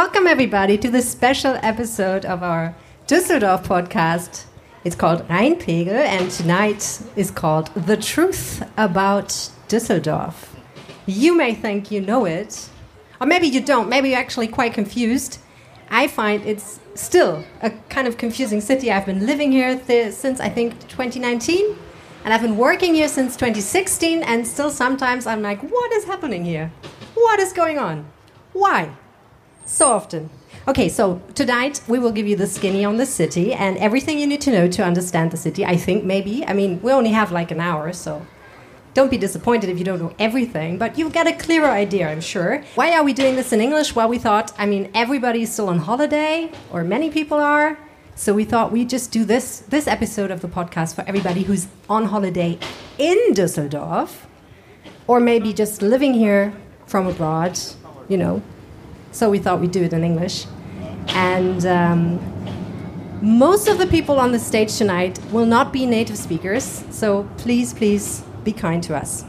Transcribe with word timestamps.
Welcome, 0.00 0.26
everybody, 0.26 0.76
to 0.78 0.90
this 0.90 1.08
special 1.08 1.56
episode 1.62 2.24
of 2.24 2.42
our 2.42 2.74
Düsseldorf 3.06 3.62
podcast. 3.62 4.46
It's 4.82 4.96
called 4.96 5.22
Rheinpegel, 5.28 5.86
and 5.86 6.28
tonight 6.32 7.00
is 7.14 7.30
called 7.30 7.68
The 7.76 7.96
Truth 7.96 8.68
About 8.76 9.28
Düsseldorf. 9.68 10.48
You 11.06 11.36
may 11.36 11.54
think 11.54 11.92
you 11.92 12.00
know 12.00 12.24
it, 12.24 12.70
or 13.20 13.28
maybe 13.28 13.46
you 13.46 13.60
don't. 13.60 13.88
Maybe 13.88 14.08
you're 14.08 14.18
actually 14.18 14.48
quite 14.48 14.74
confused. 14.74 15.38
I 15.88 16.08
find 16.08 16.44
it's 16.44 16.80
still 16.96 17.44
a 17.62 17.70
kind 17.88 18.08
of 18.08 18.18
confusing 18.18 18.60
city. 18.60 18.90
I've 18.90 19.06
been 19.06 19.24
living 19.24 19.52
here 19.52 19.80
since 20.10 20.40
I 20.40 20.48
think 20.48 20.72
2019, 20.88 21.78
and 22.24 22.34
I've 22.34 22.42
been 22.42 22.56
working 22.56 22.96
here 22.96 23.06
since 23.06 23.36
2016, 23.36 24.24
and 24.24 24.44
still 24.44 24.70
sometimes 24.70 25.24
I'm 25.24 25.40
like, 25.40 25.62
what 25.62 25.92
is 25.92 26.04
happening 26.04 26.44
here? 26.44 26.72
What 27.14 27.38
is 27.38 27.52
going 27.52 27.78
on? 27.78 28.06
Why? 28.52 28.90
So 29.66 29.90
often. 29.90 30.30
Okay, 30.66 30.88
so 30.88 31.20
tonight 31.34 31.82
we 31.88 31.98
will 31.98 32.12
give 32.12 32.26
you 32.26 32.36
the 32.36 32.46
skinny 32.46 32.84
on 32.84 32.96
the 32.96 33.06
city 33.06 33.52
and 33.52 33.76
everything 33.78 34.18
you 34.18 34.26
need 34.26 34.40
to 34.42 34.50
know 34.50 34.68
to 34.68 34.82
understand 34.82 35.30
the 35.30 35.36
city. 35.36 35.64
I 35.64 35.76
think 35.76 36.04
maybe. 36.04 36.44
I 36.46 36.52
mean, 36.52 36.80
we 36.82 36.92
only 36.92 37.10
have 37.10 37.32
like 37.32 37.50
an 37.50 37.60
hour, 37.60 37.92
so 37.92 38.26
don't 38.94 39.10
be 39.10 39.18
disappointed 39.18 39.68
if 39.68 39.78
you 39.78 39.84
don't 39.84 39.98
know 39.98 40.14
everything, 40.18 40.78
but 40.78 40.96
you'll 40.96 41.10
get 41.10 41.26
a 41.26 41.32
clearer 41.32 41.68
idea, 41.68 42.08
I'm 42.08 42.20
sure. 42.20 42.62
Why 42.76 42.96
are 42.96 43.02
we 43.02 43.12
doing 43.12 43.36
this 43.36 43.52
in 43.52 43.60
English? 43.60 43.94
Well, 43.94 44.08
we 44.08 44.18
thought, 44.18 44.52
I 44.56 44.66
mean, 44.66 44.90
everybody's 44.94 45.52
still 45.52 45.68
on 45.68 45.80
holiday, 45.80 46.52
or 46.72 46.84
many 46.84 47.10
people 47.10 47.38
are. 47.38 47.78
So 48.14 48.32
we 48.32 48.44
thought 48.44 48.70
we'd 48.70 48.88
just 48.88 49.10
do 49.10 49.24
this 49.24 49.58
this 49.68 49.88
episode 49.88 50.30
of 50.30 50.40
the 50.40 50.48
podcast 50.48 50.94
for 50.94 51.02
everybody 51.08 51.42
who's 51.42 51.66
on 51.90 52.06
holiday 52.06 52.58
in 52.96 53.18
Düsseldorf, 53.34 54.26
or 55.08 55.18
maybe 55.18 55.52
just 55.52 55.82
living 55.82 56.14
here 56.14 56.54
from 56.86 57.06
abroad, 57.08 57.58
you 58.08 58.16
know, 58.16 58.40
so 59.14 59.30
we 59.30 59.38
thought 59.38 59.60
we'd 59.60 59.70
do 59.70 59.82
it 59.84 59.92
in 59.92 60.02
English. 60.02 60.46
And 61.08 61.64
um, 61.66 62.18
most 63.22 63.68
of 63.68 63.78
the 63.78 63.86
people 63.86 64.18
on 64.18 64.32
the 64.32 64.38
stage 64.38 64.76
tonight 64.76 65.18
will 65.30 65.46
not 65.46 65.72
be 65.72 65.86
native 65.86 66.18
speakers, 66.18 66.84
so 66.90 67.28
please, 67.38 67.72
please 67.72 68.24
be 68.42 68.52
kind 68.52 68.82
to 68.82 68.96
us. 68.96 69.24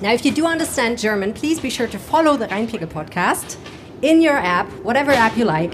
Now, 0.00 0.12
if 0.12 0.24
you 0.24 0.32
do 0.32 0.46
understand 0.46 0.98
German, 0.98 1.32
please 1.32 1.60
be 1.60 1.70
sure 1.70 1.86
to 1.86 1.98
follow 1.98 2.36
the 2.36 2.46
Rheinpegel 2.48 2.88
podcast 2.88 3.56
in 4.02 4.20
your 4.20 4.36
app, 4.36 4.68
whatever 4.82 5.12
app 5.12 5.36
you 5.36 5.44
like 5.44 5.72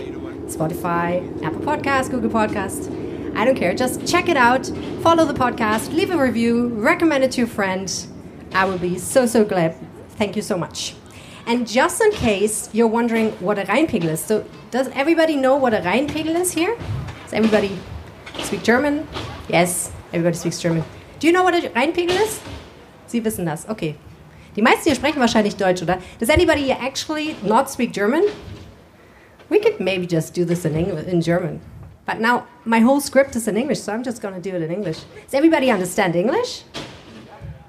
Spotify, 0.50 1.42
Apple 1.44 1.61
Podcast, 1.61 2.11
Google 2.11 2.31
Podcast. 2.31 2.97
I 3.37 3.44
don't 3.44 3.55
care. 3.55 3.75
Just 3.75 4.06
check 4.06 4.28
it 4.28 4.37
out, 4.37 4.67
follow 5.03 5.25
the 5.25 5.34
podcast, 5.34 5.94
leave 5.94 6.11
a 6.11 6.20
review, 6.20 6.69
recommend 6.69 7.22
it 7.22 7.31
to 7.33 7.42
a 7.42 7.47
friend. 7.47 8.06
I 8.53 8.65
will 8.65 8.78
be 8.78 8.98
so, 8.98 9.27
so 9.27 9.44
glad. 9.44 9.77
Thank 10.17 10.34
you 10.34 10.42
so 10.42 10.59
much. 10.59 10.94
And 11.51 11.67
just 11.67 12.01
in 12.01 12.12
case 12.12 12.70
you're 12.73 12.87
wondering 12.87 13.33
what 13.41 13.59
a 13.59 13.62
Rheinpegel 13.62 14.05
is, 14.05 14.20
so 14.20 14.45
does 14.70 14.87
everybody 14.95 15.34
know 15.34 15.56
what 15.56 15.75
a 15.75 15.81
Rheinpegel 15.81 16.37
is 16.37 16.53
here? 16.53 16.77
Does 17.25 17.33
everybody 17.33 17.77
speak 18.45 18.62
German? 18.62 19.09
Yes, 19.48 19.91
everybody 20.12 20.37
speaks 20.37 20.61
German. 20.61 20.84
Do 21.19 21.27
you 21.27 21.33
know 21.33 21.43
what 21.43 21.56
a 21.56 21.69
Rheinpegel 21.71 22.11
is? 22.11 22.41
Sie 23.09 23.21
wissen 23.21 23.47
das, 23.47 23.69
okay. 23.69 23.97
Die 24.55 24.62
meisten 24.62 24.84
hier 24.84 24.95
sprechen 24.95 25.19
wahrscheinlich 25.19 25.56
Deutsch, 25.56 25.83
oder? 25.83 26.01
Does 26.21 26.31
anybody 26.31 26.71
actually 26.71 27.34
not 27.43 27.69
speak 27.69 27.93
German? 27.93 28.23
We 29.48 29.59
could 29.59 29.81
maybe 29.81 30.06
just 30.06 30.33
do 30.33 30.45
this 30.45 30.65
in 30.65 30.77
English, 30.77 31.09
in 31.09 31.21
German. 31.21 31.61
But 32.06 32.21
now 32.21 32.47
my 32.65 32.78
whole 32.78 33.01
script 33.01 33.34
is 33.34 33.48
in 33.48 33.56
English, 33.56 33.81
so 33.81 33.93
I'm 33.93 34.05
just 34.05 34.23
going 34.23 34.41
to 34.41 34.41
do 34.41 34.55
it 34.55 34.62
in 34.62 34.71
English. 34.71 35.01
Does 35.25 35.34
everybody 35.34 35.69
understand 35.73 36.15
English? 36.15 36.62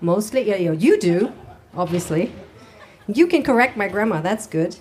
Mostly, 0.02 0.48
yeah, 0.48 0.58
you 0.58 1.00
do, 1.00 1.32
obviously. 1.76 2.32
You 3.08 3.28
can 3.28 3.44
correct 3.44 3.78
my 3.78 3.88
grammar, 3.88 4.22
that's 4.22 4.48
good. 4.48 4.76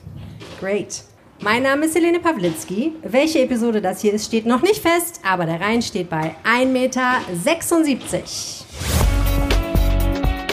Great. 0.61 1.03
Mein 1.41 1.63
Name 1.63 1.87
ist 1.87 1.95
Helene 1.95 2.21
Pawlitzki. 2.21 2.93
Welche 3.03 3.41
Episode 3.41 3.81
das 3.81 4.03
hier 4.03 4.13
ist, 4.13 4.27
steht 4.27 4.45
noch 4.45 4.61
nicht 4.61 4.83
fest, 4.83 5.21
aber 5.27 5.47
der 5.47 5.59
Rhein 5.59 5.81
steht 5.81 6.11
bei 6.11 6.37
1,76 6.45 6.67
Meter. 6.67 8.23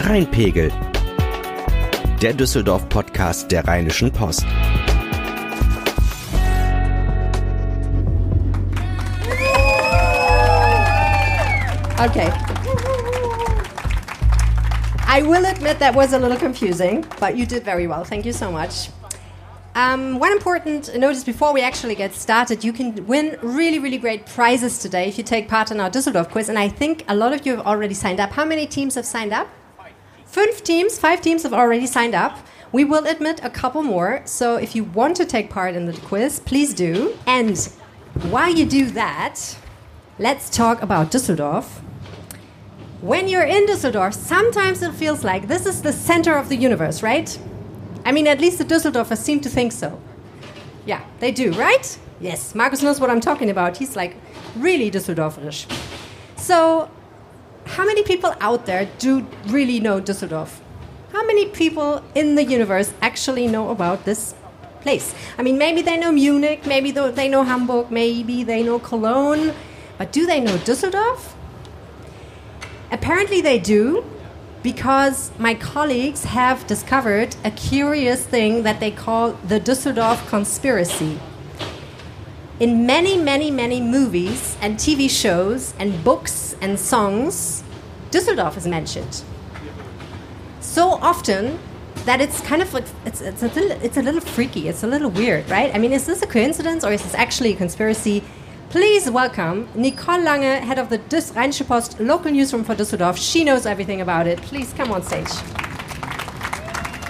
Rheinpegel. 0.08 0.72
Der 2.22 2.34
Düsseldorf-Podcast 2.34 3.52
der 3.52 3.68
Rheinischen 3.68 4.12
Post. 4.12 4.46
Okay. 12.00 12.32
I 15.10 15.22
will 15.22 15.46
admit 15.46 15.80
that 15.80 15.96
was 15.96 16.12
a 16.12 16.20
little 16.20 16.38
confusing, 16.38 17.06
but 17.18 17.38
you 17.38 17.46
did 17.46 17.64
very 17.64 17.88
well. 17.88 18.04
Thank 18.04 18.26
you 18.26 18.34
so 18.34 18.52
much. 18.52 18.90
Um, 19.74 20.20
one 20.20 20.34
important 20.34 20.94
notice 20.98 21.24
before 21.24 21.54
we 21.54 21.62
actually 21.62 21.96
get 21.96 22.14
started 22.14 22.64
you 22.64 22.74
can 22.74 23.06
win 23.08 23.38
really, 23.42 23.80
really 23.80 24.00
great 24.00 24.26
prizes 24.26 24.80
today 24.80 25.08
if 25.08 25.18
you 25.18 25.24
take 25.24 25.48
part 25.48 25.72
in 25.72 25.80
our 25.80 25.90
Düsseldorf 25.90 26.30
quiz. 26.30 26.50
And 26.50 26.60
I 26.60 26.68
think 26.68 27.06
a 27.08 27.16
lot 27.16 27.32
of 27.32 27.46
you 27.46 27.56
have 27.56 27.66
already 27.66 27.94
signed 27.94 28.20
up. 28.20 28.32
How 28.32 28.44
many 28.44 28.68
teams 28.68 28.96
have 28.96 29.06
signed 29.06 29.32
up? 29.32 29.48
Five 30.26 30.62
teams, 30.64 31.00
five 31.00 31.22
teams 31.22 31.44
have 31.44 31.54
already 31.54 31.88
signed 31.88 32.14
up. 32.14 32.46
We 32.74 32.84
will 32.84 33.08
admit 33.08 33.40
a 33.44 33.50
couple 33.50 33.84
more. 33.84 34.24
So 34.26 34.58
if 34.58 34.76
you 34.76 34.84
want 34.84 35.16
to 35.18 35.26
take 35.26 35.50
part 35.50 35.74
in 35.74 35.86
the 35.86 35.94
quiz, 35.94 36.42
please 36.42 36.74
do. 36.74 37.16
And 37.26 37.58
while 38.30 38.54
you 38.54 38.66
do 38.66 38.88
that, 38.88 39.58
let's 40.20 40.50
talk 40.50 40.82
about 40.82 41.12
Düsseldorf. 41.12 41.82
When 43.02 43.28
you're 43.28 43.44
in 43.44 43.68
Düsseldorf, 43.68 44.16
sometimes 44.16 44.82
it 44.82 44.92
feels 44.92 45.24
like 45.24 45.48
this 45.48 45.68
is 45.68 45.84
the 45.84 45.94
center 45.94 46.36
of 46.36 46.50
the 46.50 46.56
universe, 46.56 47.04
right? 47.04 47.38
I 48.04 48.12
mean, 48.12 48.26
at 48.26 48.42
least 48.42 48.58
the 48.58 48.66
Düsseldorfers 48.66 49.18
seem 49.18 49.40
to 49.42 49.50
think 49.50 49.72
so. 49.72 50.02
Yeah, 50.88 51.04
they 51.20 51.32
do, 51.32 51.52
right? 51.52 51.96
Yes, 52.20 52.56
Marcus 52.56 52.82
knows 52.82 53.00
what 53.00 53.12
I'm 53.12 53.22
talking 53.22 53.52
about. 53.52 53.78
He's 53.78 53.96
like 53.96 54.16
really 54.56 54.90
Düsseldorferisch. 54.90 55.72
So, 56.38 56.90
how 57.66 57.86
many 57.86 58.02
people 58.02 58.34
out 58.40 58.66
there 58.66 58.90
do 58.98 59.28
really 59.46 59.80
know 59.80 60.02
Düsseldorf? 60.02 60.58
How 61.14 61.24
many 61.24 61.50
people 61.50 62.04
in 62.16 62.34
the 62.34 62.44
universe 62.44 62.92
actually 63.04 63.46
know 63.46 63.70
about 63.70 64.06
this 64.06 64.34
place? 64.82 65.14
I 65.38 65.44
mean, 65.44 65.60
maybe 65.60 65.84
they 65.84 65.98
know 65.98 66.12
Munich, 66.12 66.66
maybe 66.66 66.90
they 66.90 67.30
know 67.30 67.44
Hamburg, 67.44 67.92
maybe 67.92 68.44
they 68.44 68.64
know 68.64 68.80
Cologne, 68.80 69.54
but 70.00 70.12
do 70.12 70.26
they 70.26 70.40
know 70.40 70.58
Düsseldorf? 70.58 71.37
Apparently, 72.92 73.42
they 73.42 73.60
do, 73.60 74.06
because 74.64 75.32
my 75.38 75.54
colleagues 75.54 76.24
have 76.24 76.66
discovered 76.68 77.36
a 77.44 77.52
curious 77.52 78.26
thing 78.26 78.64
that 78.64 78.80
they 78.80 78.92
call 78.92 79.34
the 79.48 79.60
Dusseldorf 79.60 80.28
conspiracy. 80.28 81.20
In 82.60 82.86
many, 82.86 83.18
many, 83.18 83.52
many 83.52 83.80
movies 83.80 84.58
and 84.62 84.78
TV 84.78 85.10
shows 85.10 85.74
and 85.78 86.04
books 86.04 86.56
and 86.60 86.80
songs, 86.80 87.64
Dusseldorf 88.10 88.58
is 88.58 88.66
mentioned. 88.66 89.24
So 90.60 90.94
often 90.94 91.60
that 92.06 92.20
it's 92.22 92.42
kind 92.42 92.62
of 92.62 92.74
like 92.74 92.86
it's, 93.06 93.22
it's, 93.22 93.44
a 93.44 93.48
little, 93.48 93.72
it's 93.84 93.98
a 93.98 94.02
little 94.02 94.22
freaky, 94.22 94.70
it's 94.70 94.84
a 94.84 94.88
little 94.88 95.10
weird, 95.10 95.50
right? 95.50 95.74
I 95.76 95.78
mean, 95.78 95.92
is 95.92 96.06
this 96.06 96.22
a 96.22 96.28
coincidence 96.28 96.84
or 96.84 96.92
is 96.92 97.04
this 97.04 97.14
actually 97.14 97.54
a 97.54 97.56
conspiracy? 97.56 98.24
Please 98.70 99.10
welcome 99.10 99.70
Nicole 99.76 100.20
Lange, 100.20 100.62
head 100.62 100.78
of 100.78 100.90
the 100.90 100.98
Düs 100.98 101.32
Rheinische 101.32 101.66
Post 101.66 102.02
local 102.02 102.30
newsroom 102.30 102.66
for 102.66 102.76
Düsseldorf. 102.76 103.16
She 103.18 103.46
knows 103.46 103.66
everything 103.66 104.02
about 104.02 104.28
it. 104.28 104.42
Please 104.42 104.74
come 104.74 104.92
on 104.92 105.02
stage. 105.04 105.32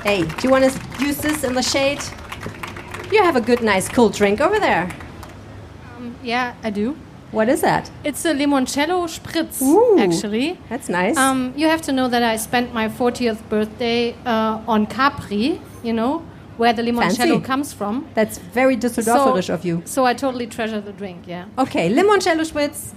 Hey, 0.04 0.22
do 0.24 0.36
you 0.44 0.52
want 0.52 0.66
to 0.66 1.04
use 1.04 1.18
this 1.18 1.44
in 1.44 1.56
the 1.56 1.64
shade? 1.64 2.00
You 3.12 3.24
have 3.24 3.36
a 3.36 3.42
good, 3.42 3.64
nice, 3.64 3.90
cool 3.90 4.10
drink 4.10 4.40
over 4.40 4.60
there. 4.60 4.92
Um, 5.96 6.16
yeah, 6.22 6.54
I 6.64 6.70
do. 6.70 6.96
What 7.32 7.50
is 7.50 7.62
that? 7.62 7.90
It's 8.04 8.24
a 8.24 8.36
limoncello 8.36 9.08
spritz, 9.08 9.60
Ooh, 9.64 9.98
actually. 9.98 10.60
That's 10.70 10.90
nice. 10.90 11.18
Um, 11.18 11.54
you 11.58 11.68
have 11.68 11.82
to 11.84 11.92
know 11.92 12.08
that 12.08 12.22
I 12.22 12.36
spent 12.36 12.72
my 12.72 12.88
40th 12.88 13.50
birthday 13.50 14.16
uh, 14.28 14.62
on 14.68 14.86
Capri, 14.86 15.60
you 15.82 15.94
know, 15.94 16.24
where 16.58 16.74
the 16.74 16.82
limoncello 16.82 17.18
Fancy. 17.18 17.40
comes 17.42 17.74
from. 17.74 18.08
That's 18.14 18.38
very 18.38 18.76
Düsseldorferisch 18.76 19.50
of 19.50 19.64
you. 19.64 19.82
So 19.86 20.06
I 20.06 20.14
totally 20.14 20.48
treasure 20.48 20.82
the 20.82 20.94
drink, 20.94 21.28
yeah. 21.28 21.46
Okay, 21.58 21.90
limoncello 21.90 22.46
spritz. 22.52 22.94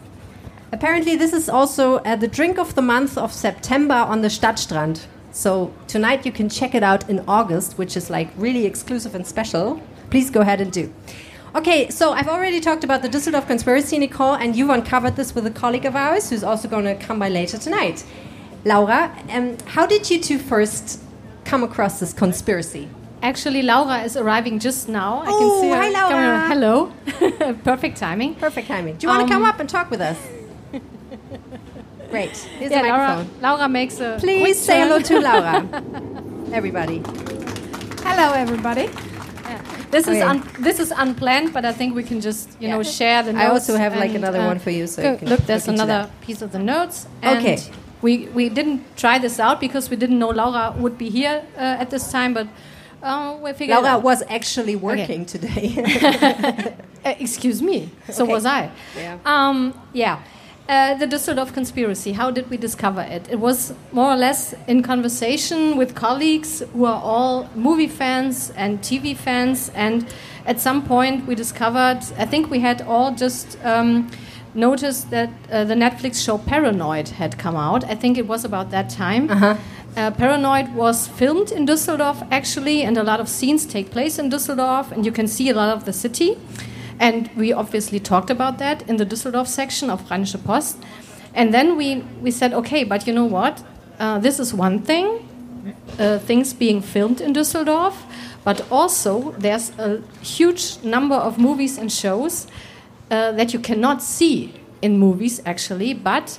Apparently, 0.73 1.17
this 1.17 1.33
is 1.33 1.49
also 1.49 1.97
uh, 1.99 2.17
the 2.17 2.29
drink 2.29 2.59
of 2.59 2.75
the 2.75 2.83
month 2.83 3.19
of 3.19 3.33
September 3.33 3.95
on 3.95 4.23
the 4.23 4.29
Stadtstrand. 4.29 5.07
So 5.33 5.73
tonight 5.87 6.25
you 6.25 6.33
can 6.33 6.49
check 6.49 6.75
it 6.75 6.83
out 6.83 7.09
in 7.09 7.25
August, 7.29 7.79
which 7.79 7.97
is 7.97 8.11
like 8.11 8.31
really 8.37 8.67
exclusive 8.67 9.15
and 9.15 9.27
special. 9.27 9.81
Please 10.11 10.31
go 10.31 10.41
ahead 10.41 10.61
and 10.61 10.73
do. 10.73 10.93
Okay, 11.55 11.91
so 11.91 12.13
I've 12.13 12.29
already 12.29 12.61
talked 12.61 12.85
about 12.85 13.03
the 13.03 13.09
Düsseldorf 13.09 13.47
conspiracy, 13.49 13.99
Nicole, 13.99 14.35
and 14.35 14.55
you've 14.55 14.71
uncovered 14.71 15.17
this 15.17 15.35
with 15.35 15.47
a 15.47 15.51
colleague 15.51 15.85
of 15.85 15.97
ours 15.97 16.31
who's 16.31 16.45
also 16.45 16.69
going 16.69 16.85
to 16.85 16.95
come 16.95 17.19
by 17.19 17.29
later 17.29 17.59
tonight. 17.59 18.05
Laura, 18.65 19.17
um, 19.31 19.57
how 19.67 19.87
did 19.87 20.09
you 20.09 20.21
two 20.21 20.39
first 20.39 21.01
come 21.45 21.65
across 21.65 21.99
this 21.99 22.13
conspiracy? 22.13 22.89
Actually, 23.23 23.63
Laura 23.63 24.03
is 24.03 24.17
arriving 24.17 24.59
just 24.59 24.89
now. 24.89 25.21
I 25.21 25.27
Oh, 25.29 25.39
can 25.39 25.61
see 25.61 25.69
her. 25.69 25.77
hi, 25.77 25.89
Laura. 25.91 26.49
Hello. 26.49 27.55
Perfect 27.65 27.99
timing. 27.99 28.35
Perfect 28.37 28.67
timing. 28.69 28.97
Do 28.97 29.07
you 29.07 29.09
want 29.13 29.29
to 29.29 29.33
come 29.33 29.43
Um, 29.45 29.49
up 29.51 29.61
and 29.61 29.69
talk 29.69 29.91
with 29.91 30.01
us? 30.01 30.17
Great. 32.11 32.31
Here's 32.59 32.71
Yeah, 32.73 32.83
the 32.83 32.89
Laura, 32.89 33.09
microphone. 33.17 33.43
Laura 33.43 33.69
makes 33.69 34.01
a 34.01 34.17
Please 34.19 34.59
say 34.59 34.79
turn. 34.79 34.89
hello 34.89 35.01
to 35.01 35.21
Laura. 35.21 35.83
Everybody. 36.53 37.03
Hello, 38.03 38.33
everybody. 38.33 38.89
this 39.91 40.07
is 40.09 40.17
Okay. 40.17 40.23
un 40.23 40.43
this 40.61 40.81
is 40.81 40.91
unplanned, 40.97 41.53
but 41.53 41.65
I 41.65 41.73
think 41.73 41.95
we 41.95 42.03
can 42.03 42.21
just 42.21 42.49
you 42.61 42.69
know 42.69 42.83
share 42.83 43.23
the 43.23 43.33
notes. 43.33 43.45
I 43.45 43.49
also 43.49 43.77
have, 43.77 43.95
like, 43.97 44.15
another 44.15 44.41
uh, 44.41 44.47
one 44.53 44.59
for 44.59 44.71
you, 44.71 44.87
so 44.87 45.03
go- 45.03 45.11
you 45.13 45.19
can 45.19 45.29
look, 45.29 45.41
there's 45.47 45.69
another 45.69 46.09
piece 46.27 46.43
of 46.43 46.51
the 46.53 46.59
notes. 46.59 47.07
And 47.23 47.39
Okay. 47.39 47.59
We 48.03 48.13
we 48.35 48.49
didn't 48.49 48.81
try 48.97 49.19
this 49.21 49.39
out 49.39 49.61
because 49.61 49.91
we 49.91 49.97
didn't 49.97 50.19
know 50.19 50.31
Laura 50.33 50.73
would 50.83 50.97
be 50.97 51.11
here 51.11 51.43
uh, 51.57 51.83
at 51.83 51.91
this 51.91 52.11
time, 52.11 52.33
but 52.35 52.47
uh, 53.03 53.37
we 53.43 53.53
figured. 53.53 53.77
Laura 53.79 53.95
out. 53.97 54.03
was 54.03 54.23
actually 54.29 54.77
working 54.77 55.25
today. 55.27 56.75
Uh, 57.03 57.15
excuse 57.19 57.63
me. 57.63 57.89
So 58.11 58.25
Okay. 58.25 58.33
was 58.35 58.45
I. 58.45 58.71
Yeah. 58.95 59.17
Um, 59.25 59.73
yeah. 59.95 60.19
Uh, 60.69 60.95
the 60.99 61.07
Düsseldorf 61.07 61.55
conspiracy. 61.55 62.13
How 62.13 62.31
did 62.31 62.51
we 62.51 62.59
discover 62.59 63.01
it? 63.01 63.27
It 63.31 63.41
was 63.41 63.73
more 63.91 64.13
or 64.13 64.17
less 64.17 64.55
in 64.69 64.83
conversation 64.83 65.79
with 65.79 65.95
colleagues 65.95 66.63
who 66.75 66.85
are 66.85 67.01
all 67.03 67.49
movie 67.55 67.89
fans 67.89 68.51
and 68.55 68.81
TV 68.83 69.17
fans. 69.17 69.71
And 69.75 70.05
at 70.45 70.61
some 70.61 70.83
point, 70.87 71.27
we 71.27 71.35
discovered. 71.35 72.01
I 72.19 72.27
think 72.27 72.51
we 72.51 72.61
had 72.61 72.83
all 72.83 73.13
just. 73.13 73.57
Um, 73.65 74.11
Noticed 74.53 75.11
that 75.11 75.31
uh, 75.53 75.63
the 75.63 75.75
Netflix 75.77 76.25
show 76.25 76.37
Paranoid 76.37 77.11
had 77.11 77.39
come 77.39 77.55
out. 77.55 77.85
I 77.85 77.95
think 77.95 78.19
it 78.19 78.27
was 78.27 78.45
about 78.45 78.73
that 78.73 78.91
time. 78.91 79.31
Uh-huh. 79.31 79.55
Uh, 79.97 80.11
Paranoid 80.13 80.75
was 80.75 81.09
filmed 81.09 81.51
in 81.51 81.67
Düsseldorf 81.67 82.27
actually, 82.31 82.83
and 82.83 82.97
a 82.97 83.03
lot 83.03 83.21
of 83.21 83.29
scenes 83.29 83.67
take 83.67 83.91
place 83.91 84.19
in 84.19 84.31
Düsseldorf, 84.31 84.93
and 84.93 85.05
you 85.05 85.13
can 85.13 85.27
see 85.27 85.51
a 85.51 85.55
lot 85.55 85.77
of 85.77 85.85
the 85.85 85.93
city. 85.93 86.39
And 87.01 87.31
we 87.37 87.53
obviously 87.53 87.99
talked 87.99 88.31
about 88.31 88.59
that 88.59 88.89
in 88.89 88.99
the 88.99 89.07
Düsseldorf 89.07 89.47
section 89.47 89.91
of 89.91 90.03
Rheinische 90.09 90.43
Post. 90.45 90.79
And 91.35 91.53
then 91.53 91.77
we, 91.77 92.05
we 92.21 92.31
said, 92.31 92.53
okay, 92.53 92.85
but 92.85 93.07
you 93.07 93.13
know 93.13 93.25
what? 93.25 93.63
Uh, 93.99 94.19
this 94.19 94.39
is 94.39 94.55
one 94.55 94.81
thing, 94.81 95.27
uh, 95.99 96.19
things 96.19 96.55
being 96.55 96.81
filmed 96.81 97.21
in 97.21 97.33
Düsseldorf, 97.33 97.95
but 98.45 98.71
also 98.71 99.33
there's 99.39 99.71
a 99.79 100.03
huge 100.23 100.83
number 100.85 101.17
of 101.17 101.39
movies 101.39 101.79
and 101.79 101.91
shows 101.91 102.47
uh, 103.11 103.33
that 103.33 103.53
you 103.53 103.59
cannot 103.59 104.03
see 104.03 104.55
in 104.83 104.99
movies 104.99 105.41
actually, 105.45 105.95
but 105.95 106.39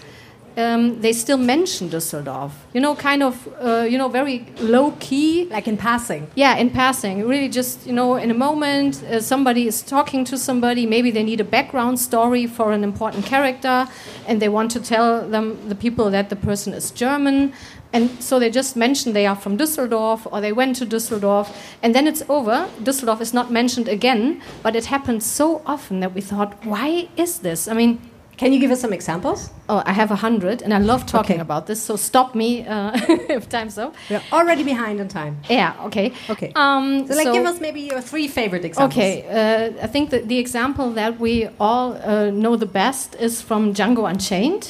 um, 0.61 1.01
they 1.01 1.13
still 1.13 1.37
mention 1.37 1.89
Düsseldorf. 1.89 2.51
You 2.73 2.81
know, 2.81 2.95
kind 2.95 3.23
of, 3.23 3.47
uh, 3.59 3.87
you 3.91 3.97
know, 3.97 4.09
very 4.09 4.45
low 4.59 4.91
key. 4.99 5.47
like 5.51 5.67
in 5.67 5.77
passing. 5.77 6.27
Yeah, 6.35 6.55
in 6.55 6.69
passing, 6.69 7.27
really 7.27 7.49
just 7.49 7.85
you 7.85 7.93
know, 7.93 8.15
in 8.15 8.31
a 8.31 8.33
moment, 8.33 9.03
uh, 9.03 9.19
somebody 9.21 9.67
is 9.67 9.81
talking 9.81 10.25
to 10.25 10.37
somebody. 10.37 10.85
Maybe 10.85 11.11
they 11.11 11.23
need 11.23 11.39
a 11.39 11.49
background 11.57 11.99
story 11.99 12.47
for 12.47 12.71
an 12.71 12.83
important 12.83 13.25
character, 13.25 13.87
and 14.27 14.41
they 14.41 14.49
want 14.49 14.71
to 14.71 14.79
tell 14.79 15.27
them 15.27 15.57
the 15.69 15.75
people 15.75 16.09
that 16.11 16.29
the 16.29 16.35
person 16.35 16.73
is 16.73 16.91
German, 16.91 17.53
and 17.93 18.09
so 18.23 18.39
they 18.39 18.49
just 18.49 18.75
mention 18.75 19.13
they 19.13 19.25
are 19.25 19.35
from 19.35 19.57
Düsseldorf 19.57 20.31
or 20.31 20.41
they 20.41 20.53
went 20.53 20.75
to 20.77 20.85
Düsseldorf, 20.85 21.53
and 21.83 21.93
then 21.93 22.07
it's 22.07 22.23
over. 22.29 22.69
Düsseldorf 22.83 23.21
is 23.21 23.33
not 23.33 23.51
mentioned 23.51 23.87
again, 23.87 24.41
but 24.63 24.75
it 24.75 24.85
happens 24.85 25.25
so 25.25 25.61
often 25.65 25.99
that 25.99 26.13
we 26.13 26.21
thought, 26.21 26.65
why 26.65 27.09
is 27.17 27.39
this? 27.39 27.67
I 27.67 27.73
mean. 27.73 27.99
Can 28.41 28.53
you 28.53 28.59
give 28.59 28.71
us 28.73 28.81
some 28.81 28.93
examples? 28.95 29.49
Oh, 29.69 29.81
I 29.85 29.93
have 29.93 30.11
a 30.11 30.15
hundred, 30.15 30.61
and 30.63 30.73
I 30.73 30.79
love 30.91 31.05
talking 31.05 31.35
Okay. 31.35 31.41
about 31.41 31.65
this. 31.67 31.79
So 31.87 31.95
stop 31.95 32.33
me 32.35 32.49
uh, 32.67 32.91
if 33.37 33.47
time's 33.49 33.77
up. 33.77 33.93
We're 34.09 34.21
already 34.31 34.63
behind 34.63 34.99
on 34.99 35.07
time. 35.07 35.33
Yeah. 35.49 35.85
Okay. 35.87 36.11
Okay. 36.29 36.51
Um, 36.55 37.05
So, 37.07 37.13
like, 37.15 37.31
give 37.37 37.45
us 37.51 37.59
maybe 37.61 37.79
your 37.91 38.01
three 38.01 38.27
favorite 38.27 38.65
examples. 38.65 38.97
Okay, 38.97 39.13
uh, 39.29 39.85
I 39.85 39.87
think 39.93 40.09
that 40.09 40.21
the 40.27 40.37
example 40.39 40.87
that 40.93 41.13
we 41.19 41.33
all 41.59 41.87
uh, 41.93 42.31
know 42.31 42.57
the 42.57 42.71
best 42.81 43.15
is 43.19 43.41
from 43.41 43.73
Django 43.73 44.03
Unchained. 44.09 44.63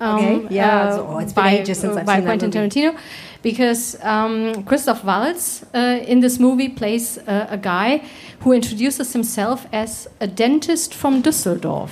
Okay, 0.00 0.46
yeah, 0.50 0.90
so- 0.96 1.06
oh, 1.10 1.18
it's 1.22 1.32
been 1.32 1.44
by, 1.44 1.58
ages 1.60 1.78
since 1.80 1.96
uh, 1.96 2.00
I've 2.00 2.06
by 2.06 2.16
seen 2.16 2.24
that 2.24 2.38
Quentin 2.38 2.62
movie. 2.62 2.80
Tarantino, 2.80 2.98
because 3.42 3.96
um, 4.02 4.62
Christoph 4.68 5.02
Waltz 5.04 5.64
uh, 5.74 6.10
in 6.12 6.20
this 6.20 6.38
movie 6.38 6.68
plays 6.68 7.18
uh, 7.18 7.46
a 7.50 7.56
guy 7.56 8.02
who 8.42 8.52
introduces 8.52 9.12
himself 9.12 9.66
as 9.72 10.06
a 10.20 10.26
dentist 10.26 10.94
from 10.94 11.22
Düsseldorf, 11.22 11.90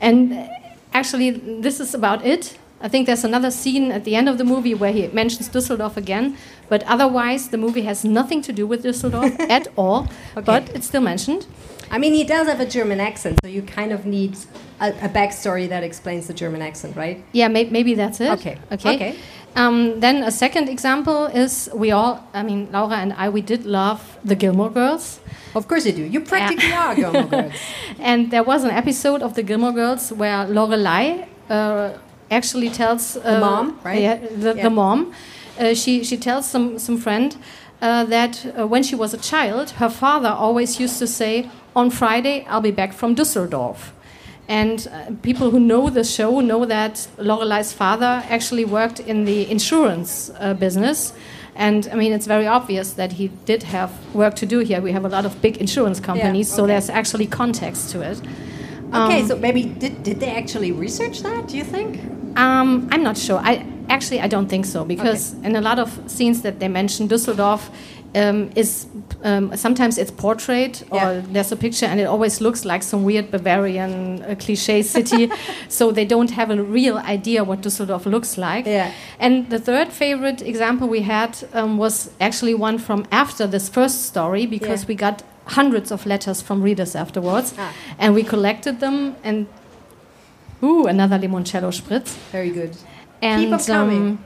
and 0.00 0.32
uh, 0.32 0.46
actually 0.92 1.30
this 1.30 1.80
is 1.80 1.94
about 1.94 2.24
it. 2.24 2.58
I 2.82 2.88
think 2.88 3.06
there's 3.06 3.24
another 3.24 3.50
scene 3.50 3.92
at 3.92 4.04
the 4.04 4.14
end 4.16 4.28
of 4.28 4.38
the 4.38 4.44
movie 4.44 4.72
where 4.74 4.92
he 4.92 5.06
mentions 5.08 5.50
Düsseldorf 5.50 5.98
again, 5.98 6.36
but 6.70 6.82
otherwise 6.84 7.50
the 7.50 7.58
movie 7.58 7.82
has 7.82 8.04
nothing 8.04 8.40
to 8.42 8.52
do 8.52 8.66
with 8.66 8.82
Düsseldorf 8.84 9.38
at 9.50 9.68
all. 9.76 10.08
Okay. 10.36 10.46
But 10.46 10.70
it's 10.70 10.86
still 10.86 11.02
mentioned. 11.02 11.46
I 11.90 11.98
mean, 11.98 12.14
he 12.14 12.24
does 12.24 12.46
have 12.46 12.60
a 12.60 12.66
German 12.66 13.00
accent, 13.00 13.38
so 13.42 13.50
you 13.50 13.62
kind 13.62 13.92
of 13.92 14.06
need 14.06 14.36
a, 14.80 14.90
a 14.90 15.08
backstory 15.08 15.68
that 15.68 15.82
explains 15.82 16.28
the 16.28 16.32
German 16.34 16.62
accent, 16.62 16.96
right? 16.96 17.22
Yeah, 17.32 17.48
may 17.48 17.64
maybe 17.64 17.94
that's 17.94 18.20
it. 18.20 18.30
Okay. 18.30 18.58
Okay. 18.72 18.94
Okay. 18.94 19.18
Um, 19.56 20.00
then 20.00 20.22
a 20.22 20.30
second 20.30 20.68
example 20.68 21.26
is 21.26 21.68
we 21.74 21.90
all, 21.90 22.20
I 22.32 22.42
mean, 22.42 22.68
Laura 22.72 22.96
and 22.96 23.12
I, 23.14 23.28
we 23.28 23.40
did 23.42 23.66
love 23.66 24.00
the 24.24 24.34
Gilmore 24.36 24.70
Girls. 24.70 25.20
Of 25.54 25.66
course 25.66 25.84
you 25.86 25.92
do. 25.92 26.02
You 26.04 26.20
practically 26.20 26.72
are 26.72 26.94
Gilmore 26.94 27.24
Girls. 27.30 27.52
And 27.98 28.30
there 28.30 28.44
was 28.44 28.62
an 28.64 28.70
episode 28.70 29.22
of 29.22 29.34
the 29.34 29.42
Gilmore 29.42 29.72
Girls 29.72 30.12
where 30.12 30.46
Lorelai 30.46 31.26
uh, 31.50 31.90
actually 32.30 32.70
tells 32.70 33.16
uh, 33.16 33.40
mom, 33.40 33.78
right? 33.84 34.00
Yeah, 34.02 34.16
the, 34.36 34.54
Yeah. 34.54 34.62
the 34.62 34.70
mom. 34.70 35.12
Uh, 35.58 35.74
she 35.74 36.04
she 36.04 36.16
tells 36.16 36.48
some 36.48 36.78
some 36.78 36.96
friend 36.96 37.36
uh, 37.82 38.04
that 38.04 38.46
uh, 38.58 38.66
when 38.66 38.82
she 38.82 38.94
was 38.96 39.12
a 39.12 39.18
child, 39.18 39.70
her 39.78 39.90
father 39.90 40.28
always 40.30 40.80
used 40.80 40.98
to 41.00 41.06
say, 41.06 41.50
"On 41.74 41.90
Friday, 41.90 42.46
I'll 42.48 42.62
be 42.62 42.70
back 42.70 42.92
from 42.94 43.14
Düsseldorf." 43.14 43.90
And 44.50 44.88
uh, 44.90 45.12
people 45.22 45.52
who 45.52 45.60
know 45.60 45.90
the 45.90 46.02
show 46.02 46.40
know 46.40 46.64
that 46.64 47.06
Lorelai's 47.18 47.72
father 47.72 48.24
actually 48.28 48.64
worked 48.64 48.98
in 48.98 49.24
the 49.24 49.48
insurance 49.48 50.32
uh, 50.40 50.54
business. 50.54 51.12
And 51.54 51.88
I 51.92 51.94
mean, 51.94 52.12
it's 52.12 52.26
very 52.26 52.48
obvious 52.48 52.94
that 52.94 53.12
he 53.12 53.28
did 53.44 53.62
have 53.62 53.92
work 54.12 54.34
to 54.36 54.46
do 54.46 54.58
here. 54.58 54.80
We 54.80 54.90
have 54.90 55.04
a 55.04 55.08
lot 55.08 55.24
of 55.24 55.40
big 55.40 55.58
insurance 55.58 56.00
companies, 56.00 56.48
so 56.52 56.64
okay. 56.64 56.72
there's 56.72 56.90
actually 56.90 57.28
context 57.28 57.90
to 57.90 58.00
it. 58.00 58.20
Okay, 58.92 59.20
Um, 59.20 59.28
so 59.28 59.36
maybe 59.36 59.62
did, 59.62 60.02
did 60.02 60.18
they 60.18 60.34
actually 60.34 60.72
research 60.72 61.22
that, 61.22 61.46
do 61.46 61.56
you 61.56 61.64
think? 61.64 62.00
Um, 62.36 62.88
I'm 62.90 63.04
not 63.04 63.16
sure. 63.16 63.38
I 63.38 63.64
actually 63.88 64.20
I 64.20 64.26
don't 64.26 64.48
think 64.48 64.66
so 64.66 64.84
because 64.84 65.34
in 65.44 65.54
a 65.54 65.60
lot 65.60 65.78
of 65.78 65.88
scenes 66.06 66.42
that 66.42 66.58
they 66.58 66.68
mention, 66.68 67.08
Düsseldorf 67.08 67.70
um, 68.14 68.50
is 68.56 68.86
um, 69.22 69.56
sometimes 69.56 69.98
it's 69.98 70.10
portrait 70.10 70.82
or 70.90 70.98
Yeah. 70.98 71.22
there's 71.32 71.52
a 71.52 71.56
picture 71.56 71.86
and 71.86 72.00
it 72.00 72.04
always 72.06 72.40
looks 72.40 72.64
like 72.64 72.82
some 72.82 73.04
weird 73.04 73.30
Bavarian 73.30 74.22
uh, 74.22 74.34
cliche 74.38 74.82
city, 74.82 75.30
so 75.68 75.92
they 75.92 76.04
don't 76.04 76.30
have 76.30 76.50
a 76.50 76.62
real 76.62 76.98
idea 76.98 77.44
what 77.44 77.60
Düsseldorf 77.62 78.06
looks 78.06 78.36
like. 78.36 78.66
Yeah. 78.66 78.90
And 79.20 79.48
the 79.50 79.58
third 79.58 79.88
favorite 79.92 80.42
example 80.42 80.88
we 80.88 81.02
had 81.02 81.36
um, 81.52 81.78
was 81.78 82.10
actually 82.20 82.54
one 82.54 82.78
from 82.78 83.04
after 83.12 83.46
this 83.46 83.68
first 83.68 84.04
story 84.06 84.46
because 84.46 84.82
Yeah. 84.82 84.88
we 84.88 84.94
got 84.96 85.22
hundreds 85.46 85.90
of 85.92 86.06
letters 86.06 86.42
from 86.42 86.62
readers 86.62 86.94
afterwards, 86.96 87.54
Ah. 87.58 87.72
and 87.98 88.14
we 88.14 88.22
collected 88.22 88.80
them 88.80 89.14
and. 89.24 89.46
Ooh, 90.62 90.86
another 90.86 91.18
limoncello 91.18 91.70
spritz 91.72 92.16
Very 92.32 92.50
good. 92.50 92.76
and 93.22 93.48
Keep 93.50 93.66
coming. 93.66 94.18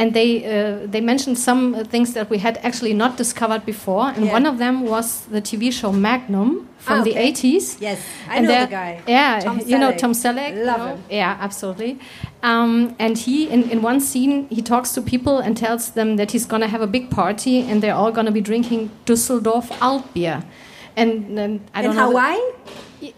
And 0.00 0.12
they 0.14 0.30
uh, 0.44 0.86
they 0.92 1.00
mentioned 1.02 1.36
some 1.38 1.62
uh, 1.74 1.84
things 1.92 2.12
that 2.14 2.26
we 2.30 2.38
had 2.38 2.56
actually 2.68 2.94
not 2.94 3.12
discovered 3.18 3.62
before, 3.66 4.04
and 4.16 4.24
Yeah. 4.24 4.32
one 4.38 4.46
of 4.50 4.56
them 4.58 4.74
was 4.94 5.06
the 5.34 5.40
TV 5.48 5.70
show 5.70 5.92
Magnum 5.92 6.50
from 6.86 6.98
Ah, 7.00 7.04
the 7.08 7.14
80s. 7.14 7.64
Yes, 7.80 7.98
I 8.32 8.36
And 8.36 8.46
know 8.46 8.60
the 8.64 8.70
guy. 8.70 8.92
Yeah, 9.06 9.40
Tom 9.44 9.56
you 9.70 9.76
know 9.82 9.92
Tom 10.02 10.12
Selleck. 10.12 10.52
you 10.56 10.64
Love 10.64 10.78
know? 10.80 10.86
him. 10.94 10.98
Yeah, 11.20 11.36
absolutely. 11.46 11.92
Um, 12.42 12.94
and 12.98 13.18
he, 13.18 13.36
in, 13.54 13.60
in 13.70 13.82
one 13.90 14.00
scene, 14.00 14.34
he 14.56 14.62
talks 14.62 14.92
to 14.94 15.00
people 15.02 15.36
and 15.44 15.52
tells 15.56 15.90
them 15.98 16.16
that 16.16 16.30
he's 16.32 16.46
going 16.46 16.62
to 16.62 16.68
have 16.74 16.82
a 16.82 16.86
big 16.96 17.10
party 17.10 17.56
and 17.68 17.82
they're 17.82 17.98
all 18.02 18.12
going 18.12 18.26
to 18.26 18.32
be 18.32 18.40
drinking 18.40 18.88
Düsseldorf 19.04 19.66
Altbier. 19.80 20.38
And, 20.96 21.38
and 21.38 21.60
I 21.74 21.80
In 21.80 21.84
don't 21.84 21.96
know. 21.96 22.08
the- 22.12 22.18
Hawaii? 22.18 22.40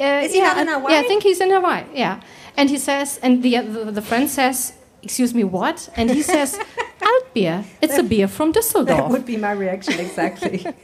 uh, 0.01 0.25
Is 0.27 0.33
he 0.33 0.39
yeah, 0.39 0.49
not 0.49 0.59
in 0.63 0.67
Hawaii? 0.69 0.93
Yeah, 0.95 1.01
I 1.05 1.07
think 1.11 1.23
he's 1.23 1.41
in 1.41 1.51
Hawaii. 1.51 1.85
Yeah, 1.95 2.15
and 2.57 2.69
he 2.71 2.79
says, 2.79 3.19
and 3.23 3.43
the 3.45 3.53
the, 3.75 3.93
the 3.99 4.03
friend 4.03 4.29
says, 4.29 4.73
"Excuse 5.03 5.35
me, 5.35 5.45
what?" 5.45 5.89
And 5.97 6.11
he 6.11 6.23
says, 6.23 6.59
"Altbier. 7.01 7.65
It's 7.81 7.99
a 7.99 8.03
beer 8.03 8.29
from 8.29 8.53
Düsseldorf. 8.53 8.87
That 8.87 9.09
would 9.09 9.25
be 9.27 9.37
my 9.37 9.53
reaction 9.53 9.95
exactly. 10.01 10.65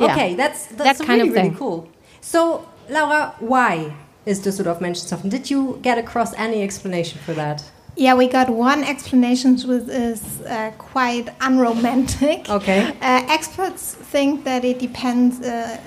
Yeah. 0.00 0.12
Okay, 0.12 0.34
that's 0.34 0.66
That 0.66 0.78
that's 0.78 0.98
kind 0.98 1.10
really, 1.20 1.28
of 1.28 1.34
really 1.34 1.48
thing. 1.50 1.56
cool. 1.58 1.86
So, 2.20 2.66
Laura, 2.90 3.32
why 3.38 3.94
is 4.26 4.40
Düsseldorf 4.40 4.80
mentioned 4.80 5.08
so 5.08 5.16
often? 5.16 5.30
Did 5.30 5.48
you 5.52 5.78
get 5.82 5.98
across 5.98 6.34
any 6.34 6.62
explanation 6.64 7.20
for 7.24 7.32
that? 7.34 7.62
Yeah, 7.96 8.14
we 8.18 8.26
got 8.26 8.48
one 8.50 8.82
explanation 8.82 9.52
which 9.52 9.88
is 9.88 10.20
uh, 10.42 10.72
quite 10.78 11.26
unromantic. 11.40 12.50
Okay. 12.50 12.80
Uh, 13.00 13.22
experts 13.36 13.94
think 14.12 14.42
that 14.44 14.64
it 14.64 14.80
depends, 14.80 15.40
uh, 15.40 15.78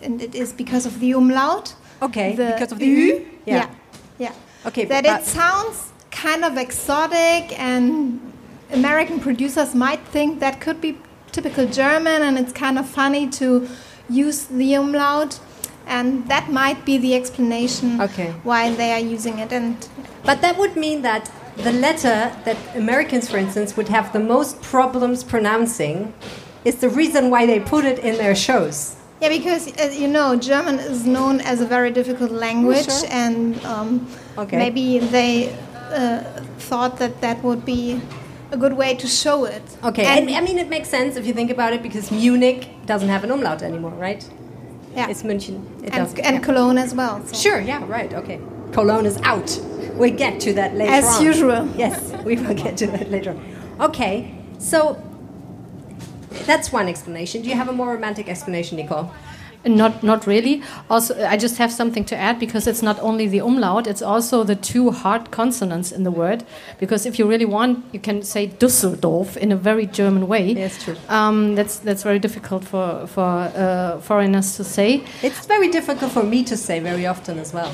and 0.00 0.22
it 0.22 0.34
is 0.34 0.52
because 0.54 0.86
of 0.86 0.98
the 1.00 1.12
umlaut. 1.12 1.74
Okay, 2.00 2.34
The 2.34 2.52
because 2.54 2.72
of 2.72 2.78
the 2.78 2.86
Ü? 2.86 3.06
U? 3.06 3.26
Yeah. 3.44 3.68
yeah. 4.18 4.32
Okay, 4.64 4.86
That 4.86 5.04
but, 5.04 5.20
it 5.20 5.26
sounds 5.26 5.91
kind 6.22 6.44
of 6.44 6.56
exotic, 6.56 7.58
and 7.58 8.20
American 8.72 9.18
producers 9.20 9.74
might 9.74 10.00
think 10.14 10.40
that 10.40 10.60
could 10.60 10.80
be 10.80 10.92
typical 11.32 11.66
German, 11.66 12.22
and 12.22 12.38
it's 12.38 12.52
kind 12.52 12.78
of 12.78 12.86
funny 12.88 13.28
to 13.40 13.68
use 14.08 14.44
the 14.44 14.74
umlaut. 14.74 15.40
And 15.86 16.28
that 16.28 16.46
might 16.60 16.84
be 16.84 16.96
the 17.06 17.12
explanation 17.20 18.00
Okay. 18.00 18.30
why 18.44 18.62
they 18.80 18.90
are 18.92 19.04
using 19.16 19.36
it. 19.44 19.52
And 19.52 19.76
but 20.24 20.40
that 20.44 20.56
would 20.56 20.76
mean 20.76 21.02
that 21.02 21.22
the 21.56 21.72
letter 21.72 22.18
that 22.46 22.56
Americans, 22.76 23.28
for 23.28 23.36
instance, 23.36 23.76
would 23.76 23.88
have 23.88 24.12
the 24.12 24.20
most 24.34 24.62
problems 24.62 25.24
pronouncing 25.24 25.96
is 26.64 26.76
the 26.76 26.88
reason 26.88 27.30
why 27.30 27.46
they 27.46 27.58
put 27.58 27.84
it 27.84 27.98
in 27.98 28.14
their 28.16 28.36
shows. 28.36 28.94
Yeah, 29.20 29.28
because 29.28 29.66
uh, 29.76 29.90
you 30.02 30.08
know, 30.16 30.36
German 30.36 30.78
is 30.78 31.04
known 31.04 31.40
as 31.40 31.60
a 31.60 31.66
very 31.66 31.90
difficult 31.90 32.30
language, 32.30 32.86
sure. 32.86 33.08
and 33.10 33.58
um, 33.64 34.06
Okay. 34.38 34.56
maybe 34.56 34.98
they 35.16 35.52
Uh, 35.92 36.22
thought 36.58 36.96
that 36.98 37.20
that 37.20 37.42
would 37.42 37.64
be 37.64 38.00
a 38.50 38.56
good 38.56 38.72
way 38.74 38.94
to 38.94 39.06
show 39.06 39.44
it. 39.44 39.62
Okay, 39.84 40.04
and, 40.04 40.28
and, 40.28 40.36
I 40.36 40.40
mean, 40.40 40.58
it 40.58 40.68
makes 40.68 40.88
sense 40.88 41.16
if 41.16 41.26
you 41.26 41.34
think 41.34 41.50
about 41.50 41.72
it 41.72 41.82
because 41.82 42.10
Munich 42.10 42.68
doesn't 42.86 43.08
have 43.08 43.24
an 43.24 43.30
umlaut 43.30 43.62
anymore, 43.62 43.90
right? 43.92 44.26
yeah, 44.94 45.08
It's 45.08 45.22
München. 45.22 45.64
It 45.84 45.94
and, 45.94 46.18
and 46.20 46.36
yeah. 46.36 46.38
Cologne 46.38 46.78
as 46.78 46.94
well. 46.94 47.24
so. 47.26 47.34
Sure, 47.36 47.60
yeah, 47.60 47.84
right, 47.86 48.12
okay. 48.14 48.40
Cologne 48.72 49.06
is 49.06 49.18
out. 49.22 49.58
We'll 49.94 50.16
get 50.16 50.40
to 50.40 50.52
that 50.54 50.74
later 50.74 50.92
As 50.92 51.04
on. 51.18 51.24
usual. 51.24 51.68
Yes, 51.76 52.12
we 52.24 52.36
will 52.36 52.54
get 52.54 52.76
to 52.78 52.86
that 52.88 53.10
later 53.10 53.30
on. 53.30 53.40
Okay, 53.80 54.34
so 54.58 55.02
that's 56.46 56.72
one 56.72 56.88
explanation. 56.88 57.42
Do 57.42 57.48
you 57.48 57.56
have 57.56 57.68
a 57.68 57.72
more 57.72 57.92
romantic 57.94 58.28
explanation, 58.28 58.76
Nicole? 58.78 59.10
Not, 59.64 60.02
not 60.02 60.26
really. 60.26 60.62
Also, 60.90 61.14
I 61.24 61.36
just 61.36 61.56
have 61.58 61.70
something 61.72 62.04
to 62.06 62.16
add 62.16 62.40
because 62.40 62.66
it's 62.66 62.82
not 62.82 62.98
only 63.00 63.28
the 63.28 63.38
umlaut; 63.38 63.86
it's 63.86 64.02
also 64.02 64.42
the 64.42 64.56
two 64.56 64.90
hard 64.90 65.30
consonants 65.30 65.92
in 65.92 66.02
the 66.02 66.10
word. 66.10 66.44
Because 66.80 67.06
if 67.06 67.18
you 67.18 67.28
really 67.28 67.44
want, 67.44 67.84
you 67.92 68.00
can 68.00 68.22
say 68.22 68.48
Düsseldorf 68.48 69.36
in 69.36 69.52
a 69.52 69.56
very 69.56 69.86
German 69.86 70.26
way. 70.26 70.52
Yes, 70.52 70.82
true. 70.82 70.96
Um, 71.08 71.54
that's 71.54 71.78
that's 71.78 72.02
very 72.02 72.18
difficult 72.18 72.64
for 72.64 73.06
for 73.06 73.22
uh, 73.54 74.00
foreigners 74.00 74.56
to 74.56 74.64
say. 74.64 75.04
It's 75.22 75.46
very 75.46 75.68
difficult 75.68 76.10
for 76.10 76.24
me 76.24 76.42
to 76.44 76.56
say 76.56 76.80
very 76.80 77.06
often 77.06 77.38
as 77.38 77.52
well. 77.52 77.72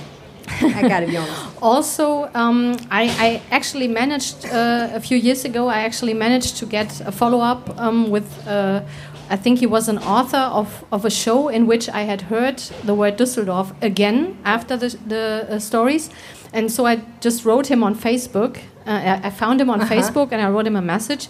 I 0.60 0.88
gotta 0.88 1.06
be 1.06 1.16
honest. 1.16 1.42
Also, 1.62 2.30
um, 2.34 2.76
I, 2.90 3.04
I 3.18 3.42
actually 3.50 3.88
managed 3.88 4.46
uh, 4.46 4.90
a 4.94 5.00
few 5.00 5.16
years 5.16 5.44
ago. 5.44 5.68
I 5.68 5.80
actually 5.80 6.14
managed 6.14 6.56
to 6.58 6.66
get 6.66 7.00
a 7.00 7.12
follow 7.12 7.40
up 7.40 7.78
um, 7.78 8.10
with. 8.10 8.46
Uh, 8.46 8.80
I 9.30 9.36
think 9.36 9.58
he 9.58 9.66
was 9.66 9.88
an 9.88 9.98
author 9.98 10.36
of, 10.36 10.84
of 10.90 11.04
a 11.04 11.10
show 11.10 11.48
in 11.48 11.66
which 11.66 11.88
I 11.88 12.02
had 12.02 12.22
heard 12.22 12.58
the 12.84 12.94
word 12.94 13.18
Düsseldorf 13.18 13.74
again 13.82 14.38
after 14.44 14.76
the, 14.76 14.88
the 15.06 15.46
uh, 15.50 15.58
stories. 15.58 16.10
And 16.52 16.72
so 16.72 16.86
I 16.86 17.02
just 17.20 17.44
wrote 17.44 17.66
him 17.66 17.82
on 17.82 17.94
Facebook. 17.94 18.58
Uh, 18.86 18.90
I, 18.90 19.26
I 19.26 19.30
found 19.30 19.60
him 19.60 19.68
on 19.68 19.80
Facebook 19.80 20.32
and 20.32 20.40
I 20.40 20.48
wrote 20.48 20.66
him 20.66 20.76
a 20.76 20.82
message. 20.82 21.28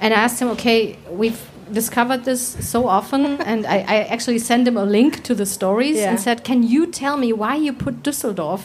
And 0.00 0.14
I 0.14 0.18
asked 0.18 0.40
him, 0.40 0.48
okay, 0.50 0.96
we've 1.10 1.40
discovered 1.72 2.24
this 2.24 2.56
so 2.60 2.86
often. 2.88 3.40
and 3.50 3.66
I, 3.66 3.78
I 3.78 3.96
actually 4.14 4.38
sent 4.38 4.66
him 4.68 4.76
a 4.76 4.84
link 4.84 5.22
to 5.24 5.34
the 5.34 5.46
stories 5.46 5.96
Yeah. 5.96 6.10
and 6.10 6.20
said, 6.20 6.44
can 6.44 6.62
you 6.62 6.86
tell 6.86 7.16
me 7.16 7.32
why 7.32 7.54
you 7.56 7.72
put 7.72 8.02
Düsseldorf 8.02 8.62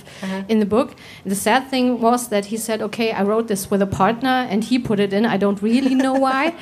in 0.50 0.60
the 0.60 0.66
book? 0.66 0.96
The 1.26 1.36
sad 1.36 1.70
thing 1.70 2.02
was 2.02 2.30
that 2.30 2.46
he 2.46 2.58
said, 2.58 2.82
okay, 2.82 3.12
I 3.12 3.24
wrote 3.24 3.48
this 3.48 3.70
with 3.72 3.82
a 3.82 3.88
partner 3.88 4.48
and 4.50 4.64
he 4.64 4.80
put 4.80 5.00
it 5.00 5.14
in. 5.14 5.26
I 5.26 5.38
don't 5.38 5.62
really 5.62 5.96
know 5.96 6.14
why. 6.28 6.54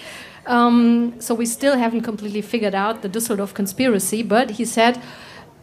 Um, 0.45 1.13
so 1.19 1.33
we 1.33 1.45
still 1.45 1.77
haven't 1.77 2.01
completely 2.01 2.41
figured 2.41 2.75
out 2.75 3.01
the 3.01 3.09
Düsseldorf 3.09 3.53
conspiracy, 3.53 4.23
but 4.23 4.51
he 4.51 4.65
said, 4.65 4.99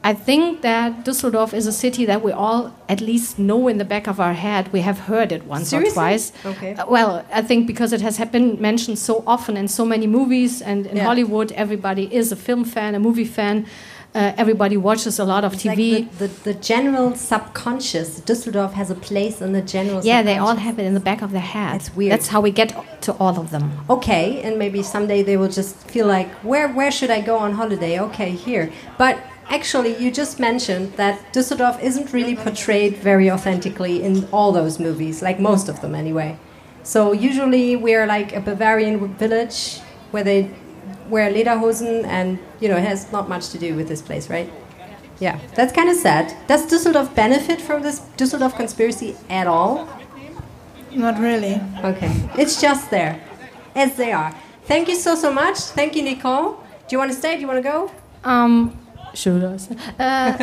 I 0.03 0.15
think 0.15 0.63
that 0.63 1.05
Düsseldorf 1.05 1.53
is 1.53 1.67
a 1.67 1.73
city 1.73 2.07
that 2.07 2.23
we 2.23 2.33
all 2.33 2.73
at 2.89 3.01
least 3.03 3.39
know 3.39 3.69
in 3.69 3.77
the 3.77 3.85
back 3.85 4.07
of 4.07 4.19
our 4.19 4.33
head. 4.33 4.73
We 4.73 4.81
have 4.81 4.99
heard 5.01 5.31
it 5.31 5.45
once 5.45 5.69
Seriously? 5.69 5.91
or 5.91 5.95
twice. 5.95 6.33
Okay. 6.47 6.73
Uh, 6.75 6.87
well, 6.89 7.23
I 7.35 7.43
think 7.43 7.67
because 7.67 7.93
it 7.93 8.01
has 8.01 8.19
been 8.33 8.59
mentioned 8.61 8.99
so 8.99 9.23
often 9.27 9.59
in 9.59 9.69
so 9.69 9.85
many 9.85 10.07
movies 10.07 10.63
and 10.63 10.87
in 10.87 10.97
Yeah. 10.97 11.05
Hollywood, 11.05 11.53
everybody 11.53 12.05
is 12.15 12.33
a 12.33 12.37
film 12.37 12.65
fan, 12.65 12.95
a 12.95 12.99
movie 12.99 13.27
fan. 13.27 13.67
Uh, 14.13 14.33
everybody 14.39 14.77
watches 14.77 15.19
a 15.21 15.25
lot 15.25 15.45
of 15.45 15.53
It's 15.53 15.63
TV. 15.65 15.93
like 15.95 16.19
the, 16.19 16.27
the, 16.29 16.53
the 16.53 16.55
general 16.55 17.15
subconscious. 17.15 18.21
Düsseldorf 18.21 18.73
has 18.73 18.91
a 18.91 18.95
place 18.95 19.41
in 19.43 19.53
the 19.53 19.63
general 19.63 20.01
yeah, 20.05 20.23
they 20.23 20.39
all 20.39 20.57
have 20.57 20.79
it 20.81 20.85
in 20.87 20.95
the 20.95 21.01
back 21.11 21.21
of 21.23 21.31
their 21.31 21.41
head. 21.57 21.75
That's 21.75 21.95
weird. 21.95 22.13
That's 22.13 22.29
how 22.29 22.41
we 22.41 22.51
get 22.51 22.75
to 23.03 23.13
all 23.15 23.39
of 23.39 23.51
them. 23.51 23.71
okay 23.89 24.41
and 24.43 24.59
maybe 24.59 24.83
someday 24.83 25.23
they 25.23 25.37
will 25.37 25.49
just 25.61 25.77
feel 25.91 26.07
like 26.07 26.29
where 26.51 26.69
where 26.79 26.91
should 26.91 27.11
i 27.11 27.21
go 27.31 27.37
on 27.39 27.51
holiday 27.55 27.99
okay 27.99 28.31
here 28.31 28.71
but 28.99 29.15
actually 29.51 29.97
you 30.03 30.11
just 30.11 30.39
mentioned 30.39 30.93
that 30.95 31.33
düsseldorf 31.33 31.83
isn't 31.83 32.13
really 32.13 32.37
portrayed 32.37 32.97
very 32.97 33.31
authentically 33.31 34.03
in 34.03 34.27
all 34.33 34.53
those 34.53 34.79
movies 34.79 35.23
like 35.23 35.39
most 35.41 35.69
of 35.69 35.81
them 35.81 35.95
anyway 35.95 36.39
so 36.83 37.13
usually 37.13 37.77
we're 37.77 38.07
like 38.07 38.35
a 38.35 38.41
bavarian 38.41 39.15
village 39.15 39.81
where 40.13 40.25
they 40.25 40.51
wear 41.09 41.33
lederhosen 41.33 42.05
and 42.07 42.39
you 42.61 42.69
know 42.69 42.77
it 42.77 42.85
has 42.85 43.11
not 43.13 43.29
much 43.29 43.49
to 43.51 43.59
do 43.59 43.75
with 43.75 43.89
this 43.89 44.01
place 44.01 44.31
right 44.31 44.51
yeah 45.19 45.39
that's 45.55 45.73
kind 45.73 45.91
of 45.91 45.97
sad 45.97 46.35
does 46.47 46.67
düsseldorf 46.73 47.15
benefit 47.15 47.61
from 47.61 47.83
this 47.83 48.01
düsseldorf 48.17 48.57
conspiracy 48.57 49.17
at 49.29 49.47
all 49.47 49.89
Not 50.93 51.19
really. 51.21 51.61
Okay, 51.85 52.11
it's 52.37 52.61
just 52.61 52.91
there, 52.91 53.21
as 53.77 53.95
they 53.97 54.13
are. 54.13 54.35
Thank 54.65 54.89
you 54.89 54.97
so 54.97 55.15
so 55.15 55.33
much. 55.33 55.59
Thank 55.59 55.95
you, 55.95 56.03
Nicole. 56.03 56.55
Do 56.89 56.95
you 56.95 56.99
want 56.99 57.13
to 57.13 57.17
stay? 57.17 57.37
Do 57.37 57.41
you 57.41 57.47
want 57.47 57.63
to 57.63 57.69
go? 57.69 57.91
Um, 58.25 58.77
should 59.15 59.45
I? 59.45 59.57
say? 59.57 59.77
Uh, 59.99 60.37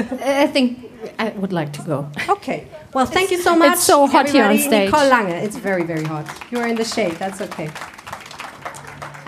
I 0.44 0.48
think 0.48 0.92
I 1.20 1.30
would 1.30 1.54
like 1.54 1.74
to 1.74 1.82
go. 1.82 2.10
Okay. 2.30 2.68
Well, 2.94 3.06
thank 3.06 3.32
you 3.32 3.42
so 3.42 3.56
much. 3.56 3.74
it's 3.74 3.84
so 3.84 4.08
hot 4.08 4.30
here 4.30 4.46
on 4.46 4.58
stage. 4.58 4.92
Nicole 4.92 5.10
Lange. 5.10 5.32
It's 5.46 5.58
very 5.58 5.84
very 5.84 6.04
hot. 6.04 6.26
You 6.52 6.60
are 6.60 6.68
in 6.68 6.76
the 6.76 6.86
shade. 6.86 7.14
That's 7.14 7.42
okay. 7.42 7.70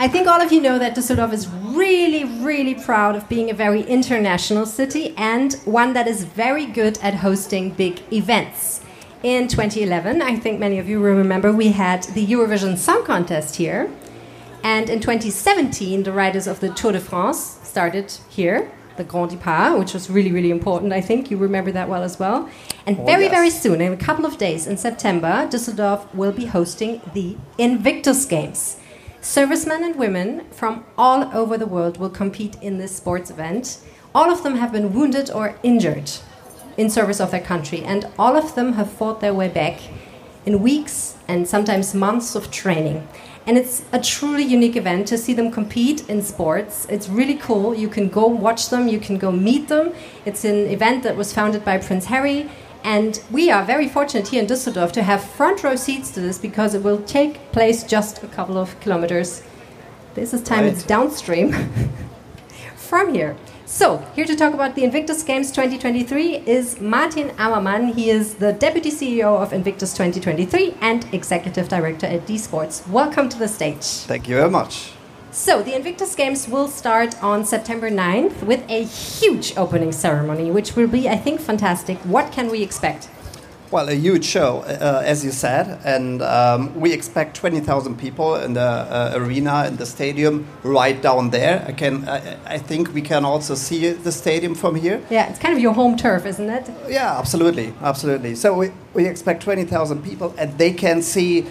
I 0.01 0.08
think 0.08 0.27
all 0.27 0.39
of 0.39 0.53
you 0.53 0.62
know 0.62 0.79
that 0.79 0.96
Düsseldorf 0.96 1.34
is 1.34 1.50
really, 1.50 2.24
really 2.24 2.74
proud 2.74 3.17
of 3.17 3.27
being 3.27 3.50
a 3.50 3.53
very 3.53 3.81
international 3.81 4.65
city 4.65 5.13
and 5.17 5.55
one 5.65 5.91
that 5.91 6.08
is 6.08 6.24
very 6.24 6.65
good 6.65 6.98
at 7.00 7.15
hosting 7.15 7.72
big 7.72 8.01
events. 8.13 8.79
In 9.24 9.50
2011, 9.50 10.22
I 10.22 10.38
think 10.38 10.58
many 10.58 10.79
of 10.79 10.88
you 10.88 11.01
will 11.01 11.15
remember, 11.15 11.51
we 11.51 11.74
had 11.74 12.03
the 12.03 12.25
Eurovision 12.25 12.77
Song 12.77 13.03
Contest 13.03 13.58
here. 13.58 13.91
And 14.63 14.89
in 14.89 15.01
2017, 15.01 16.03
the 16.03 16.13
riders 16.13 16.48
of 16.48 16.62
the 16.62 16.69
Tour 16.69 16.93
de 16.93 17.01
France 17.01 17.60
started 17.63 18.10
here, 18.29 18.72
the 19.00 19.03
Grand 19.03 19.32
Depart, 19.32 19.79
which 19.79 19.96
was 19.96 20.10
really, 20.10 20.32
really 20.32 20.51
important. 20.51 20.94
I 20.94 21.01
think 21.01 21.32
you 21.32 21.38
remember 21.38 21.72
that 21.72 21.89
well 21.89 22.03
as 22.03 22.20
well. 22.20 22.48
And 22.86 23.00
oh, 23.00 23.06
very, 23.06 23.24
yes. 23.24 23.32
very 23.32 23.50
soon, 23.50 23.82
in 23.82 23.91
a 23.91 23.98
couple 23.98 24.25
of 24.25 24.38
days 24.38 24.68
in 24.68 24.77
September, 24.77 25.48
Düsseldorf 25.50 26.13
will 26.13 26.32
be 26.32 26.46
hosting 26.46 27.01
the 27.15 27.36
Invictus 27.58 28.25
Games. 28.25 28.77
Servicemen 29.22 29.84
and 29.84 29.96
women 29.96 30.46
from 30.51 30.86
all 30.98 31.36
over 31.36 31.58
the 31.58 31.65
world 31.65 31.98
will 31.98 32.10
compete 32.10 32.56
in 32.62 32.77
this 32.77 32.96
sports 32.96 33.32
event. 33.32 33.79
All 34.13 34.32
of 34.32 34.44
them 34.44 34.58
have 34.58 34.72
been 34.72 34.94
wounded 34.94 35.32
or 35.32 35.56
injured 35.63 36.12
in 36.77 36.89
service 36.89 37.20
of 37.20 37.32
their 37.32 37.41
country, 37.41 37.82
and 37.84 38.08
all 38.20 38.36
of 38.36 38.56
them 38.56 38.74
have 38.74 38.91
fought 38.91 39.22
their 39.22 39.34
way 39.34 39.50
back 39.50 39.79
in 40.46 40.62
weeks 40.62 41.15
and 41.27 41.48
sometimes 41.48 41.94
months 41.94 42.36
of 42.36 42.51
training. 42.51 43.08
And 43.50 43.58
it's 43.58 43.82
a 43.91 44.00
truly 44.00 44.44
unique 44.44 44.75
event 44.75 45.08
to 45.08 45.18
see 45.18 45.34
them 45.34 45.50
compete 45.50 46.08
in 46.08 46.22
sports. 46.22 46.86
It's 46.88 47.10
really 47.10 47.34
cool. 47.34 47.74
You 47.74 47.89
can 47.89 48.08
go 48.08 48.27
watch 48.27 48.70
them, 48.70 48.88
you 48.88 49.00
can 49.00 49.18
go 49.18 49.32
meet 49.32 49.70
them. 49.70 49.91
It's 50.24 50.46
an 50.46 50.68
event 50.68 51.01
that 51.01 51.18
was 51.18 51.34
founded 51.34 51.65
by 51.65 51.79
Prince 51.79 52.06
Harry. 52.06 52.48
And 52.84 53.20
we 53.32 53.50
are 53.50 53.63
very 53.65 53.89
fortunate 53.89 54.27
here 54.27 54.44
in 54.44 54.48
Düsseldorf 54.48 54.91
to 54.91 55.01
have 55.01 55.24
front 55.24 55.63
row 55.63 55.75
seats 55.75 56.12
to 56.12 56.22
this 56.22 56.38
because 56.38 56.75
it 56.75 56.84
will 56.84 57.01
take 57.01 57.51
place 57.51 57.82
just 57.82 58.22
a 58.22 58.27
couple 58.27 58.56
of 58.56 58.79
kilometers. 58.82 59.41
This 60.13 60.32
is 60.32 60.44
time 60.44 60.65
it's 60.65 60.84
downstream 60.84 61.51
from 62.75 63.15
here. 63.15 63.36
So, 63.71 63.99
here 64.15 64.25
to 64.25 64.35
talk 64.35 64.55
about 64.55 64.73
the 64.73 64.83
Invictus 64.83 65.21
Games 65.21 65.51
2023 65.51 66.38
is 66.47 66.81
Martin 66.81 67.29
Ammermann. 67.38 67.93
He 67.93 68.09
is 68.09 68.33
the 68.33 68.51
Deputy 68.51 68.89
CEO 68.89 69.39
of 69.39 69.53
Invictus 69.53 69.93
2023 69.93 70.73
and 70.81 71.05
Executive 71.13 71.69
Director 71.69 72.07
at 72.07 72.25
D 72.25 72.39
Sports. 72.39 72.85
Welcome 72.88 73.29
to 73.29 73.38
the 73.38 73.47
stage. 73.47 73.83
Thank 74.07 74.27
you 74.27 74.38
very 74.38 74.49
much. 74.49 74.93
So, 75.29 75.61
the 75.61 75.75
Invictus 75.75 76.15
Games 76.15 76.47
will 76.49 76.67
start 76.67 77.23
on 77.23 77.45
September 77.45 77.91
9th 77.91 78.41
with 78.41 78.67
a 78.71 78.85
huge 78.85 79.55
opening 79.55 79.91
ceremony, 79.91 80.49
which 80.49 80.75
will 80.75 80.88
be, 80.88 81.07
I 81.07 81.15
think, 81.15 81.39
fantastic. 81.39 81.99
What 81.99 82.31
can 82.31 82.49
we 82.49 82.63
expect? 82.63 83.07
Well, 83.71 83.88
a 83.88 83.93
huge 83.93 84.25
show, 84.25 84.61
uh, 84.61 85.03
as 85.05 85.23
you 85.23 85.31
said, 85.31 85.79
and 85.85 86.23
um, 86.23 86.79
we 86.79 86.91
expect 86.91 87.35
20,000 87.38 87.99
people 87.99 88.33
in 88.33 88.53
the 88.53 88.61
uh, 88.61 89.13
arena, 89.13 89.67
in 89.67 89.77
the 89.77 89.85
stadium, 89.85 90.47
right 90.63 90.99
down 90.99 91.29
there. 91.29 91.63
I 91.67 91.73
can, 91.73 92.09
I, 92.09 92.38
I 92.47 92.57
think 92.57 92.95
we 92.95 93.03
can 93.03 93.25
also 93.25 93.53
see 93.53 93.91
the 93.91 94.11
stadium 94.11 94.55
from 94.55 94.73
here. 94.73 95.03
Yeah, 95.11 95.29
it's 95.29 95.38
kind 95.38 95.53
of 95.53 95.61
your 95.61 95.73
home 95.73 95.97
turf, 95.97 96.25
isn't 96.25 96.49
it? 96.49 96.67
Yeah, 96.88 97.19
absolutely, 97.19 97.71
absolutely. 97.83 98.33
So 98.33 98.55
we, 98.55 98.71
we 98.95 99.05
expect 99.05 99.43
20,000 99.43 100.03
people, 100.03 100.33
and 100.39 100.57
they 100.57 100.73
can 100.73 101.03
see, 101.03 101.45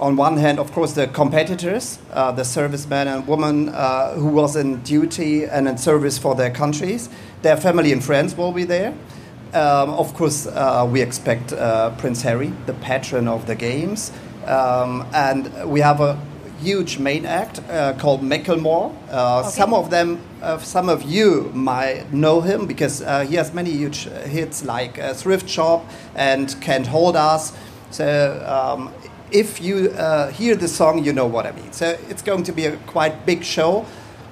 on 0.00 0.16
one 0.16 0.38
hand, 0.38 0.58
of 0.58 0.72
course, 0.72 0.94
the 0.94 1.06
competitors, 1.06 2.00
uh, 2.12 2.32
the 2.32 2.44
servicemen 2.44 3.06
and 3.06 3.28
women 3.28 3.68
uh, 3.68 4.14
who 4.14 4.26
was 4.26 4.56
in 4.56 4.82
duty 4.82 5.44
and 5.44 5.68
in 5.68 5.78
service 5.78 6.18
for 6.18 6.34
their 6.34 6.50
countries. 6.50 7.08
Their 7.42 7.56
family 7.56 7.92
and 7.92 8.02
friends 8.02 8.36
will 8.36 8.50
be 8.50 8.64
there. 8.64 8.92
Um, 9.52 9.90
of 9.94 10.14
course, 10.14 10.46
uh, 10.46 10.88
we 10.90 11.00
expect 11.00 11.52
uh, 11.52 11.90
Prince 11.98 12.22
Harry, 12.22 12.52
the 12.66 12.74
patron 12.74 13.26
of 13.26 13.46
the 13.46 13.56
games, 13.56 14.12
um, 14.46 15.04
and 15.12 15.50
we 15.68 15.80
have 15.80 16.00
a 16.00 16.16
huge 16.62 16.98
main 16.98 17.26
act 17.26 17.60
uh, 17.68 17.94
called 17.94 18.22
Macklemore. 18.22 18.94
Uh, 19.10 19.42
Some 19.42 19.74
of 19.74 19.90
them, 19.90 20.20
uh, 20.42 20.58
some 20.58 20.88
of 20.88 21.02
you 21.02 21.50
might 21.54 22.12
know 22.12 22.40
him 22.42 22.66
because 22.66 23.02
uh, 23.02 23.24
he 23.24 23.34
has 23.36 23.52
many 23.52 23.70
huge 23.70 24.04
hits 24.04 24.64
like 24.64 24.98
uh, 24.98 25.14
Thrift 25.14 25.48
Shop 25.48 25.84
and 26.14 26.54
Can't 26.60 26.86
Hold 26.86 27.16
Us. 27.16 27.52
So 27.90 28.06
um, 28.46 28.92
if 29.32 29.60
you 29.60 29.90
uh, 29.90 30.30
hear 30.30 30.54
the 30.54 30.68
song, 30.68 31.04
you 31.04 31.12
know 31.12 31.26
what 31.26 31.46
I 31.46 31.52
mean. 31.52 31.72
So 31.72 31.98
it's 32.08 32.22
going 32.22 32.44
to 32.44 32.52
be 32.52 32.66
a 32.66 32.76
quite 32.86 33.26
big 33.26 33.42
show. 33.42 33.84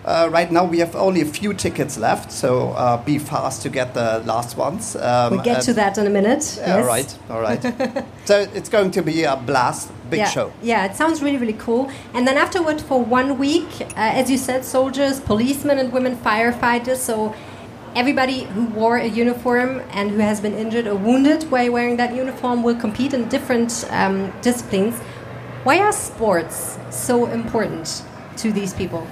Uh, 0.09 0.27
right 0.33 0.51
now, 0.51 0.65
we 0.65 0.79
have 0.79 0.97
only 0.97 1.21
a 1.21 1.27
few 1.27 1.53
tickets 1.53 1.99
left, 1.99 2.33
so 2.33 2.71
uh, 2.71 2.97
be 3.05 3.19
fast 3.19 3.61
to 3.61 3.69
get 3.69 3.93
the 3.93 4.21
last 4.25 4.57
ones. 4.57 4.97
Um, 4.97 5.35
we'll 5.35 5.43
get 5.43 5.61
to 5.65 5.75
that 5.75 5.99
in 5.99 6.07
a 6.07 6.11
minute. 6.11 6.57
Yeah, 6.57 6.67
yes. 6.67 6.79
All 6.79 6.87
right, 6.87 7.19
all 7.29 7.41
right. 7.43 8.07
so 8.25 8.41
it's 8.55 8.71
going 8.71 8.91
to 8.93 9.03
be 9.03 9.25
a 9.25 9.37
blast, 9.37 9.91
big 10.09 10.21
yeah. 10.21 10.31
show. 10.31 10.51
Yeah, 10.63 10.87
it 10.87 10.97
sounds 10.97 11.23
really, 11.23 11.37
really 11.37 11.59
cool. 11.59 11.91
And 12.15 12.27
then 12.27 12.39
afterward, 12.39 12.81
for 12.81 13.05
one 13.05 13.37
week, 13.37 13.69
uh, 13.83 14.21
as 14.21 14.31
you 14.31 14.39
said, 14.39 14.65
soldiers, 14.65 15.21
policemen, 15.21 15.79
and 15.79 15.93
women 15.93 16.17
firefighters. 16.17 16.97
So 16.97 17.35
everybody 17.95 18.45
who 18.45 18.65
wore 18.65 18.97
a 18.97 19.09
uniform 19.09 19.83
and 19.91 20.11
who 20.11 20.21
has 20.21 20.41
been 20.41 20.55
injured 20.55 20.87
or 20.87 20.95
wounded 20.95 21.43
while 21.51 21.71
wearing 21.71 21.99
that 21.99 22.15
uniform 22.15 22.63
will 22.63 22.77
compete 22.77 23.13
in 23.13 23.29
different 23.29 23.85
um, 23.91 24.33
disciplines. 24.41 24.99
Why 25.65 25.81
are 25.81 25.93
sports 25.93 26.79
so 26.89 27.27
important 27.27 28.03
to 28.39 28.53
these 28.53 28.73
people? 28.73 29.07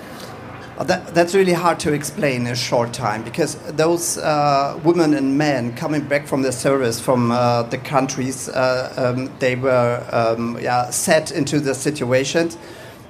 Uh, 0.78 0.84
that, 0.84 1.14
that's 1.14 1.34
really 1.34 1.54
hard 1.54 1.80
to 1.80 1.94
explain 1.94 2.42
in 2.42 2.48
a 2.48 2.56
short 2.56 2.92
time 2.92 3.22
because 3.22 3.54
those 3.72 4.18
uh, 4.18 4.78
women 4.84 5.14
and 5.14 5.38
men 5.38 5.74
coming 5.74 6.02
back 6.02 6.26
from 6.26 6.42
the 6.42 6.52
service 6.52 7.00
from 7.00 7.30
uh, 7.30 7.62
the 7.62 7.78
countries 7.78 8.50
uh, 8.50 8.92
um, 8.98 9.32
they 9.38 9.56
were 9.56 10.06
um, 10.12 10.58
yeah, 10.60 10.90
set 10.90 11.32
into 11.32 11.60
the 11.60 11.74
situations. 11.74 12.58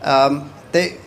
Um, 0.02 0.52
they, 0.70 0.98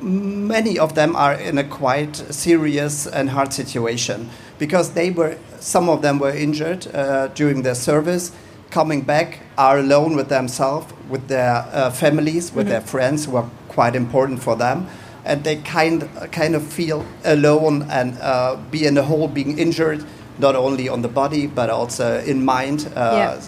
many 0.00 0.78
of 0.78 0.94
them 0.94 1.14
are 1.16 1.34
in 1.34 1.58
a 1.58 1.64
quite 1.64 2.16
serious 2.16 3.06
and 3.06 3.28
hard 3.28 3.52
situation 3.52 4.30
because 4.58 4.92
they 4.92 5.10
were 5.10 5.36
some 5.60 5.90
of 5.90 6.00
them 6.00 6.18
were 6.18 6.34
injured 6.34 6.86
uh, 6.94 7.28
during 7.28 7.62
their 7.62 7.74
service 7.74 8.32
coming 8.70 9.02
back 9.02 9.40
are 9.58 9.78
alone 9.78 10.16
with 10.16 10.28
themselves 10.28 10.92
with 11.10 11.28
their 11.28 11.66
uh, 11.72 11.90
families 11.90 12.52
with 12.52 12.54
mm 12.54 12.60
-hmm. 12.62 12.68
their 12.68 12.80
friends 12.80 13.26
who 13.26 13.36
are 13.36 13.48
quite 13.68 13.96
important 13.98 14.42
for 14.42 14.56
them 14.56 14.86
and 15.26 15.44
they 15.44 15.56
kind 15.56 16.08
kind 16.32 16.54
of 16.54 16.62
feel 16.62 17.04
alone 17.24 17.82
and 17.90 18.16
uh, 18.20 18.56
be 18.70 18.86
in 18.86 18.96
a 18.96 19.02
hole, 19.02 19.28
being 19.28 19.58
injured 19.58 20.04
not 20.38 20.54
only 20.54 20.88
on 20.88 21.02
the 21.02 21.08
body 21.08 21.46
but 21.46 21.68
also 21.70 22.20
in 22.20 22.44
mind. 22.44 22.90
Uh, 22.94 23.38
yeah. 23.38 23.40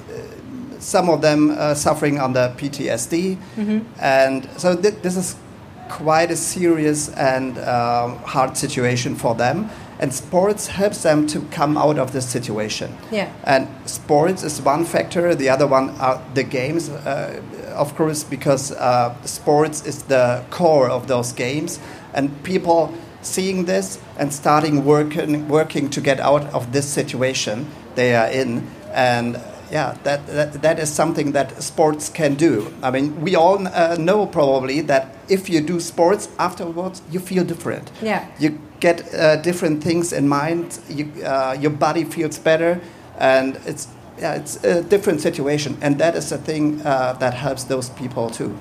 Some 0.80 1.10
of 1.10 1.22
them 1.22 1.50
uh, 1.50 1.74
suffering 1.74 2.20
under 2.20 2.54
PTSD, 2.56 3.36
mm-hmm. 3.56 3.80
and 4.00 4.48
so 4.56 4.76
th- 4.76 4.94
this 5.02 5.16
is 5.16 5.34
quite 5.88 6.30
a 6.30 6.36
serious 6.36 7.08
and 7.14 7.58
um, 7.58 8.16
hard 8.18 8.56
situation 8.56 9.16
for 9.16 9.34
them. 9.34 9.68
And 10.00 10.14
sports 10.14 10.68
helps 10.68 11.02
them 11.02 11.26
to 11.28 11.40
come 11.50 11.76
out 11.76 11.98
of 11.98 12.12
this 12.12 12.28
situation. 12.28 12.96
Yeah. 13.10 13.32
And 13.42 13.66
sports 13.86 14.44
is 14.44 14.62
one 14.62 14.84
factor. 14.84 15.34
The 15.34 15.48
other 15.48 15.66
one 15.66 15.90
are 15.98 16.22
the 16.34 16.44
games. 16.44 16.88
Uh, 16.88 17.42
of 17.78 17.94
course, 17.96 18.24
because 18.24 18.72
uh, 18.72 19.14
sports 19.24 19.86
is 19.86 20.02
the 20.04 20.42
core 20.50 20.90
of 20.90 21.06
those 21.06 21.32
games, 21.32 21.80
and 22.14 22.30
people 22.42 22.92
seeing 23.22 23.66
this 23.66 23.98
and 24.18 24.32
starting 24.32 24.84
working 24.84 25.48
working 25.48 25.90
to 25.90 26.00
get 26.00 26.20
out 26.20 26.44
of 26.54 26.72
this 26.72 26.86
situation 26.86 27.66
they 27.94 28.14
are 28.14 28.28
in, 28.28 28.66
and 28.92 29.40
yeah, 29.70 29.96
that, 30.04 30.26
that, 30.28 30.62
that 30.62 30.78
is 30.78 30.92
something 30.92 31.32
that 31.32 31.62
sports 31.62 32.08
can 32.08 32.34
do. 32.34 32.72
I 32.82 32.90
mean, 32.90 33.20
we 33.20 33.36
all 33.36 33.66
uh, 33.66 33.96
know 33.98 34.26
probably 34.26 34.80
that 34.82 35.16
if 35.28 35.48
you 35.48 35.60
do 35.60 35.80
sports 35.80 36.28
afterwards, 36.38 37.02
you 37.10 37.20
feel 37.20 37.44
different. 37.44 37.90
Yeah. 38.02 38.26
You 38.38 38.58
get 38.80 39.14
uh, 39.14 39.36
different 39.36 39.82
things 39.82 40.12
in 40.12 40.28
mind. 40.28 40.78
You, 40.88 41.12
uh, 41.24 41.56
your 41.60 41.70
body 41.70 42.04
feels 42.04 42.38
better, 42.38 42.80
and 43.18 43.60
it's 43.66 43.88
yeah, 44.20 44.34
it's 44.34 44.62
a 44.64 44.82
different 44.82 45.20
situation, 45.20 45.76
and 45.80 45.98
that 45.98 46.16
is 46.16 46.30
the 46.30 46.38
thing 46.38 46.80
uh, 46.82 47.14
that 47.14 47.34
helps 47.34 47.64
those 47.64 47.90
people 47.90 48.30
too. 48.30 48.58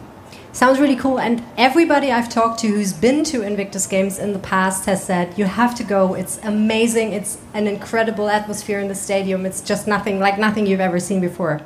Sounds 0.51 0.79
really 0.79 0.95
cool, 0.95 1.19
and 1.19 1.43
everybody 1.57 2.11
I've 2.11 2.29
talked 2.29 2.59
to 2.61 2.67
who's 2.67 2.93
been 2.93 3.23
to 3.25 3.43
Invictus 3.43 3.85
Games 3.85 4.17
in 4.17 4.33
the 4.33 4.39
past 4.39 4.85
has 4.85 5.03
said 5.03 5.37
you 5.37 5.45
have 5.45 5.75
to 5.75 5.83
go. 5.83 6.15
It's 6.15 6.39
amazing. 6.43 7.13
It's 7.13 7.37
an 7.53 7.67
incredible 7.67 8.27
atmosphere 8.29 8.79
in 8.79 8.87
the 8.87 8.95
stadium. 8.95 9.45
It's 9.45 9.61
just 9.61 9.87
nothing 9.87 10.19
like 10.19 10.39
nothing 10.39 10.65
you've 10.65 10.79
ever 10.79 10.99
seen 10.99 11.21
before. 11.21 11.61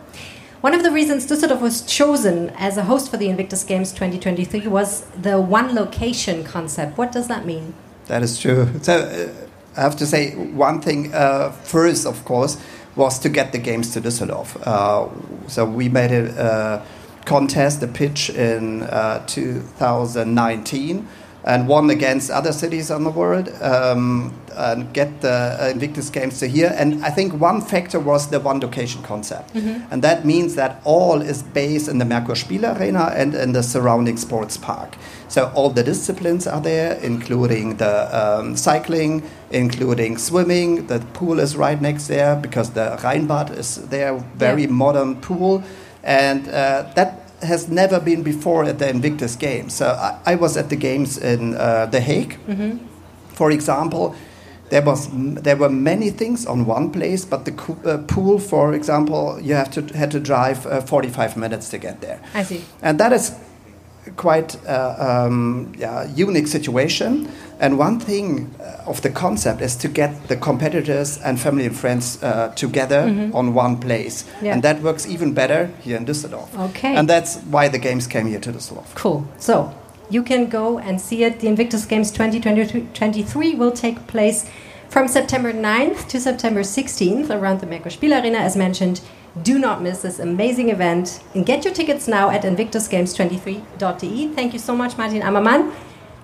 One 0.60 0.74
of 0.74 0.84
the 0.84 0.92
reasons 0.92 1.26
Düsseldorf 1.26 1.62
was 1.62 1.82
chosen 1.84 2.50
as 2.52 2.78
a 2.78 2.84
host 2.84 3.10
for 3.10 3.18
the 3.18 3.30
Invictus 3.30 3.64
Games 3.64 3.92
2023 3.92 4.68
was 4.68 5.06
the 5.22 5.40
one 5.40 5.74
location 5.74 6.44
concept. 6.44 6.98
What 6.98 7.12
does 7.12 7.28
that 7.30 7.46
mean? 7.46 7.74
That 8.08 8.24
is 8.24 8.40
true. 8.40 8.68
So 8.84 8.94
uh, 9.00 9.80
I 9.80 9.82
have 9.82 9.96
to 9.98 10.06
say 10.06 10.36
one 10.36 10.82
thing 10.82 11.14
uh, 11.14 11.52
first, 11.52 12.06
of 12.06 12.26
course 12.26 12.58
was 12.96 13.20
to 13.20 13.30
get 13.30 13.52
the 13.52 13.58
games 13.58 13.94
to 13.94 14.02
Düsseldorf. 14.02 14.56
Uh, 14.66 15.08
so 15.48 15.66
we 15.66 15.90
made 15.90 16.12
a 16.12 16.42
uh, 16.42 16.86
contest, 17.26 17.84
a 17.84 17.88
pitch 17.88 18.30
in 18.30 18.84
uh, 18.84 19.26
2019 19.28 21.08
and 21.44 21.68
won 21.68 21.90
against 21.90 22.30
other 22.30 22.52
cities 22.52 22.92
on 22.92 23.04
the 23.04 23.10
world 23.10 23.50
um, 23.62 24.34
and 24.56 24.94
get 24.94 25.22
the 25.22 25.70
Invictus 25.72 26.10
Games 26.10 26.40
to 26.40 26.48
here. 26.48 26.74
And 26.78 27.04
I 27.04 27.10
think 27.10 27.34
one 27.34 27.62
factor 27.62 28.00
was 28.00 28.30
the 28.30 28.40
one 28.40 28.60
location 28.60 29.02
concept. 29.02 29.54
Mm 29.56 29.62
-hmm. 29.62 29.92
And 29.92 30.02
that 30.04 30.26
means 30.26 30.56
that 30.56 30.72
all 30.84 31.22
is 31.22 31.44
based 31.54 31.88
in 31.88 32.00
the 32.00 32.06
Merkur 32.06 32.36
Spiel 32.36 32.66
Arena 32.66 33.14
and 33.18 33.34
in 33.34 33.54
the 33.54 33.64
surrounding 33.64 34.18
sports 34.18 34.58
park. 34.58 34.98
So 35.28 35.50
all 35.56 35.74
the 35.74 35.84
disciplines 35.84 36.48
are 36.48 36.62
there, 36.62 36.98
including 37.02 37.78
the 37.78 38.08
um, 38.22 38.58
cycling, 38.58 39.24
including 39.50 40.20
swimming. 40.20 40.88
The 40.88 41.00
pool 41.14 41.40
is 41.40 41.56
right 41.56 41.82
next 41.82 42.08
there 42.08 42.36
because 42.36 42.72
the 42.72 42.98
Rheinbad 43.02 43.58
is 43.58 43.80
there, 43.90 44.22
very 44.40 44.62
yeah. 44.62 44.74
modern 44.74 45.16
pool. 45.16 45.64
And 46.04 46.48
uh, 46.48 46.84
that 46.96 47.21
has 47.44 47.68
never 47.68 48.00
been 48.00 48.24
before 48.24 48.64
at 48.66 48.80
the 48.80 48.90
Invictus 48.90 49.36
Games. 49.36 49.74
So 49.74 49.88
I, 49.88 50.34
I 50.34 50.36
was 50.36 50.58
at 50.58 50.70
the 50.70 50.76
games 50.76 51.18
in 51.18 51.56
uh, 51.56 51.86
The 51.88 52.00
Hague. 52.00 52.38
Mm-hmm. 52.48 52.78
For 53.34 53.52
example, 53.52 54.16
there 54.70 54.82
was 54.82 55.10
there 55.44 55.58
were 55.58 55.70
many 55.70 56.12
things 56.12 56.46
on 56.46 56.66
one 56.66 56.92
place, 56.92 57.26
but 57.26 57.46
the 57.46 57.52
co- 57.52 57.78
uh, 57.86 57.98
pool, 58.08 58.40
for 58.40 58.74
example, 58.74 59.38
you 59.42 59.54
have 59.56 59.70
to 59.72 59.82
had 59.98 60.12
to 60.12 60.20
drive 60.20 60.66
uh, 60.66 60.82
45 60.82 61.36
minutes 61.38 61.70
to 61.70 61.78
get 61.78 62.00
there. 62.02 62.20
I 62.34 62.44
see. 62.44 62.64
And 62.82 63.00
that 63.00 63.12
is 63.14 63.34
quite 64.16 64.58
uh, 64.68 64.96
um, 65.00 65.74
yeah, 65.78 66.08
unique 66.16 66.48
situation. 66.48 67.30
And 67.60 67.78
one 67.78 68.00
thing 68.00 68.54
uh, 68.60 68.90
of 68.90 69.02
the 69.02 69.10
concept 69.10 69.62
is 69.62 69.76
to 69.78 69.88
get 69.88 70.28
the 70.28 70.36
competitors 70.36 71.20
and 71.20 71.40
family 71.40 71.66
and 71.68 71.76
friends 71.76 72.22
uh, 72.24 72.48
together 72.56 73.04
mm 73.08 73.18
-hmm. 73.18 73.36
on 73.36 73.58
one 73.58 73.76
place. 73.78 74.26
Yeah. 74.42 74.54
And 74.54 74.64
that 74.64 74.82
works 74.82 75.06
even 75.06 75.34
better 75.34 75.70
here 75.86 75.98
in 75.98 76.06
Düsseldorf. 76.06 76.50
Okay. 76.70 76.98
And 76.98 77.08
that's 77.08 77.38
why 77.52 77.70
the 77.70 77.80
games 77.80 78.08
came 78.08 78.30
here 78.30 78.40
to 78.40 78.52
Düsseldorf. 78.52 78.94
Cool. 78.94 79.24
So 79.38 79.70
you 80.10 80.24
can 80.24 80.50
go 80.50 80.78
and 80.78 81.02
see 81.02 81.24
it. 81.24 81.40
The 81.40 81.48
Invictus 81.48 81.86
Games 81.86 82.12
2023 82.12 83.56
will 83.56 83.72
take 83.72 84.00
place 84.08 84.46
from 84.90 85.08
September 85.08 85.54
9th 85.54 86.08
to 86.08 86.20
September 86.20 86.64
16th 86.64 87.30
around 87.30 87.60
the 87.60 87.66
Merkur 87.66 87.92
Spiel 87.92 88.14
Arena, 88.14 88.38
as 88.38 88.56
mentioned. 88.56 89.00
Do 89.44 89.58
not 89.58 89.82
miss 89.82 90.02
this 90.02 90.20
amazing 90.20 90.70
event 90.70 91.24
and 91.34 91.46
get 91.46 91.64
your 91.64 91.74
tickets 91.74 92.08
now 92.08 92.30
at 92.30 92.44
invictusgames23.de. 92.44 94.28
Thank 94.34 94.54
you 94.54 94.60
so 94.60 94.76
much, 94.76 94.98
Martin 94.98 95.22
Ammermann. 95.22 95.74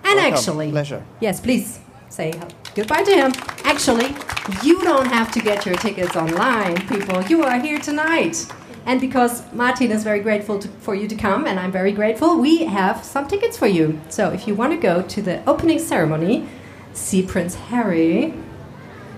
And 0.04 0.15
Welcome. 0.15 0.34
actually, 0.34 0.72
pleasure. 0.72 1.06
Yes, 1.22 1.39
please 1.39 1.80
say 2.10 2.34
goodbye 2.76 3.04
to 3.04 3.12
him. 3.12 3.32
Actually, 3.63 4.13
you 4.62 4.82
don't 4.82 5.08
have 5.08 5.32
to 5.32 5.39
get 5.39 5.65
your 5.65 5.76
tickets 5.76 6.15
online, 6.17 6.76
people. 6.88 7.24
You 7.24 7.43
are 7.43 7.60
here 7.60 7.80
tonight. 7.80 8.46
And 8.86 9.00
because 9.02 9.43
Martin 9.54 9.91
is 9.91 10.04
very 10.04 10.20
grateful 10.20 10.60
to, 10.60 10.67
for 10.80 10.96
you 10.96 11.08
to 11.08 11.15
come, 11.15 11.46
and 11.46 11.60
I'm 11.60 11.72
very 11.72 11.91
grateful, 11.91 12.38
we 12.39 12.65
have 12.65 13.04
some 13.04 13.28
tickets 13.28 13.58
for 13.58 13.67
you. 13.67 14.00
So 14.10 14.32
if 14.32 14.48
you 14.48 14.56
want 14.56 14.74
to 14.74 14.78
go 14.78 15.02
to 15.02 15.22
the 15.22 15.43
opening 15.50 15.80
ceremony, 15.80 16.48
see 16.93 17.22
Prince 17.22 17.56
Harry, 17.56 18.34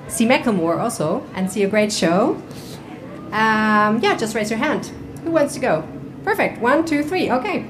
see 0.07 0.25
Macklemore 0.25 0.79
also, 0.79 1.23
and 1.35 1.51
see 1.51 1.63
a 1.63 1.67
great 1.69 1.93
show, 1.93 2.41
um, 3.31 3.99
yeah, 3.99 4.15
just 4.17 4.35
raise 4.35 4.49
your 4.49 4.59
hand. 4.59 4.87
Who 5.23 5.31
wants 5.31 5.53
to 5.53 5.59
go? 5.59 5.87
Perfect. 6.23 6.61
One, 6.61 6.85
two, 6.85 7.03
three. 7.03 7.31
Okay. 7.31 7.65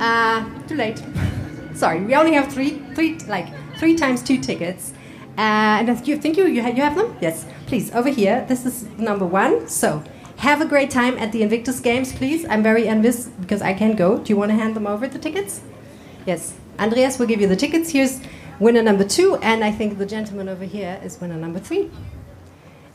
Uh, 0.00 0.48
too 0.66 0.76
late. 0.76 1.02
Sorry, 1.74 2.00
we 2.00 2.14
only 2.14 2.32
have 2.34 2.52
three, 2.52 2.78
three, 2.94 3.18
like 3.20 3.48
three 3.78 3.96
times 3.96 4.22
two 4.22 4.38
tickets. 4.38 4.92
Uh, 5.38 5.80
and 5.80 6.06
you 6.06 6.16
think 6.16 6.36
you 6.36 6.46
you 6.46 6.60
have, 6.60 6.76
you 6.76 6.82
have 6.82 6.96
them? 6.96 7.16
Yes. 7.20 7.46
Please 7.66 7.92
over 7.94 8.10
here. 8.10 8.44
This 8.48 8.66
is 8.66 8.84
number 8.98 9.24
one. 9.24 9.66
So 9.68 10.04
have 10.36 10.60
a 10.60 10.66
great 10.66 10.90
time 10.90 11.16
at 11.18 11.32
the 11.32 11.42
Invictus 11.42 11.80
Games, 11.80 12.12
please. 12.12 12.44
I'm 12.44 12.62
very 12.62 12.86
envious 12.86 13.28
because 13.28 13.62
I 13.62 13.72
can't 13.72 13.96
go. 13.96 14.18
Do 14.18 14.28
you 14.30 14.36
want 14.36 14.50
to 14.50 14.56
hand 14.56 14.76
them 14.76 14.86
over 14.86 15.08
the 15.08 15.18
tickets? 15.18 15.62
Yes. 16.26 16.54
Andreas 16.78 17.18
will 17.18 17.26
give 17.26 17.40
you 17.40 17.46
the 17.46 17.56
tickets. 17.56 17.90
Here's 17.90 18.20
winner 18.58 18.82
number 18.82 19.04
two, 19.04 19.36
and 19.36 19.62
I 19.64 19.70
think 19.70 19.98
the 19.98 20.06
gentleman 20.06 20.48
over 20.48 20.64
here 20.64 21.00
is 21.02 21.20
winner 21.20 21.36
number 21.36 21.60
three. 21.60 21.90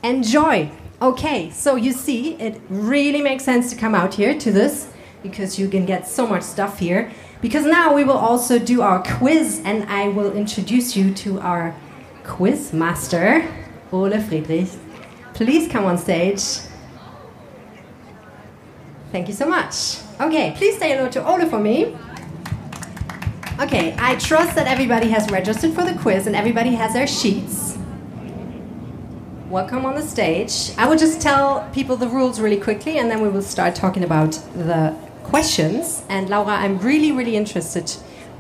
Enjoy. 0.04 0.70
Okay, 1.00 1.52
so 1.52 1.76
you 1.76 1.92
see, 1.94 2.34
it 2.36 2.60
really 2.70 3.22
makes 3.22 3.44
sense 3.44 3.70
to 3.70 3.76
come 3.76 3.94
out 3.94 4.16
here 4.16 4.38
to 4.40 4.52
this 4.52 4.92
because 5.22 5.60
you 5.60 5.70
can 5.70 5.86
get 5.86 6.08
so 6.08 6.26
much 6.26 6.42
stuff 6.42 6.80
here. 6.80 7.12
Because 7.40 7.66
now 7.66 7.94
we 7.94 8.04
will 8.04 8.18
also 8.18 8.58
do 8.58 8.82
our 8.82 9.04
quiz, 9.04 9.62
and 9.64 9.84
I 9.84 10.08
will 10.08 10.32
introduce 10.32 10.98
you 10.98 11.14
to 11.14 11.40
our 11.40 11.76
quiz 12.24 12.74
master, 12.74 13.48
Ole 13.92 14.20
Friedrich. 14.20 14.70
Please 15.36 15.72
come 15.72 15.86
on 15.86 16.00
stage. 16.00 16.42
Thank 19.12 19.28
you 19.28 19.36
so 19.36 19.48
much. 19.48 20.00
Okay, 20.20 20.56
please 20.58 20.80
say 20.80 20.96
hello 20.96 21.10
to 21.10 21.24
Ole 21.24 21.48
for 21.48 21.60
me. 21.60 21.96
Okay, 23.60 23.96
I 24.00 24.16
trust 24.16 24.56
that 24.56 24.66
everybody 24.66 25.10
has 25.10 25.30
registered 25.30 25.74
for 25.74 25.84
the 25.84 25.94
quiz 26.00 26.26
and 26.26 26.36
everybody 26.36 26.72
has 26.72 26.94
their 26.94 27.06
sheets. 27.06 27.77
Welcome 29.50 29.86
on 29.86 29.96
the 29.96 30.02
stage. 30.02 30.72
I 30.78 30.88
will 30.90 30.98
just 30.98 31.22
tell 31.22 31.68
people 31.74 31.96
the 31.96 32.08
rules 32.10 32.40
really 32.42 32.58
quickly 32.58 32.98
and 32.98 33.10
then 33.10 33.22
we 33.22 33.30
will 33.30 33.42
start 33.42 33.76
talking 33.76 34.04
about 34.04 34.34
the 34.56 34.94
questions. 35.24 36.04
And 36.10 36.30
Laura, 36.30 36.50
I'm 36.52 36.78
really, 36.80 37.12
really 37.14 37.38
interested 37.38 37.90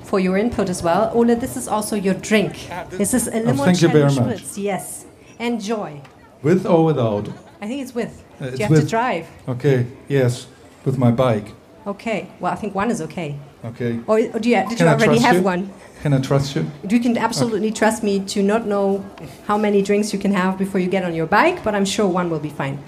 for 0.03 0.19
your 0.19 0.37
input 0.37 0.69
as 0.69 0.83
well. 0.83 1.09
Ole, 1.13 1.35
this 1.35 1.55
is 1.55 1.67
also 1.69 1.95
your 1.95 2.13
drink. 2.15 2.67
This 2.89 3.13
is 3.13 3.27
a 3.27 3.31
limoncello 3.31 3.59
Oh, 3.59 3.65
thank 3.65 3.81
you 3.81 3.87
very 3.87 4.03
much. 4.03 4.15
spritz. 4.43 4.57
Yes. 4.57 5.05
Enjoy. 5.39 6.01
With 6.41 6.65
or 6.65 6.83
without? 6.85 7.29
I 7.61 7.67
think 7.67 7.81
it's 7.81 7.95
with. 7.95 8.23
Uh, 8.39 8.45
Do 8.45 8.49
it's 8.49 8.59
you 8.59 8.65
have 8.65 8.79
to 8.79 8.85
drive? 8.85 9.27
Okay, 9.47 9.87
yes, 10.07 10.47
with 10.85 10.97
my 10.97 11.11
bike. 11.11 11.53
Okay. 11.87 12.27
Well, 12.41 12.51
I 12.51 12.55
think 12.55 12.75
one 12.75 12.91
is 12.91 13.01
okay. 13.01 13.39
Okay. 13.63 13.99
Or, 14.07 14.19
or 14.19 14.39
do 14.39 14.49
you, 14.49 14.55
did 14.67 14.77
Can 14.77 14.87
you 14.87 14.93
already 14.93 15.19
have 15.19 15.35
you? 15.37 15.41
one? 15.41 15.73
Can 16.07 16.13
I 16.13 16.21
trust 16.21 16.55
you? 16.55 16.65
You 16.87 17.01
can 17.01 17.17
absolutely 17.17 17.69
trust 17.69 18.01
me 18.01 18.21
to 18.27 18.41
not 18.41 18.65
know 18.65 19.05
how 19.45 19.57
many 19.57 19.81
drinks 19.81 20.13
you 20.13 20.19
can 20.19 20.31
have 20.31 20.57
before 20.57 20.79
you 20.79 20.87
get 20.87 21.03
on 21.03 21.13
your 21.13 21.25
bike, 21.25 21.65
but 21.65 21.75
I'm 21.75 21.83
sure 21.83 22.07
one 22.07 22.29
will 22.29 22.39
be 22.39 22.47
fine. 22.49 22.81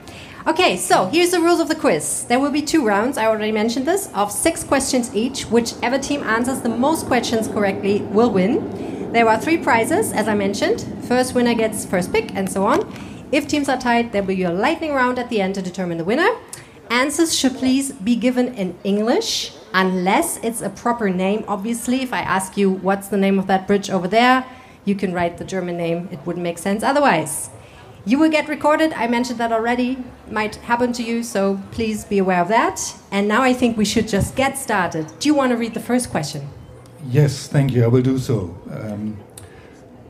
Okay, 0.48 0.78
so 0.78 1.08
here's 1.08 1.32
the 1.32 1.42
rules 1.42 1.60
of 1.60 1.68
the 1.68 1.76
quiz. 1.76 2.24
There 2.30 2.40
will 2.40 2.50
be 2.50 2.62
two 2.62 2.88
rounds, 2.88 3.18
I 3.18 3.26
already 3.26 3.52
mentioned 3.52 3.86
this, 3.86 4.10
of 4.14 4.32
six 4.32 4.64
questions 4.64 5.14
each. 5.14 5.44
Whichever 5.48 6.00
team 6.00 6.24
answers 6.24 6.62
the 6.62 6.70
most 6.70 7.08
questions 7.08 7.50
correctly 7.50 8.04
will 8.04 8.32
win. 8.32 9.12
There 9.12 9.28
are 9.28 9.38
three 9.38 9.58
prizes, 9.58 10.14
as 10.14 10.30
I 10.30 10.36
mentioned. 10.36 10.86
First 11.02 11.36
winner 11.36 11.56
gets 11.56 11.86
first 11.86 12.14
pick, 12.14 12.34
and 12.36 12.50
so 12.50 12.66
on. 12.66 12.90
If 13.34 13.50
teams 13.50 13.68
are 13.68 13.78
tied, 13.78 14.14
there 14.14 14.22
will 14.22 14.38
be 14.38 14.44
a 14.44 14.54
lightning 14.54 14.94
round 14.94 15.20
at 15.20 15.30
the 15.30 15.42
end 15.42 15.56
to 15.56 15.62
determine 15.62 15.98
the 15.98 16.06
winner. 16.06 16.30
Answers 16.90 17.38
should 17.38 17.56
please 17.56 17.92
be 17.92 18.16
given 18.16 18.56
in 18.56 18.80
English, 18.86 19.52
unless 19.74 20.38
it's 20.44 20.62
a 20.62 20.70
proper 20.70 21.10
name. 21.10 21.44
Obviously, 21.48 22.02
if 22.02 22.14
I 22.14 22.20
ask 22.20 22.58
you 22.58 22.70
what's 22.70 23.08
the 23.08 23.18
name 23.18 23.40
of 23.40 23.48
that 23.48 23.68
bridge 23.68 23.90
over 23.90 24.08
there, 24.08 24.46
you 24.86 24.96
can 24.96 25.14
write 25.14 25.38
the 25.38 25.46
German 25.46 25.78
name. 25.78 26.10
It 26.12 26.20
wouldn't 26.26 26.44
make 26.44 26.58
sense 26.58 26.84
otherwise. 26.84 27.50
You 28.06 28.18
will 28.18 28.30
get 28.30 28.48
recorded. 28.48 28.94
I 28.94 29.08
mentioned 29.08 29.40
that 29.40 29.52
already. 29.52 29.98
Might 30.32 30.56
happen 30.56 30.94
to 30.94 31.04
you, 31.04 31.22
so 31.22 31.60
please 31.72 32.06
be 32.06 32.18
aware 32.18 32.42
of 32.42 32.48
that. 32.48 32.96
And 33.12 33.28
now 33.28 33.42
I 33.42 33.54
think 33.54 33.78
we 33.78 33.86
should 33.86 34.08
just 34.08 34.36
get 34.36 34.58
started. 34.58 35.12
Do 35.20 35.28
you 35.28 35.36
want 35.36 35.52
to 35.52 35.58
read 35.58 35.74
the 35.74 35.80
first 35.82 36.10
question? 36.10 36.48
Yes, 37.08 37.48
thank 37.48 37.74
you. 37.74 37.84
I 37.84 37.88
will 37.88 38.02
do 38.02 38.18
so. 38.18 38.58
Um, 38.72 39.18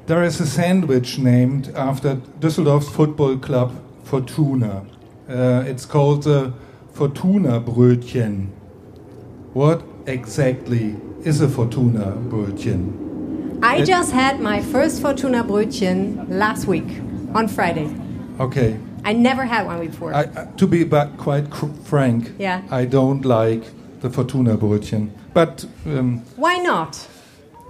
there 0.05 0.23
is 0.23 0.39
a 0.39 0.47
sandwich 0.47 1.19
named 1.19 1.71
after 1.75 2.15
Düsseldorf's 2.39 2.89
football 2.89 3.37
club 3.37 3.71
Fortuna. 4.03 4.85
Uh, 5.27 5.63
it's 5.67 5.85
called 5.85 6.23
the 6.23 6.53
Fortuna 6.93 7.59
Brötchen. 7.61 8.49
What 9.53 9.83
exactly 10.05 10.95
is 11.23 11.41
a 11.41 11.47
Fortuna 11.49 12.13
Brötchen? 12.29 13.59
I 13.61 13.77
It- 13.77 13.85
just 13.87 14.11
had 14.11 14.39
my 14.39 14.61
first 14.61 15.01
Fortuna 15.01 15.43
Brötchen 15.43 16.25
last 16.29 16.67
week 16.67 16.87
on 17.33 17.47
Friday. 17.47 17.89
Okay, 18.39 18.77
I 19.03 19.13
never 19.13 19.43
had 19.45 19.65
one 19.65 19.79
before. 19.85 20.13
I, 20.13 20.21
I- 20.35 20.45
to 20.57 20.67
be 20.67 20.83
but 20.83 21.17
quite 21.17 21.49
cr- 21.49 21.73
frank, 21.83 22.31
Yeah. 22.39 22.61
I 22.71 22.85
don't 22.85 23.25
like 23.25 23.63
the 24.01 24.09
Fortuna 24.09 24.55
Brötchen, 24.57 25.09
but 25.33 25.65
um, 25.85 26.21
Why 26.37 26.57
not? 26.57 27.07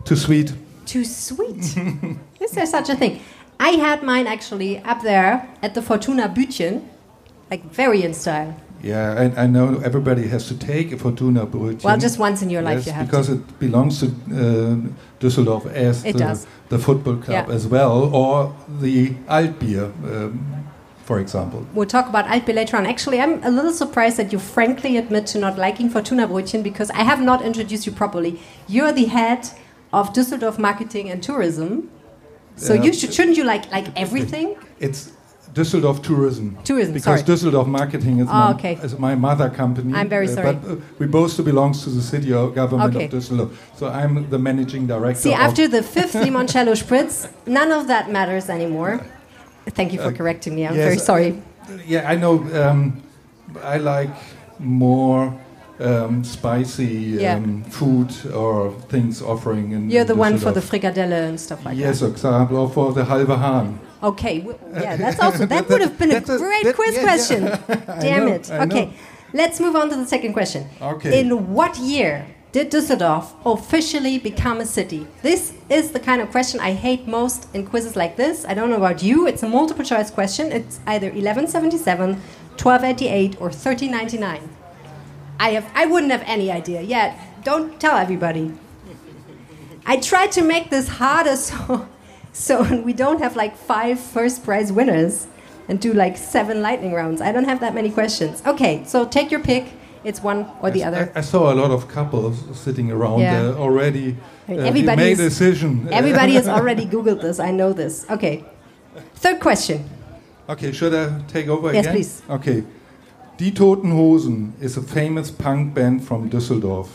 too 0.05 0.15
sweet. 0.15 0.53
Too 0.85 1.03
sweet. 1.05 1.75
Is 2.41 2.51
there 2.51 2.65
such 2.65 2.89
a 2.89 2.95
thing? 2.95 3.19
I 3.59 3.69
had 3.71 4.03
mine 4.03 4.27
actually 4.27 4.79
up 4.79 5.01
there 5.01 5.47
at 5.61 5.73
the 5.73 5.81
Fortuna 5.81 6.29
Büdchen, 6.29 6.81
like 7.51 7.63
very 7.73 8.03
in 8.03 8.13
style. 8.13 8.53
Yeah, 8.81 9.31
I, 9.37 9.43
I 9.43 9.47
know 9.47 9.79
everybody 9.83 10.27
has 10.27 10.47
to 10.47 10.57
take 10.57 10.91
a 10.93 10.97
Fortuna 10.97 11.45
Brötchen. 11.45 11.83
Well, 11.83 11.97
just 11.97 12.17
once 12.19 12.41
in 12.41 12.49
your 12.49 12.61
life 12.61 12.77
yes, 12.77 12.85
you 12.87 12.91
have 12.93 13.07
because 13.07 13.27
to. 13.27 13.33
it 13.33 13.59
belongs 13.59 13.99
to 13.99 14.05
uh, 14.07 14.77
Düsseldorf 15.19 15.65
as 15.73 16.03
the, 16.03 16.45
the 16.69 16.79
football 16.79 17.17
club 17.17 17.47
Yeah. 17.49 17.53
as 17.55 17.67
well, 17.67 18.13
or 18.15 18.55
the 18.79 19.11
Altbier, 19.27 19.91
um, 20.03 20.65
for 21.03 21.19
example. 21.19 21.65
We'll 21.73 21.87
talk 21.87 22.07
about 22.07 22.25
Altbier 22.25 22.55
later 22.55 22.77
on. 22.77 22.85
Actually, 22.85 23.19
I'm 23.19 23.43
a 23.43 23.51
little 23.51 23.73
surprised 23.73 24.15
that 24.17 24.31
you 24.31 24.39
frankly 24.39 24.95
admit 24.97 25.27
to 25.27 25.39
not 25.39 25.57
liking 25.57 25.89
Fortuna 25.89 26.27
Brötchen 26.27 26.63
because 26.63 26.89
I 26.91 27.03
have 27.03 27.21
not 27.21 27.41
introduced 27.41 27.85
you 27.85 27.91
properly. 27.91 28.39
You're 28.67 28.93
the 28.93 29.05
head 29.05 29.49
of 29.91 30.13
Düsseldorf 30.13 30.57
Marketing 30.57 31.09
and 31.09 31.21
Tourism. 31.21 31.89
So 32.55 32.73
Yeah. 32.73 32.83
you 32.83 32.93
should, 32.93 33.13
shouldn't 33.13 33.35
you 33.37 33.43
like 33.43 33.69
like 33.71 33.87
everything? 33.97 34.55
It's 34.79 35.11
Düsseldorf 35.59 36.01
Tourism. 36.01 36.47
Tourism, 36.63 36.93
Because 36.93 37.19
sorry. 37.21 37.37
Düsseldorf 37.37 37.67
Marketing 37.67 38.19
is, 38.23 38.27
Ah, 38.29 38.33
my, 38.51 38.53
okay. 38.55 38.73
is 38.83 38.97
my 38.97 39.15
mother 39.15 39.49
company. 39.61 39.93
I'm 39.93 40.09
very 40.09 40.27
uh, 40.27 40.35
sorry. 40.35 40.53
But 40.53 40.71
uh, 40.71 40.75
we 40.99 41.05
both 41.07 41.33
belong 41.51 41.73
to 41.83 41.89
the 41.89 42.01
city 42.01 42.29
or 42.33 42.49
government 42.61 42.95
Okay. 42.95 43.05
of 43.05 43.11
Düsseldorf. 43.11 43.49
So 43.79 43.83
I'm 43.87 44.29
the 44.29 44.39
managing 44.39 44.83
director. 44.87 45.21
See, 45.21 45.33
after 45.47 45.67
the 45.67 45.83
fifth 45.83 46.13
limoncello 46.13 46.73
spritz, 46.83 47.13
none 47.59 47.71
of 47.71 47.87
that 47.91 48.09
matters 48.17 48.49
anymore. 48.49 48.93
Thank 49.77 49.89
you 49.93 49.99
for 50.05 50.11
correcting 50.19 50.53
me. 50.55 50.61
I'm 50.65 50.73
Uh, 50.73 50.77
yes, 50.77 50.85
very 50.89 50.99
sorry. 51.11 51.29
Yeah, 51.93 52.11
I 52.13 52.15
know. 52.23 52.33
Um, 52.63 52.81
I 53.73 53.77
like 53.77 54.15
more 54.59 55.23
um, 55.79 56.23
spicy 56.23 56.93
Yeah. 57.25 57.35
um, 57.37 57.63
food 57.79 58.09
or 58.41 58.55
things 58.93 59.21
offering. 59.21 59.65
In 59.75 59.89
You're 59.93 60.09
the 60.13 60.19
one 60.27 60.37
for 60.37 60.51
the 60.51 60.61
Düsseldorf. 60.61 60.79
frikadelle 60.95 61.29
and 61.29 61.39
stuff 61.39 61.59
like 61.65 61.75
that. 61.77 61.85
Yes, 61.87 61.99
for 61.99 62.07
example, 62.07 62.57
or 62.57 62.69
for 62.69 62.87
the 62.97 63.03
halve 63.11 63.27
Hahn. 63.45 63.67
Okay, 64.01 64.39
w- 64.39 64.57
yeah, 64.73 64.95
that's 64.95 65.19
also 65.19 65.45
that 65.45 65.67
would 65.69 65.81
have 65.81 65.97
been 65.97 66.11
a 66.11 66.17
a- 66.17 66.21
great 66.21 66.63
that- 66.63 66.75
quiz 66.75 66.95
yeah, 66.95 67.03
question. 67.03 67.43
Damn 67.99 68.25
know, 68.27 68.33
it. 68.33 68.49
Okay, 68.49 68.93
let's 69.33 69.59
move 69.59 69.75
on 69.75 69.89
to 69.89 69.95
the 69.95 70.05
second 70.07 70.33
question. 70.33 70.67
Okay. 70.81 71.19
In 71.19 71.53
what 71.53 71.77
year 71.77 72.25
did 72.51 72.71
Düsseldorf 72.71 73.25
officially 73.45 74.17
become 74.17 74.59
a 74.61 74.65
city? 74.65 75.05
This 75.21 75.53
is 75.69 75.91
the 75.91 75.99
kind 75.99 76.21
of 76.21 76.31
question 76.31 76.59
I 76.59 76.71
hate 76.73 77.07
most 77.07 77.47
in 77.53 77.65
quizzes 77.67 77.95
like 77.95 78.15
this. 78.15 78.45
I 78.45 78.53
don't 78.53 78.69
know 78.69 78.77
about 78.77 79.03
you. 79.03 79.27
It's 79.27 79.43
a 79.43 79.47
multiple 79.49 79.83
choice 79.85 80.09
question. 80.09 80.51
It's 80.51 80.79
either 80.87 81.07
1177, 81.07 82.15
1288, 82.57 83.35
or 83.35 83.49
1399. 83.49 84.49
I 85.41 85.49
have 85.51 85.69
I 85.75 85.85
wouldn't 85.85 86.11
have 86.11 86.23
any 86.25 86.51
idea 86.51 86.81
yet. 86.81 87.17
Don't 87.43 87.79
tell 87.79 87.97
everybody. 87.97 88.53
I 89.85 89.97
tried 89.97 90.31
to 90.33 90.41
make 90.43 90.69
this 90.69 90.87
harder 90.87 91.35
so 91.47 91.87
so 92.39 92.63
we 92.87 92.93
don't 92.93 93.19
have 93.21 93.35
like 93.35 93.55
five 93.57 93.99
first 93.99 94.43
prize 94.43 94.71
winners 94.71 95.27
and 95.67 95.79
do 95.79 95.93
like 95.93 96.17
seven 96.17 96.61
lightning 96.61 96.93
rounds. 96.93 97.21
I 97.21 97.31
don't 97.31 97.43
have 97.45 97.59
that 97.59 97.75
many 97.75 97.91
questions. 97.91 98.41
Okay, 98.45 98.83
so 98.85 99.05
take 99.05 99.29
your 99.29 99.41
pick. 99.41 99.65
It's 100.03 100.23
one 100.23 100.47
or 100.61 100.71
the 100.71 100.85
I, 100.85 100.87
other. 100.87 101.11
I 101.13 101.21
saw 101.21 101.51
a 101.53 101.55
lot 101.55 101.71
of 101.71 101.89
couples 101.89 102.37
sitting 102.57 102.89
around 102.89 103.19
Yeah. 103.19 103.41
there 103.41 103.53
already. 103.55 104.15
I 104.47 104.53
uh, 104.53 104.69
everybody 104.69 104.97
made 105.01 105.19
a 105.19 105.29
decision. 105.29 105.89
Everybody 105.91 106.33
has 106.33 106.47
already 106.57 106.85
googled 106.85 107.21
this. 107.21 107.39
I 107.39 107.51
know 107.51 107.73
this. 107.73 108.05
Okay. 108.09 108.45
Third 109.15 109.41
question. 109.41 109.83
Okay, 110.47 110.71
should 110.71 110.95
I 110.95 111.21
take 111.27 111.49
over 111.49 111.73
Yes, 111.73 111.85
again? 111.85 111.95
please. 111.95 112.21
Okay. 112.29 112.63
Die 113.37 113.51
Toten 113.51 113.91
Hosen 113.91 114.53
is 114.61 114.77
a 114.77 114.81
famous 114.81 115.29
punk 115.31 115.73
band 115.73 116.03
from 116.07 116.29
Düsseldorf. 116.29 116.87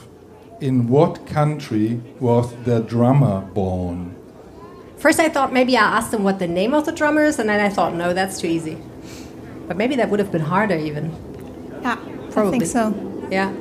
In 0.60 0.88
what 0.88 1.26
country 1.26 2.00
was 2.20 2.54
their 2.64 2.80
drummer 2.80 3.42
born? 3.54 4.14
First, 5.04 5.20
I 5.20 5.28
thought 5.28 5.52
maybe 5.52 5.76
I 5.76 5.82
asked 5.98 6.12
them 6.12 6.24
what 6.24 6.38
the 6.38 6.46
name 6.46 6.72
of 6.72 6.86
the 6.86 6.90
drummer 6.90 7.24
is, 7.24 7.38
and 7.38 7.46
then 7.46 7.60
I 7.60 7.68
thought, 7.68 7.92
no, 7.92 8.14
that's 8.14 8.40
too 8.40 8.46
easy. 8.46 8.78
But 9.68 9.76
maybe 9.76 9.96
that 9.96 10.08
would 10.08 10.18
have 10.18 10.32
been 10.32 10.40
harder, 10.40 10.78
even. 10.78 11.12
Yeah, 11.82 11.98
I 12.02 12.30
Probably. 12.30 12.60
think 12.60 12.64
so. 12.64 13.28
Yeah. 13.30 13.52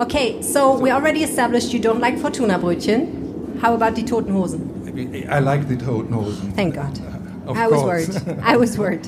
Okay, 0.00 0.42
so 0.42 0.76
we 0.76 0.90
already 0.90 1.22
established 1.22 1.72
you 1.72 1.78
don't 1.78 2.00
like 2.00 2.18
Fortuna 2.18 2.58
Brötchen. 2.58 3.60
How 3.60 3.74
about 3.74 3.94
die 3.94 4.02
Totenhosen? 4.02 5.28
I 5.30 5.38
like 5.38 5.68
the 5.68 5.76
Totenhosen. 5.76 6.54
Thank 6.54 6.74
God. 6.74 6.98
Uh, 6.98 7.50
of 7.50 7.56
I 7.56 7.68
was 7.68 7.82
worried. 7.84 8.40
I 8.42 8.56
was 8.56 8.76
worried. 8.76 9.06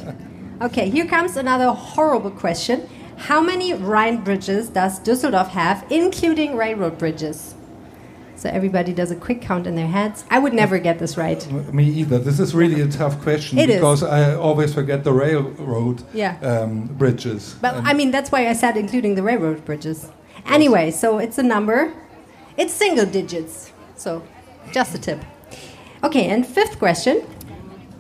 Okay, 0.61 0.89
here 0.89 1.07
comes 1.07 1.37
another 1.37 1.73
horrible 1.73 2.31
question. 2.31 2.89
How 3.17 3.41
many 3.41 3.75
Rhine 3.75 4.23
bridges 4.23 4.69
does 4.69 5.01
Düsseldorf 5.01 5.49
have, 5.49 5.85
including 5.91 6.57
railroad 6.57 6.97
bridges? 6.97 7.57
So 8.43 8.49
everybody 8.49 8.93
does 8.93 9.13
a 9.13 9.15
quick 9.15 9.41
count 9.41 9.69
in 9.69 9.77
their 9.77 9.87
heads. 9.87 10.25
I 10.29 10.41
would 10.41 10.53
never 10.53 10.81
get 10.81 10.99
this 10.99 11.17
right. 11.17 11.41
Me 11.73 11.85
either. 11.85 12.19
This 12.19 12.41
is 12.41 12.57
really 12.57 12.81
a 12.81 12.89
tough 12.89 13.21
question 13.23 13.57
It 13.57 13.71
is. 13.71 13.77
because 13.77 14.03
I 14.03 14.35
always 14.35 14.75
forget 14.75 15.05
the 15.05 15.13
railroad 15.13 16.03
Yeah. 16.13 16.35
um, 16.41 16.89
bridges. 16.99 17.55
But 17.61 17.75
I 17.85 17.93
mean, 17.95 18.11
that's 18.11 18.33
why 18.33 18.49
I 18.49 18.55
said 18.55 18.77
including 18.77 19.15
the 19.15 19.23
railroad 19.23 19.65
bridges. 19.65 20.09
Anyway, 20.45 20.91
so 20.91 21.19
it's 21.19 21.39
a 21.39 21.43
number. 21.45 21.93
It's 22.57 22.73
single 22.75 23.07
digits. 23.07 23.71
So 23.95 24.25
just 24.73 24.93
a 24.97 24.99
tip. 24.99 25.21
Okay, 26.03 26.27
and 26.27 26.45
fifth 26.45 26.81
question. 26.81 27.19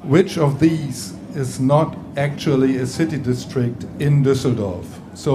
which 0.02 0.36
of 0.38 0.58
these 0.58 1.14
is 1.36 1.60
not 1.60 1.96
actually 2.16 2.78
a 2.78 2.86
city 2.86 3.16
district 3.18 3.86
in 4.00 4.24
Düsseldorf? 4.24 4.86
So 5.14 5.32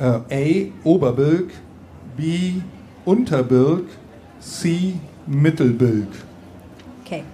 uh, 0.00 0.22
A. 0.32 0.72
Oberbilk, 0.84 1.52
B. 2.16 2.60
Unterbilk, 3.06 3.86
C. 4.40 5.00
Mittelbilk. 5.28 6.12
Okay. 7.02 7.24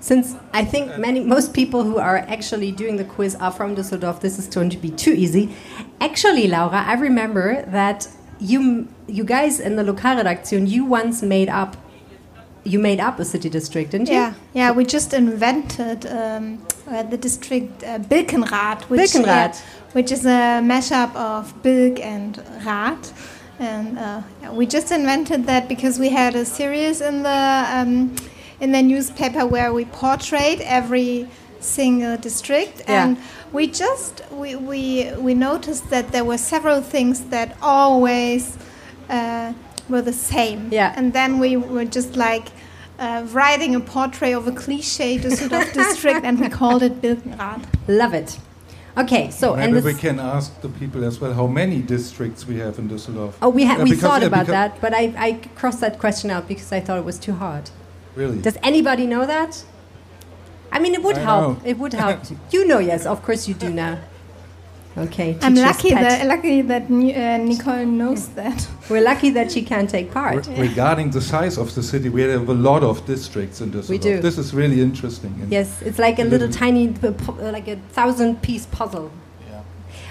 Since 0.00 0.34
I 0.52 0.64
think 0.64 0.98
many, 0.98 1.20
most 1.20 1.54
people 1.54 1.84
who 1.84 1.98
are 1.98 2.18
actually 2.18 2.72
doing 2.72 2.96
the 2.96 3.04
quiz 3.04 3.36
are 3.36 3.52
from 3.52 3.76
Düsseldorf, 3.76 4.20
this 4.20 4.38
is 4.38 4.46
going 4.46 4.70
to 4.70 4.76
be 4.76 4.90
too 4.90 5.12
easy. 5.12 5.54
Actually, 6.00 6.48
Laura, 6.48 6.82
I 6.86 6.94
remember 6.94 7.62
that 7.66 8.08
you, 8.40 8.88
you 9.06 9.22
guys 9.22 9.60
in 9.60 9.76
the 9.76 9.84
Lokalredaktion, 9.84 10.68
you 10.68 10.84
once 10.84 11.22
made 11.22 11.48
up 11.48 11.76
you 12.64 12.78
made 12.78 13.00
up 13.00 13.18
a 13.18 13.24
city 13.24 13.48
district, 13.48 13.90
didn't 13.90 14.08
you? 14.08 14.14
Yeah, 14.14 14.34
yeah. 14.54 14.70
We 14.70 14.84
just 14.84 15.12
invented 15.12 16.06
um, 16.06 16.64
uh, 16.86 17.02
the 17.02 17.16
district 17.16 17.82
uh, 17.82 17.98
Bilkenrad, 17.98 18.82
which, 18.82 19.00
Bilkenrad. 19.00 19.26
yeah, 19.26 19.58
which 19.92 20.12
is 20.12 20.24
a 20.24 20.60
mashup 20.62 21.14
of 21.16 21.60
Bilk 21.62 21.98
and 22.00 22.38
Rad. 22.64 22.98
And 23.62 23.96
uh, 23.98 24.22
we 24.52 24.66
just 24.66 24.90
invented 24.90 25.46
that 25.46 25.68
because 25.68 25.98
we 25.98 26.08
had 26.08 26.34
a 26.34 26.44
series 26.44 27.00
in 27.00 27.22
the 27.22 27.64
um, 27.76 28.14
in 28.60 28.72
the 28.72 28.82
newspaper 28.82 29.46
where 29.46 29.72
we 29.72 29.84
portrayed 29.84 30.60
every 30.62 31.28
single 31.60 32.16
district, 32.16 32.82
Yeah. 32.88 33.04
and 33.06 33.16
we 33.52 33.68
just 33.68 34.22
we, 34.32 34.56
we 34.56 35.12
we 35.26 35.34
noticed 35.34 35.90
that 35.90 36.10
there 36.10 36.24
were 36.24 36.38
several 36.38 36.80
things 36.82 37.20
that 37.26 37.56
always 37.62 38.56
uh, 39.08 39.52
were 39.88 40.02
the 40.02 40.12
same. 40.12 40.68
Yeah. 40.72 40.92
And 40.96 41.12
then 41.12 41.38
we 41.38 41.56
were 41.56 41.84
just 41.84 42.16
like 42.16 42.48
uh, 42.98 43.24
writing 43.32 43.76
a 43.76 43.80
portrait 43.80 44.32
of 44.34 44.48
a 44.48 44.52
cliche 44.52 45.18
Düsseldorf 45.18 45.72
district, 45.82 46.24
and 46.24 46.40
we 46.40 46.48
called 46.48 46.82
it 46.82 47.00
Bilkenrad. 47.00 47.60
Love 47.86 48.14
it. 48.14 48.38
Okay, 48.96 49.30
so 49.30 49.54
and 49.54 49.72
Maybe 49.72 49.86
we 49.86 49.94
can 49.94 50.20
ask 50.20 50.60
the 50.60 50.68
people 50.68 51.02
as 51.04 51.18
well 51.18 51.32
how 51.32 51.46
many 51.46 51.80
districts 51.80 52.46
we 52.46 52.58
have 52.58 52.78
in 52.78 52.88
Düsseldorf. 52.90 53.32
oh, 53.40 53.48
we 53.48 53.64
ha- 53.64 53.78
we 53.78 53.84
because- 53.84 54.00
thought 54.00 54.22
uh, 54.22 54.26
about 54.26 54.46
that, 54.48 54.80
but 54.82 54.92
I, 54.92 55.14
I 55.16 55.32
crossed 55.54 55.80
that 55.80 55.98
question 55.98 56.30
out 56.30 56.46
because 56.46 56.70
I 56.72 56.80
thought 56.80 56.98
it 56.98 57.04
was 57.04 57.18
too 57.18 57.32
hard. 57.32 57.70
Really? 58.14 58.38
Does 58.42 58.58
anybody 58.62 59.06
know 59.06 59.24
that? 59.24 59.64
I 60.70 60.78
mean, 60.78 60.94
it 60.94 61.02
would 61.02 61.16
I 61.16 61.20
help. 61.20 61.58
know. 61.58 61.62
It 61.64 61.78
would 61.78 61.94
help. 61.94 62.20
you 62.50 62.66
know, 62.66 62.78
yes, 62.78 63.06
of 63.06 63.22
course 63.22 63.48
you 63.48 63.54
do 63.54 63.70
now. 63.70 63.98
Okay, 64.96 65.38
I'm 65.40 65.54
lucky 65.54 65.90
pet. 65.90 66.02
that 66.02 66.26
lucky 66.26 66.60
that 66.62 66.82
uh, 66.82 67.36
Nicole 67.38 67.86
knows 67.86 68.28
that. 68.30 68.68
we're 68.90 69.00
lucky 69.00 69.30
that 69.30 69.50
she 69.50 69.62
can 69.62 69.86
take 69.86 70.10
part. 70.12 70.46
Re- 70.46 70.68
regarding 70.68 71.10
the 71.10 71.20
size 71.20 71.56
of 71.56 71.74
the 71.74 71.82
city, 71.82 72.10
we 72.10 72.20
have 72.22 72.46
a 72.48 72.52
lot 72.54 72.82
of 72.82 73.06
districts 73.06 73.62
in 73.62 73.70
Düsseldorf. 73.70 74.02
do. 74.02 74.20
This 74.20 74.36
is 74.36 74.52
really 74.52 74.82
interesting. 74.82 75.34
And 75.40 75.50
Yes, 75.50 75.80
it's 75.80 75.98
like 75.98 76.18
a 76.18 76.22
A 76.22 76.24
little 76.24 76.48
little- 76.48 76.60
tiny, 76.60 76.88
pu- 76.92 77.40
like 77.40 77.68
a 77.68 77.76
thousand-piece 77.92 78.66
puzzle. 78.66 79.10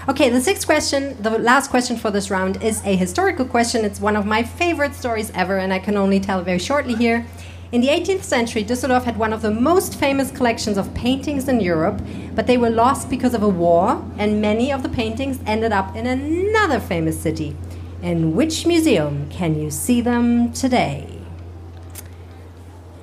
Okay, 0.08 0.30
the 0.30 0.40
sixth 0.40 0.66
question, 0.66 1.16
the 1.22 1.30
last 1.38 1.70
question 1.70 1.96
for 1.96 2.10
this 2.10 2.28
round, 2.28 2.60
is 2.60 2.82
a 2.84 2.96
historical 2.96 3.44
question. 3.44 3.84
It's 3.84 4.00
one 4.00 4.16
of 4.16 4.26
my 4.26 4.42
favorite 4.42 4.96
stories 4.96 5.30
ever, 5.32 5.58
and 5.58 5.72
I 5.72 5.78
can 5.78 5.96
only 5.96 6.18
tell 6.18 6.42
very 6.42 6.58
shortly 6.58 6.94
here. 6.96 7.24
In 7.72 7.80
the 7.80 7.88
18th 7.88 8.22
century, 8.22 8.62
Düsseldorf 8.62 9.04
had 9.04 9.16
one 9.16 9.32
of 9.32 9.40
the 9.40 9.50
most 9.50 9.98
famous 9.98 10.30
collections 10.30 10.76
of 10.76 10.92
paintings 10.92 11.48
in 11.48 11.58
Europe, 11.58 12.02
but 12.34 12.46
they 12.46 12.58
were 12.58 12.68
lost 12.68 13.08
because 13.08 13.32
of 13.32 13.42
a 13.42 13.48
war, 13.48 14.04
and 14.18 14.42
many 14.42 14.70
of 14.70 14.82
the 14.82 14.90
paintings 14.90 15.38
ended 15.46 15.72
up 15.72 15.96
in 15.96 16.06
another 16.06 16.78
famous 16.78 17.18
city. 17.18 17.56
In 18.02 18.36
which 18.36 18.66
museum 18.66 19.26
can 19.30 19.58
you 19.58 19.70
see 19.70 20.02
them 20.02 20.52
today? 20.52 21.06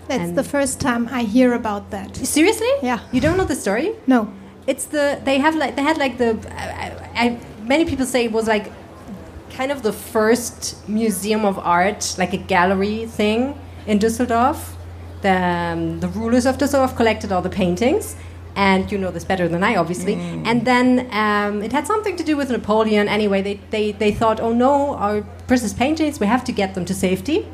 That's 0.07 0.29
And- 0.29 0.37
the 0.37 0.43
first 0.43 0.79
time 0.79 1.09
I 1.11 1.23
hear 1.23 1.53
about 1.53 1.89
that. 1.89 2.15
Seriously? 2.17 2.69
Yeah. 2.83 2.99
You 3.11 3.21
don't 3.21 3.37
know 3.37 3.45
the 3.45 3.55
story? 3.55 3.93
No. 4.05 4.27
It's 4.67 4.85
the 4.85 5.19
they 5.23 5.39
have 5.39 5.55
like 5.55 5.75
they 5.77 5.81
had 5.81 5.97
like 5.97 6.19
the 6.19 6.37
I, 6.55 6.91
I, 7.23 7.37
many 7.63 7.85
people 7.85 8.05
say 8.05 8.25
it 8.25 8.31
was 8.31 8.47
like 8.47 8.71
kind 9.49 9.71
of 9.71 9.81
the 9.81 9.93
first 9.93 10.87
museum 10.87 11.43
of 11.43 11.57
art, 11.57 12.15
like 12.19 12.33
a 12.33 12.37
gallery 12.37 13.07
thing 13.07 13.55
in 13.89 13.99
Düsseldorf. 13.99 14.59
The 15.21 15.35
um, 15.73 15.99
the 15.99 16.07
rulers 16.19 16.45
of 16.45 16.57
Düsseldorf 16.57 16.95
collected 16.95 17.31
all 17.33 17.41
the 17.41 17.55
paintings, 17.63 18.15
and 18.55 18.89
you 18.91 18.97
know 18.97 19.11
this 19.11 19.25
better 19.25 19.47
than 19.49 19.63
I, 19.63 19.75
obviously. 19.75 20.15
And 20.49 20.63
then 20.71 20.87
um, 21.11 21.61
it 21.61 21.71
had 21.73 21.85
something 21.85 22.15
to 22.17 22.23
do 22.23 22.37
with 22.37 22.49
Napoleon. 22.49 23.09
Anyway, 23.09 23.41
they, 23.41 23.59
they 23.71 23.91
they 23.91 24.11
thought, 24.19 24.39
oh 24.39 24.53
no, 24.53 24.95
our 24.95 25.21
precious 25.47 25.73
paintings, 25.73 26.19
we 26.19 26.27
have 26.27 26.43
to 26.45 26.53
get 26.61 26.73
them 26.75 26.85
to 26.85 26.93
safety, 26.93 27.47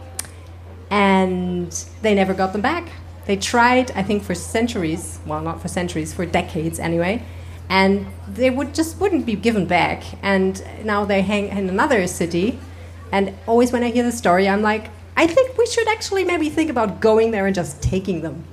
and 0.92 1.72
they 2.04 2.14
never 2.14 2.34
got 2.34 2.52
them 2.54 2.62
back. 2.62 2.86
They 3.26 3.38
tried, 3.38 3.90
I 3.92 4.04
think, 4.04 4.24
for 4.24 4.36
centuries. 4.36 5.20
Well, 5.26 5.42
not 5.42 5.62
for 5.62 5.68
centuries, 5.68 6.14
for 6.14 6.26
decades 6.26 6.80
anyway. 6.80 7.24
And 7.70 8.06
they 8.28 8.52
would 8.52 8.76
just 8.76 9.00
wouldn't 9.00 9.26
be 9.26 9.36
given 9.36 9.66
back. 9.66 10.04
And 10.22 10.64
now 10.86 11.06
they 11.06 11.24
hang 11.24 11.48
in 11.48 11.68
another 11.68 12.06
city. 12.06 12.60
And 13.12 13.34
always 13.48 13.72
when 13.72 13.84
I 13.84 13.90
hear 13.90 14.04
the 14.04 14.12
story, 14.12 14.48
I'm 14.48 14.62
like, 14.62 14.90
I 15.18 15.28
think 15.28 15.58
we 15.58 15.66
should 15.68 15.88
actually 15.88 16.24
maybe 16.26 16.50
think 16.50 16.70
about 16.70 17.00
going 17.00 17.32
there 17.32 17.46
and 17.46 17.56
just 17.56 17.82
taking 17.82 18.22
them. 18.22 18.44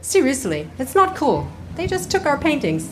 Seriously, 0.00 0.68
it's 0.78 0.94
not 0.94 1.16
cool. 1.16 1.48
They 1.76 1.86
just 1.86 2.10
took 2.10 2.24
our 2.26 2.38
paintings. 2.38 2.88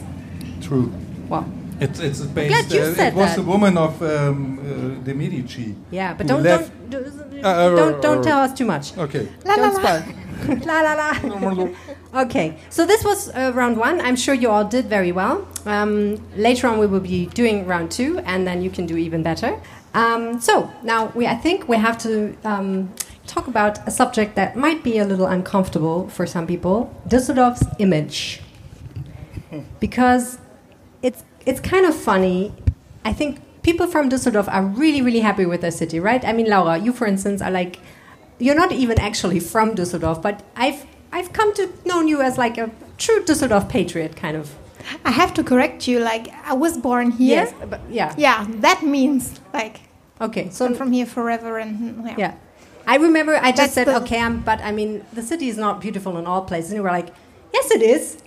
True. 0.60 0.92
Well, 1.28 1.44
It's, 1.80 1.98
it's 2.00 2.20
based. 2.20 2.48
glad 2.48 2.72
you 2.72 2.82
uh, 2.82 2.94
said 2.94 3.12
it 3.12 3.16
was 3.16 3.30
that. 3.30 3.36
the 3.36 3.42
woman 3.46 3.76
of 3.78 4.00
um, 4.02 4.58
uh, 4.58 5.04
the 5.04 5.14
Medici. 5.14 5.74
yeah, 5.90 6.14
but 6.14 6.24
who 6.24 6.28
don't 6.34 6.42
left- 6.42 6.72
don't, 6.90 7.06
Uh, 7.44 7.76
don't 7.76 8.00
don't 8.02 8.18
uh, 8.18 8.22
tell 8.22 8.40
us 8.40 8.52
too 8.58 8.64
much. 8.64 8.96
Okay. 8.96 9.28
don't 9.44 9.74
spoil. 9.76 10.02
la 10.66 10.80
la 10.82 10.94
la. 10.94 11.68
okay, 12.24 12.56
so 12.70 12.84
this 12.86 13.02
was 13.04 13.28
uh, 13.34 13.52
round 13.54 13.76
one. 13.76 14.00
I'm 14.00 14.16
sure 14.16 14.34
you 14.34 14.50
all 14.50 14.64
did 14.64 14.86
very 14.88 15.12
well. 15.12 15.36
Um, 15.66 16.16
later 16.36 16.66
on, 16.68 16.78
we 16.78 16.86
will 16.86 17.00
be 17.00 17.26
doing 17.34 17.66
round 17.66 17.90
two, 17.90 18.18
and 18.24 18.46
then 18.46 18.62
you 18.62 18.70
can 18.70 18.86
do 18.86 18.96
even 18.96 19.22
better. 19.22 19.58
Um, 19.96 20.38
so 20.42 20.70
now 20.82 21.10
we, 21.14 21.26
I 21.26 21.34
think, 21.34 21.68
we 21.68 21.78
have 21.78 21.96
to 21.98 22.36
um, 22.44 22.92
talk 23.26 23.48
about 23.48 23.78
a 23.88 23.90
subject 23.90 24.36
that 24.36 24.54
might 24.54 24.84
be 24.84 24.98
a 24.98 25.06
little 25.06 25.26
uncomfortable 25.26 26.08
for 26.10 26.26
some 26.26 26.46
people: 26.46 26.94
Düsseldorf's 27.08 27.64
image, 27.78 28.42
because 29.80 30.38
it's 31.02 31.24
it's 31.46 31.60
kind 31.60 31.86
of 31.86 31.94
funny. 31.94 32.52
I 33.06 33.14
think 33.14 33.40
people 33.62 33.86
from 33.86 34.10
Düsseldorf 34.10 34.52
are 34.52 34.64
really 34.64 35.00
really 35.00 35.20
happy 35.20 35.46
with 35.46 35.62
their 35.62 35.70
city, 35.70 35.98
right? 35.98 36.22
I 36.26 36.34
mean, 36.34 36.50
Laura, 36.50 36.76
you 36.76 36.92
for 36.92 37.06
instance 37.06 37.40
are 37.40 37.50
like 37.50 37.78
you're 38.38 38.54
not 38.54 38.72
even 38.72 39.00
actually 39.00 39.40
from 39.40 39.74
Düsseldorf, 39.74 40.20
but 40.20 40.42
I've 40.56 40.84
I've 41.10 41.32
come 41.32 41.54
to 41.54 41.72
know 41.86 42.02
you 42.02 42.20
as 42.20 42.36
like 42.36 42.58
a 42.58 42.70
true 42.98 43.24
Düsseldorf 43.24 43.70
patriot, 43.70 44.14
kind 44.14 44.36
of. 44.36 44.54
I 45.06 45.10
have 45.10 45.32
to 45.34 45.42
correct 45.42 45.88
you. 45.88 46.00
Like 46.00 46.28
I 46.44 46.52
was 46.52 46.76
born 46.76 47.12
here. 47.12 47.44
Yes, 47.44 47.54
but 47.70 47.80
yeah. 47.90 48.14
Yeah, 48.18 48.46
that 48.60 48.82
means 48.82 49.40
like 49.54 49.85
Okay, 50.20 50.48
so 50.50 50.64
I'm 50.64 50.74
from 50.74 50.92
here 50.92 51.06
forever, 51.06 51.58
and 51.58 51.96
mm, 51.96 52.06
yeah. 52.06 52.14
yeah, 52.16 52.34
I 52.86 52.96
remember 52.96 53.36
I 53.36 53.50
just 53.52 53.74
That's 53.74 53.74
said 53.74 53.88
okay, 54.02 54.20
I'm, 54.20 54.40
but 54.40 54.60
I 54.60 54.72
mean 54.72 55.04
the 55.12 55.22
city 55.22 55.48
is 55.48 55.58
not 55.58 55.80
beautiful 55.80 56.16
in 56.16 56.26
all 56.26 56.42
places, 56.42 56.70
and 56.70 56.76
you 56.78 56.82
were 56.82 56.90
like, 56.90 57.12
yes, 57.52 57.70
it 57.70 57.82
is. 57.82 58.18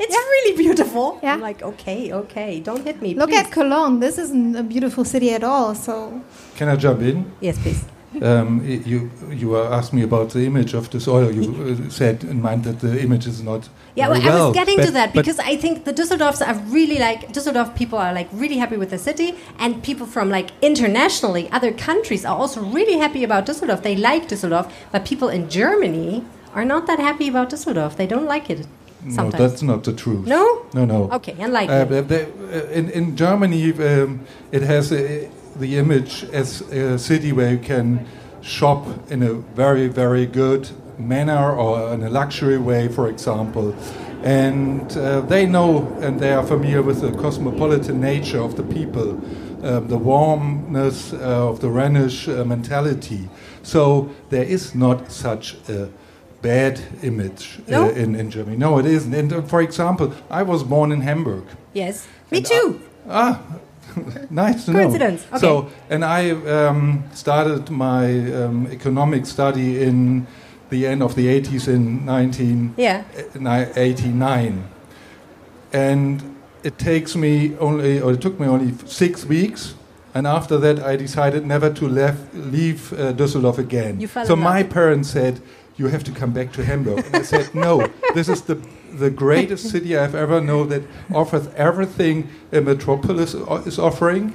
It's 0.00 0.14
really 0.14 0.56
beautiful. 0.56 1.18
Yeah. 1.22 1.34
I'm 1.34 1.40
like, 1.40 1.60
okay, 1.60 2.12
okay, 2.12 2.60
don't 2.60 2.84
hit 2.84 3.02
me. 3.02 3.14
Look 3.14 3.30
please. 3.30 3.46
at 3.46 3.50
Cologne. 3.50 3.98
This 3.98 4.16
isn't 4.16 4.54
a 4.54 4.62
beautiful 4.62 5.04
city 5.04 5.32
at 5.32 5.42
all. 5.42 5.74
So 5.74 6.22
Can 6.54 6.68
I 6.68 6.76
jump 6.76 7.00
in? 7.02 7.32
yes, 7.40 7.58
please. 7.58 7.84
Um, 8.22 8.64
you 8.64 9.10
you 9.30 9.56
asked 9.58 9.92
me 9.92 10.02
about 10.02 10.30
the 10.30 10.46
image 10.46 10.72
of 10.74 10.88
this 10.90 11.06
oil. 11.06 11.30
You 11.30 11.42
uh, 11.86 11.90
said 11.90 12.24
in 12.24 12.40
mind 12.40 12.64
that 12.64 12.80
the 12.80 13.02
image 13.02 13.26
is 13.26 13.42
not. 13.42 13.68
Yeah, 13.96 14.08
very 14.08 14.20
well, 14.24 14.42
I 14.42 14.46
was 14.46 14.54
getting 14.54 14.78
to 14.80 14.90
that 14.92 15.12
because 15.12 15.38
I 15.38 15.56
think 15.56 15.84
the 15.84 15.92
Düsseldorfs 15.92 16.40
are 16.46 16.54
really 16.72 16.98
like 16.98 17.32
Düsseldorf 17.32 17.76
people 17.76 17.98
are 17.98 18.14
like 18.14 18.28
really 18.32 18.56
happy 18.56 18.78
with 18.78 18.90
the 18.90 18.98
city, 18.98 19.34
and 19.58 19.82
people 19.82 20.06
from 20.06 20.30
like 20.30 20.50
internationally, 20.62 21.50
other 21.52 21.72
countries 21.72 22.24
are 22.24 22.36
also 22.36 22.62
really 22.62 22.98
happy 22.98 23.24
about 23.24 23.44
Düsseldorf. 23.46 23.82
They 23.82 23.96
like 23.96 24.26
Düsseldorf, 24.28 24.70
but 24.90 25.04
people 25.04 25.28
in 25.28 25.50
Germany 25.50 26.24
are 26.54 26.64
not 26.64 26.86
that 26.86 26.98
happy 26.98 27.28
about 27.28 27.50
Düsseldorf. 27.50 27.96
They 27.96 28.06
don't 28.06 28.26
like 28.26 28.48
it. 28.48 28.66
no, 29.04 29.30
that's 29.30 29.62
not 29.62 29.84
the 29.84 29.92
truth. 29.92 30.26
No? 30.26 30.66
no, 30.74 30.84
no. 30.84 31.10
Okay, 31.12 31.36
unlike 31.38 31.68
Uh, 31.70 31.86
uh, 31.90 32.78
in, 32.78 32.90
in 32.90 33.16
Germany, 33.16 33.72
um, 33.72 34.20
it 34.50 34.62
has 34.62 34.90
uh, 34.92 35.28
the 35.58 35.76
image 35.78 36.24
as 36.32 36.60
a 36.72 36.98
city 36.98 37.32
where 37.32 37.50
you 37.52 37.58
can 37.58 38.06
shop 38.42 38.86
in 39.10 39.22
a 39.22 39.32
very, 39.32 39.88
very 39.88 40.26
good 40.26 40.70
manner 40.98 41.54
or 41.56 41.92
in 41.94 42.02
a 42.02 42.10
luxury 42.10 42.58
way, 42.58 42.88
for 42.88 43.08
example. 43.08 43.74
And 44.22 44.90
uh, 44.96 45.20
they 45.22 45.46
know 45.46 45.96
and 46.00 46.18
they 46.20 46.32
are 46.32 46.42
familiar 46.46 46.82
with 46.82 47.00
the 47.00 47.12
cosmopolitan 47.12 48.00
nature 48.00 48.40
of 48.40 48.56
the 48.56 48.62
people, 48.64 49.10
um, 49.62 49.88
the 49.88 49.98
warmness 49.98 51.12
uh, 51.12 51.48
of 51.50 51.60
the 51.60 51.68
Rhenish 51.68 52.28
uh, 52.28 52.44
mentality. 52.44 53.28
So 53.62 54.08
there 54.30 54.44
is 54.44 54.74
not 54.74 55.12
such 55.12 55.56
a 55.68 55.88
bad 56.42 56.80
image 57.02 57.58
uh, 57.68 57.70
No? 57.70 57.88
in, 57.90 58.14
in 58.16 58.30
Germany. 58.30 58.56
No, 58.56 58.78
it 58.78 58.86
isn't. 58.86 59.14
And 59.14 59.32
uh, 59.32 59.42
for 59.42 59.60
example, 59.60 60.12
I 60.30 60.42
was 60.42 60.62
born 60.64 60.92
in 60.92 61.00
Hamburg. 61.02 61.44
yes, 61.74 62.06
me 62.30 62.40
too. 62.42 62.80
Ah, 63.08 63.40
nice 64.30 64.64
to 64.66 64.72
Coincidence, 64.72 65.22
know. 65.30 65.36
okay. 65.36 65.40
So, 65.40 65.70
and 65.90 66.04
I 66.04 66.30
um, 66.30 67.04
started 67.12 67.70
my 67.70 68.32
um, 68.34 68.66
economic 68.70 69.26
study 69.26 69.82
in 69.82 70.26
the 70.70 70.86
end 70.86 71.02
of 71.02 71.14
the 71.14 71.26
80s 71.26 71.68
in 71.68 72.04
1989. 72.06 72.74
yeah. 72.76 74.62
And 75.72 76.36
it 76.62 76.78
takes 76.78 77.14
me 77.16 77.56
only, 77.58 78.00
or 78.00 78.12
it 78.12 78.20
took 78.20 78.38
me 78.40 78.46
only 78.46 78.74
six 78.86 79.24
weeks. 79.24 79.74
And 80.14 80.26
after 80.26 80.58
that, 80.58 80.80
I 80.80 80.96
decided 80.96 81.46
never 81.46 81.70
to 81.70 81.86
leave 81.86 82.92
uh, 82.92 83.12
Düsseldorf 83.12 83.58
again. 83.58 84.08
So 84.24 84.34
my 84.34 84.62
parents 84.62 85.10
said, 85.10 85.40
"You 85.76 85.88
have 85.88 86.02
to 86.04 86.12
come 86.12 86.32
back 86.32 86.52
to 86.52 86.64
Hamburg." 86.64 87.04
And 87.06 87.16
I 87.16 87.22
said, 87.22 87.54
"No, 87.54 87.86
this 88.14 88.28
is 88.28 88.42
the 88.42 88.56
the 88.98 89.10
greatest 89.10 89.70
city 89.72 89.96
I've 89.96 90.14
ever 90.14 90.40
known 90.40 90.68
that 90.68 90.82
offers 91.14 91.48
everything 91.56 92.28
a 92.52 92.60
metropolis 92.60 93.34
is 93.66 93.78
offering." 93.78 94.34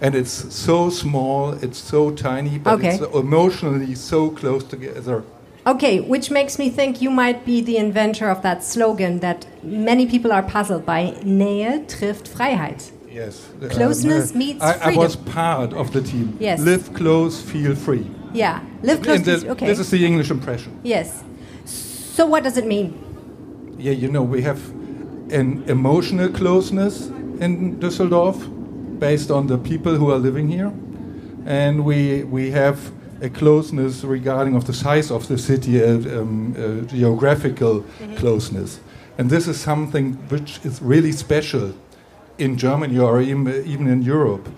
And 0.00 0.14
it's 0.16 0.32
so 0.54 0.90
small, 0.90 1.52
it's 1.62 1.78
so 1.78 2.10
tiny, 2.10 2.58
but 2.58 2.74
Okay. 2.74 2.94
it's 2.96 3.14
emotionally 3.14 3.94
so 3.94 4.30
close 4.30 4.64
together. 4.64 5.22
Okay, 5.64 6.00
which 6.00 6.28
makes 6.28 6.58
me 6.58 6.70
think 6.70 7.00
you 7.00 7.08
might 7.08 7.44
be 7.46 7.60
the 7.60 7.76
inventor 7.76 8.28
of 8.28 8.42
that 8.42 8.64
slogan 8.64 9.20
that 9.20 9.46
many 9.62 10.06
people 10.06 10.32
are 10.32 10.42
puzzled 10.42 10.84
by 10.84 11.14
Nähe 11.24 11.86
trifft 11.86 12.26
Freiheit. 12.28 12.90
Yes. 13.08 13.46
Closeness 13.70 14.32
um, 14.32 14.38
meets 14.38 14.60
I, 14.60 14.90
I 14.90 14.96
was 14.96 15.14
part 15.14 15.72
of 15.72 15.92
the 15.92 16.00
team. 16.02 16.36
Yes. 16.40 16.58
Live 16.60 16.92
close, 16.94 17.40
feel 17.40 17.76
free. 17.76 18.04
Yeah, 18.34 18.58
live 18.82 19.02
close 19.02 19.22
the- 19.22 19.50
Okay. 19.50 19.66
This 19.66 19.78
is 19.78 19.90
the 19.90 20.04
English 20.04 20.30
impression. 20.32 20.72
yes. 20.82 21.22
So 22.16 22.26
what 22.26 22.42
does 22.42 22.56
it 22.56 22.66
mean? 22.66 22.88
Yeah, 23.82 23.94
you 23.94 24.12
know, 24.12 24.22
we 24.22 24.42
have 24.42 24.60
an 25.32 25.64
emotional 25.66 26.28
closeness 26.28 27.08
in 27.40 27.80
Düsseldorf 27.80 28.38
based 29.00 29.32
on 29.32 29.48
the 29.48 29.58
people 29.58 29.96
who 29.96 30.08
are 30.12 30.18
living 30.18 30.48
here. 30.48 30.72
And 31.46 31.84
we, 31.84 32.22
we 32.22 32.52
have 32.52 32.92
a 33.20 33.28
closeness 33.28 34.04
regarding 34.04 34.54
of 34.54 34.68
the 34.68 34.72
size 34.72 35.10
of 35.10 35.26
the 35.26 35.36
city, 35.36 35.80
a, 35.80 35.96
um, 35.96 36.54
a 36.56 36.82
geographical 36.82 37.84
closeness. 38.18 38.78
And 39.18 39.28
this 39.28 39.48
is 39.48 39.58
something 39.60 40.12
which 40.28 40.60
is 40.62 40.80
really 40.80 41.10
special 41.10 41.74
in 42.38 42.56
Germany 42.56 43.00
or 43.00 43.20
even, 43.20 43.48
even 43.66 43.88
in 43.88 44.02
Europe. 44.02 44.48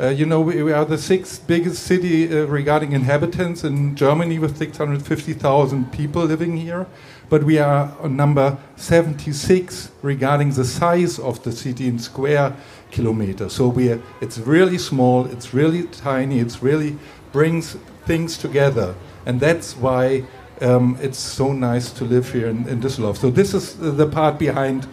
Uh, 0.00 0.10
you 0.10 0.24
know, 0.24 0.40
we, 0.40 0.62
we 0.62 0.72
are 0.72 0.84
the 0.84 0.96
sixth 0.96 1.44
biggest 1.48 1.82
city 1.82 2.28
uh, 2.28 2.44
regarding 2.44 2.92
inhabitants 2.92 3.64
in 3.64 3.96
Germany 3.96 4.38
with 4.38 4.56
650,000 4.56 5.90
people 5.90 6.22
living 6.24 6.56
here, 6.56 6.86
but 7.28 7.44
we 7.44 7.58
are 7.58 7.92
on 8.00 8.16
number 8.16 8.56
76 8.76 9.90
regarding 10.02 10.50
the 10.50 10.64
size 10.64 11.18
of 11.18 11.42
the 11.42 11.52
city 11.52 11.86
in 11.86 11.98
square 11.98 12.54
kilometers. 12.90 13.52
So 13.52 13.68
we 13.68 13.92
are, 13.92 14.02
it's 14.20 14.38
really 14.38 14.78
small, 14.78 15.26
it's 15.26 15.52
really 15.52 15.84
tiny, 15.84 16.38
it's 16.40 16.62
really 16.62 16.96
brings 17.32 17.76
things 18.06 18.38
together, 18.38 18.94
and 19.26 19.38
that's 19.40 19.76
why 19.76 20.24
um, 20.60 20.96
it's 21.00 21.18
so 21.18 21.52
nice 21.52 21.92
to 21.92 22.04
live 22.04 22.32
here 22.32 22.48
in, 22.48 22.66
in 22.68 22.80
Düsseldorf. 22.80 23.16
So 23.18 23.30
this 23.30 23.54
is 23.54 23.76
the 23.76 24.06
part 24.06 24.38
behind 24.38 24.86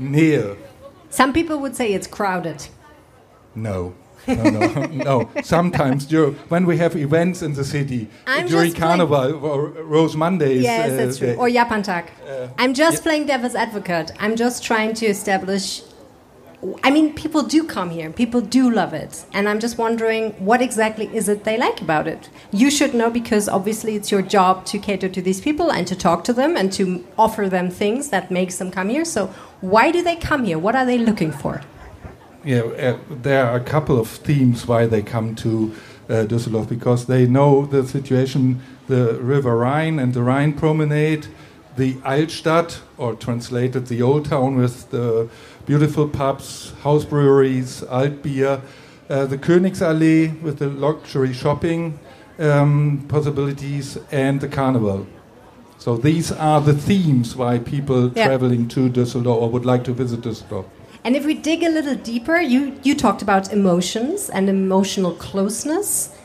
Nähe. 0.00 0.56
Some 1.10 1.32
people 1.32 1.60
would 1.60 1.76
say 1.76 1.92
it's 1.92 2.08
crowded. 2.08 2.66
No. 3.54 3.94
No, 4.26 4.42
no, 4.44 4.86
no. 5.08 5.30
Sometimes 5.42 6.06
dur- 6.06 6.32
when 6.48 6.66
we 6.66 6.76
have 6.78 6.96
events 6.96 7.42
in 7.42 7.54
the 7.54 7.64
city 7.64 8.08
I'm 8.26 8.46
during 8.46 8.72
Carnival 8.72 9.44
or 9.44 9.68
Rose 9.68 10.16
Mondays. 10.16 10.62
Yes, 10.62 10.92
uh, 10.92 10.96
that's 10.96 11.18
true. 11.18 11.26
they- 11.28 11.36
Or 11.36 11.48
Japantag. 11.48 12.06
Uh, 12.28 12.48
I'm 12.58 12.74
just 12.74 12.98
yeah. 12.98 13.02
playing 13.02 13.26
devil's 13.26 13.54
advocate. 13.54 14.12
I'm 14.18 14.36
just 14.36 14.62
trying 14.64 14.94
to 14.94 15.06
establish. 15.06 15.82
I 16.82 16.90
mean, 16.90 17.12
people 17.12 17.42
do 17.42 17.62
come 17.64 17.90
here. 17.90 18.08
People 18.10 18.40
do 18.40 18.70
love 18.70 18.94
it, 18.94 19.26
and 19.34 19.50
I'm 19.50 19.60
just 19.60 19.76
wondering 19.76 20.30
what 20.38 20.62
exactly 20.62 21.14
is 21.14 21.28
it 21.28 21.44
they 21.44 21.58
like 21.58 21.82
about 21.82 22.06
it. 22.08 22.30
You 22.52 22.70
should 22.70 22.94
know 22.94 23.10
because 23.10 23.50
obviously 23.50 23.96
it's 23.96 24.10
your 24.10 24.22
job 24.22 24.64
to 24.66 24.78
cater 24.78 25.10
to 25.10 25.20
these 25.20 25.42
people 25.42 25.70
and 25.70 25.86
to 25.86 25.94
talk 25.94 26.24
to 26.24 26.32
them 26.32 26.56
and 26.56 26.72
to 26.72 27.04
offer 27.18 27.50
them 27.50 27.70
things 27.70 28.08
that 28.08 28.30
makes 28.30 28.56
them 28.56 28.70
come 28.70 28.88
here. 28.88 29.04
So, 29.04 29.26
why 29.60 29.90
do 29.90 30.02
they 30.02 30.16
come 30.16 30.44
here? 30.44 30.58
What 30.58 30.74
are 30.74 30.86
they 30.86 30.96
looking 30.96 31.32
for? 31.32 31.60
Yeah, 32.44 32.60
uh, 32.60 32.98
there 33.10 33.46
are 33.46 33.56
a 33.56 33.60
couple 33.64 33.98
of 33.98 34.08
themes 34.08 34.66
why 34.66 34.86
they 34.86 35.02
come 35.02 35.34
to 35.36 35.74
uh, 36.08 36.12
Düsseldorf 36.26 36.68
because 36.68 37.06
they 37.06 37.26
know 37.26 37.64
the 37.64 37.86
situation, 37.86 38.60
the 38.86 39.14
River 39.20 39.56
Rhine 39.56 39.98
and 39.98 40.12
the 40.12 40.22
Rhine 40.22 40.52
Promenade, 40.52 41.26
the 41.76 41.94
Altstadt, 42.04 42.80
or 42.98 43.14
translated 43.14 43.86
the 43.86 44.02
Old 44.02 44.26
Town 44.26 44.56
with 44.56 44.90
the 44.90 45.28
beautiful 45.66 46.06
pubs, 46.06 46.72
house 46.82 47.04
breweries, 47.04 47.80
Altbier, 47.82 48.60
uh, 49.08 49.24
the 49.24 49.38
Königsallee 49.38 50.40
with 50.42 50.58
the 50.58 50.68
luxury 50.68 51.32
shopping 51.32 51.98
um, 52.38 53.04
possibilities, 53.08 53.96
and 54.10 54.40
the 54.40 54.48
Carnival. 54.48 55.06
So 55.78 55.96
these 55.96 56.32
are 56.32 56.60
the 56.60 56.72
themes 56.74 57.36
why 57.36 57.58
people 57.58 58.10
Yeah. 58.14 58.26
traveling 58.26 58.68
to 58.68 58.88
Düsseldorf 58.88 59.40
or 59.42 59.50
would 59.50 59.64
like 59.64 59.84
to 59.84 59.92
visit 59.92 60.20
Düsseldorf. 60.22 60.64
And 61.04 61.14
if 61.14 61.26
we 61.26 61.34
dig 61.34 61.62
a 61.62 61.68
little 61.68 61.94
deeper, 61.94 62.40
you, 62.40 62.80
you 62.82 62.94
talked 62.94 63.20
about 63.20 63.52
emotions 63.52 64.30
and 64.30 64.48
emotional 64.48 65.12
closeness. 65.12 66.16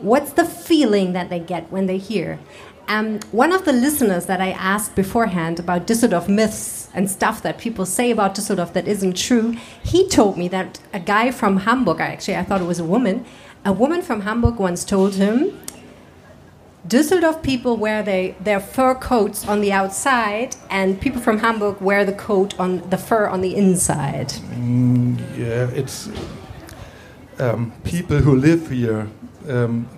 What's 0.00 0.32
the 0.32 0.46
feeling 0.46 1.12
that 1.12 1.28
they 1.28 1.38
get 1.38 1.70
when 1.70 1.84
they 1.84 1.98
hear? 1.98 2.38
Um, 2.88 3.20
one 3.30 3.52
of 3.52 3.64
the 3.64 3.72
listeners 3.72 4.26
that 4.26 4.40
I 4.40 4.52
asked 4.52 4.94
beforehand 4.94 5.58
about 5.58 5.86
Düsseldorf 5.86 6.28
myths 6.28 6.88
and 6.94 7.10
stuff 7.10 7.42
that 7.42 7.58
people 7.58 7.84
say 7.84 8.10
about 8.10 8.34
Düsseldorf 8.34 8.72
that 8.72 8.88
isn't 8.88 9.16
true, 9.16 9.54
he 9.82 10.08
told 10.08 10.38
me 10.38 10.48
that 10.48 10.78
a 10.94 11.00
guy 11.00 11.30
from 11.30 11.58
Hamburg, 11.58 12.00
actually, 12.00 12.36
I 12.36 12.44
thought 12.44 12.62
it 12.62 12.66
was 12.66 12.78
a 12.78 12.84
woman, 12.84 13.26
a 13.64 13.72
woman 13.72 14.00
from 14.00 14.22
Hamburg 14.22 14.56
once 14.56 14.84
told 14.84 15.14
him 15.16 15.58
Düsseldorf 16.88 17.42
people 17.42 17.76
wear 17.76 18.02
they, 18.02 18.34
their 18.44 18.60
fur 18.60 18.94
coats 18.94 19.48
on 19.48 19.60
the 19.60 19.72
outside, 19.72 20.54
and 20.70 21.00
people 21.00 21.20
from 21.20 21.38
Hamburg 21.38 21.80
wear 21.80 22.04
the 22.04 22.12
coat 22.12 22.54
on 22.60 22.82
the 22.90 22.96
fur 22.98 23.26
on 23.26 23.40
the 23.40 23.56
inside. 23.56 24.28
Mm, 24.54 25.18
yeah, 25.36 25.68
it's 25.74 26.08
um, 27.38 27.72
people 27.84 28.18
who 28.18 28.36
live 28.36 28.70
here. 28.70 29.08
Um, 29.48 29.88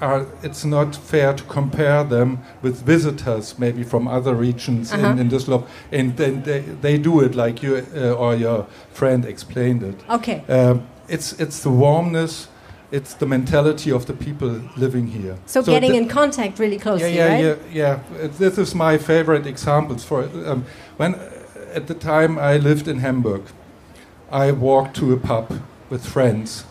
are, 0.00 0.26
it's 0.44 0.64
not 0.64 0.94
fair 0.94 1.34
to 1.34 1.42
compare 1.44 2.04
them 2.04 2.38
with 2.62 2.82
visitors, 2.86 3.58
maybe 3.58 3.82
from 3.82 4.06
other 4.06 4.32
regions 4.32 4.92
Uh-huh. 4.92 5.08
in, 5.08 5.18
in 5.18 5.28
Düsseldorf, 5.28 5.64
and 5.92 6.16
then 6.16 6.42
they, 6.44 6.60
they 6.80 6.98
do 6.98 7.20
it 7.20 7.34
like 7.34 7.62
you 7.66 7.84
uh, 7.96 8.12
or 8.12 8.36
your 8.36 8.66
friend 8.92 9.24
explained 9.24 9.82
it. 9.82 9.96
Okay. 10.08 10.44
Um, 10.48 10.82
it's 11.08 11.32
it's 11.40 11.62
the 11.62 11.70
warmness, 11.70 12.46
it's 12.90 13.14
the 13.14 13.26
mentality 13.26 13.90
of 13.92 14.04
the 14.06 14.12
people 14.14 14.60
living 14.76 15.06
here. 15.08 15.36
So, 15.46 15.62
getting 15.62 15.92
the- 15.92 15.98
in 15.98 16.08
contact 16.08 16.58
really 16.58 16.76
yeah, 16.76 16.82
closely, 16.82 17.16
yeah, 17.16 17.28
right? 17.28 17.58
yeah, 17.72 17.98
yeah. 18.20 18.28
This 18.38 18.58
is 18.58 18.74
my 18.74 18.98
favorite 18.98 19.46
examples 19.46 20.04
for 20.04 20.22
um, 20.46 20.64
when 20.96 21.14
at 21.74 21.86
the 21.86 21.94
time 21.94 22.38
I 22.38 22.56
lived 22.56 22.88
in 22.88 22.98
Hamburg, 23.00 23.42
I 24.32 24.52
walked 24.52 24.96
to 24.96 25.12
a 25.12 25.16
pub 25.16 25.60
with 25.90 26.04
friends, 26.06 26.64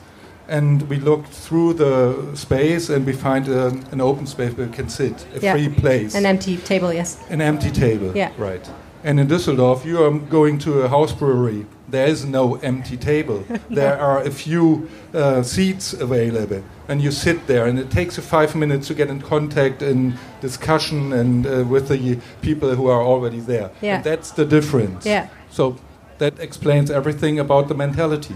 and 0.47 0.89
we 0.89 0.97
looked 0.99 1.30
through 1.34 1.73
the 1.73 2.36
space 2.36 2.89
and 2.89 3.06
we 3.06 3.13
find 3.13 3.47
an, 3.47 3.86
an 3.91 4.01
open 4.01 4.25
space 4.27 4.53
where 4.58 4.67
we 4.67 4.73
can 4.73 4.89
sit, 4.89 5.25
a 5.36 5.39
Yeah. 5.39 5.53
free 5.53 5.69
place, 5.69 6.15
An 6.15 6.25
empty 6.25 6.58
table, 6.58 6.93
yes. 6.93 7.17
an 7.30 7.41
empty 7.41 7.69
table. 7.71 8.12
Yeah. 8.15 8.32
Right. 8.38 8.67
And 9.04 9.20
in 9.20 9.28
Düsseldorf, 9.28 9.86
you 9.86 10.04
are 10.04 10.12
going 10.12 10.58
to 10.60 10.82
a 10.82 10.88
house 10.88 11.14
brewery. 11.14 11.66
There 11.90 12.08
is 12.08 12.26
no 12.26 12.56
empty 12.56 12.98
table. 12.98 13.44
There 13.70 13.98
are 13.98 14.22
a 14.22 14.32
few 14.32 14.90
uh, 15.14 15.44
seats 15.44 15.94
available, 15.94 16.64
and 16.88 17.02
you 17.02 17.12
sit 17.12 17.48
there. 17.48 17.66
And 17.68 17.80
it 17.80 17.90
takes 17.90 18.18
you 18.18 18.24
five 18.24 18.56
minutes 18.56 18.88
to 18.88 18.94
get 18.94 19.10
in 19.10 19.22
contact 19.22 19.82
and 19.82 20.18
discussion 20.42 21.14
and 21.14 21.46
uh, 21.46 21.64
with 21.70 21.88
the 21.88 22.20
people 22.42 22.76
who 22.76 22.88
are 22.88 23.04
already 23.04 23.40
there. 23.40 23.70
Yeah. 23.82 23.96
And 23.96 24.04
that's 24.04 24.32
the 24.32 24.46
difference. 24.46 25.06
Yeah. 25.06 25.28
So 25.50 25.76
that 26.18 26.40
explains 26.40 26.90
everything 26.90 27.40
about 27.40 27.68
the 27.68 27.76
mentality. 27.76 28.36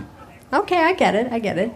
Okay, 0.53 0.77
I 0.77 0.93
get 0.93 1.15
it. 1.15 1.31
I 1.31 1.39
get 1.39 1.57
it. 1.57 1.71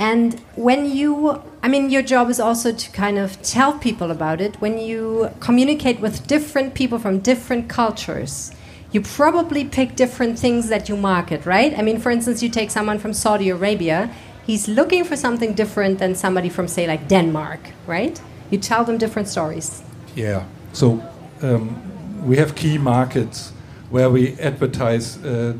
And 0.00 0.40
when 0.56 0.90
you, 0.90 1.42
I 1.62 1.68
mean, 1.68 1.90
your 1.90 2.00
job 2.00 2.30
is 2.30 2.40
also 2.40 2.72
to 2.72 2.90
kind 2.90 3.18
of 3.18 3.40
tell 3.42 3.74
people 3.74 4.10
about 4.10 4.40
it. 4.40 4.58
When 4.58 4.78
you 4.78 5.30
communicate 5.40 6.00
with 6.00 6.26
different 6.26 6.72
people 6.72 6.98
from 6.98 7.18
different 7.18 7.68
cultures, 7.68 8.50
you 8.92 9.02
probably 9.02 9.62
pick 9.66 9.96
different 9.96 10.38
things 10.38 10.70
that 10.70 10.88
you 10.88 10.96
market, 10.96 11.44
right? 11.44 11.78
I 11.78 11.82
mean, 11.82 12.00
for 12.00 12.10
instance, 12.10 12.42
you 12.42 12.48
take 12.48 12.70
someone 12.70 12.98
from 12.98 13.12
Saudi 13.12 13.50
Arabia, 13.50 14.10
he's 14.46 14.68
looking 14.68 15.04
for 15.04 15.16
something 15.16 15.52
different 15.52 15.98
than 15.98 16.14
somebody 16.14 16.48
from, 16.48 16.66
say, 16.66 16.86
like 16.86 17.06
Denmark, 17.06 17.60
right? 17.86 18.18
You 18.50 18.56
tell 18.56 18.84
them 18.84 18.96
different 18.96 19.28
stories. 19.28 19.82
Yeah. 20.16 20.46
So 20.72 21.02
um, 21.42 22.26
we 22.26 22.38
have 22.38 22.54
key 22.54 22.78
markets 22.78 23.52
where 23.90 24.08
we 24.08 24.38
advertise 24.40 25.22
uh, 25.22 25.58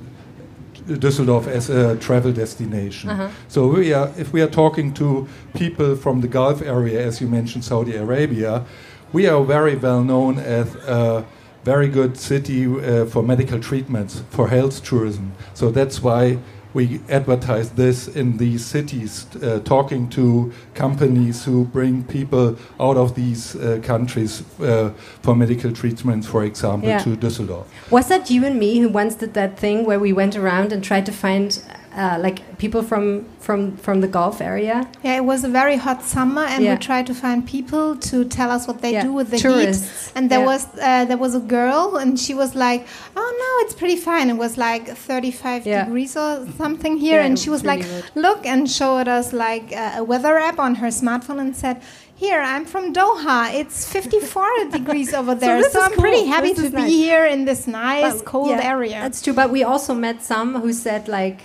Düsseldorf 0.98 1.46
as 1.46 1.70
a 1.70 1.96
travel 1.96 2.32
destination. 2.32 3.10
Uh-huh. 3.10 3.28
So 3.48 3.68
we 3.68 3.92
are, 3.92 4.10
if 4.18 4.32
we 4.32 4.42
are 4.42 4.50
talking 4.50 4.92
to 4.94 5.28
people 5.54 5.96
from 5.96 6.20
the 6.20 6.28
Gulf 6.28 6.62
area, 6.62 7.06
as 7.06 7.20
you 7.20 7.28
mentioned, 7.28 7.64
Saudi 7.64 7.96
Arabia, 7.96 8.64
we 9.12 9.26
are 9.26 9.44
very 9.44 9.76
well 9.76 10.02
known 10.02 10.38
as 10.38 10.74
a 10.86 11.24
very 11.64 11.88
good 11.88 12.16
city 12.16 12.66
uh, 12.66 13.04
for 13.06 13.22
medical 13.22 13.60
treatments, 13.60 14.22
for 14.30 14.48
health 14.48 14.82
tourism. 14.82 15.32
So 15.54 15.70
that's 15.70 16.02
why 16.02 16.38
we 16.74 17.00
advertise 17.08 17.70
this 17.70 18.08
in 18.08 18.36
these 18.36 18.64
cities, 18.64 19.26
uh, 19.42 19.60
talking 19.64 20.08
to 20.10 20.52
companies 20.74 21.44
who 21.44 21.64
bring 21.64 22.04
people 22.04 22.56
out 22.78 22.96
of 22.96 23.14
these 23.14 23.56
uh, 23.56 23.80
countries 23.82 24.42
uh, 24.60 24.90
for 25.22 25.34
medical 25.34 25.72
treatments, 25.72 26.26
for 26.26 26.44
example, 26.44 26.88
Yeah. 26.88 26.98
to 27.02 27.16
Düsseldorf. 27.16 27.64
Was 27.90 28.08
that 28.08 28.30
you 28.30 28.44
and 28.46 28.58
me 28.58 28.78
who 28.78 28.88
once 28.88 29.14
did 29.16 29.34
that 29.34 29.58
thing 29.58 29.84
where 29.84 29.98
we 29.98 30.12
went 30.12 30.36
around 30.36 30.72
and 30.72 30.82
tried 30.84 31.06
to 31.06 31.12
find 31.12 31.60
uh, 31.96 32.18
like 32.20 32.58
people 32.58 32.82
from 32.82 33.24
from 33.40 33.76
from 33.76 34.00
the 34.00 34.06
Gulf 34.08 34.40
area. 34.40 34.86
Yeah, 35.02 35.16
it 35.16 35.24
was 35.24 35.42
a 35.44 35.48
very 35.48 35.76
hot 35.76 36.02
summer, 36.04 36.42
and 36.42 36.62
Yeah. 36.64 36.74
we 36.74 36.78
tried 36.78 37.06
to 37.08 37.14
find 37.14 37.44
people 37.44 37.96
to 38.10 38.24
tell 38.24 38.50
us 38.50 38.66
what 38.68 38.80
they 38.80 38.92
Yeah, 38.92 39.02
do 39.02 39.12
with 39.12 39.30
the 39.30 39.38
tourists. 39.38 40.06
heat. 40.06 40.12
And 40.16 40.30
there 40.30 40.40
Yeah. 40.40 40.46
was 40.52 40.62
uh, 40.80 41.04
there 41.10 41.16
was 41.26 41.34
a 41.34 41.40
girl, 41.40 41.96
and 41.96 42.18
she 42.18 42.32
was 42.34 42.54
like, 42.54 42.86
"Oh 43.16 43.30
no, 43.44 43.50
it's 43.64 43.74
pretty 43.74 43.96
fine." 43.96 44.30
It 44.30 44.38
was 44.46 44.56
like 44.56 44.84
35 44.96 45.66
Yeah. 45.66 45.84
degrees 45.84 46.16
or 46.16 46.46
something 46.58 46.96
here, 46.98 47.20
and 47.20 47.38
she 47.38 47.50
was 47.50 47.60
was 47.62 47.66
like, 47.72 47.82
really 47.82 48.02
"Look," 48.14 48.46
and 48.46 48.70
showed 48.70 49.08
us 49.08 49.32
like 49.32 49.66
uh, 49.76 50.00
a 50.00 50.04
weather 50.04 50.34
app 50.38 50.58
on 50.66 50.76
her 50.76 50.88
smartphone, 50.90 51.40
and 51.40 51.56
said. 51.56 51.78
Here, 52.26 52.42
I'm 52.54 52.66
from 52.66 52.92
Doha. 52.92 53.38
It's 53.60 53.90
54 53.96 54.44
degrees 54.70 55.14
over 55.14 55.34
there. 55.34 55.56
this 55.62 55.72
So, 55.72 55.80
I'm 55.80 55.92
pretty 55.92 56.26
happy 56.26 56.52
This 56.52 56.64
to 56.66 56.70
be 56.70 56.82
nice. 56.82 56.90
here 57.04 57.24
in 57.24 57.46
this 57.46 57.66
nice, 57.66 58.16
But, 58.16 58.24
cold 58.26 58.50
area. 58.74 58.98
That's 59.04 59.22
true, 59.22 59.32
but 59.32 59.48
we 59.50 59.64
also 59.64 59.94
met 59.94 60.22
some 60.22 60.60
who 60.60 60.70
said 60.74 61.08
like. 61.08 61.38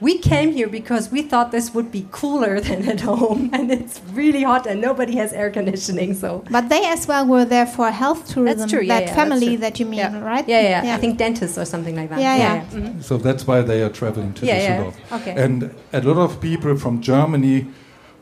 We 0.00 0.18
came 0.18 0.52
here 0.52 0.68
because 0.68 1.10
we 1.10 1.22
thought 1.22 1.50
this 1.50 1.74
would 1.74 1.90
be 1.90 2.06
cooler 2.12 2.60
than 2.66 2.88
at 2.88 3.00
home, 3.00 3.50
and 3.52 3.70
it's 3.72 4.00
really 4.12 4.42
hot, 4.44 4.66
and 4.66 4.80
nobody 4.80 5.16
has 5.16 5.32
air 5.32 5.50
conditioning. 5.50 6.14
So 6.14 6.44
But 6.50 6.68
they 6.68 6.84
as 6.86 7.08
well 7.08 7.26
were 7.26 7.44
there 7.44 7.66
for 7.66 7.90
health 7.90 8.28
tourism. 8.28 8.58
that's 8.58 8.70
true, 8.70 8.80
yeah, 8.82 8.88
that 8.94 9.00
yeah, 9.00 9.06
that's 9.06 9.16
family 9.16 9.46
true. 9.46 9.56
that 9.58 9.80
you 9.80 9.86
mean, 9.86 9.98
yeah. 9.98 10.20
right? 10.22 10.46
Yeah, 10.48 10.82
yeah, 10.84 10.94
I 10.94 10.98
think 10.98 11.18
dentists 11.18 11.58
or 11.58 11.64
something 11.64 11.96
like 11.96 12.10
that. 12.10 12.20
Yeah, 12.20 12.36
yeah. 12.36 12.64
Mhm. 12.72 13.02
So 13.02 13.16
that's 13.18 13.46
why 13.46 13.60
they 13.62 13.82
are 13.82 13.90
traveling 13.90 14.32
to 14.34 14.46
Yeah, 14.46 14.56
yeah. 14.56 14.76
Düsseldorf. 14.84 15.20
Okay. 15.20 15.34
And 15.44 15.70
a 15.92 16.00
lot 16.00 16.18
of 16.18 16.40
people 16.40 16.76
from 16.76 17.00
Germany 17.00 17.66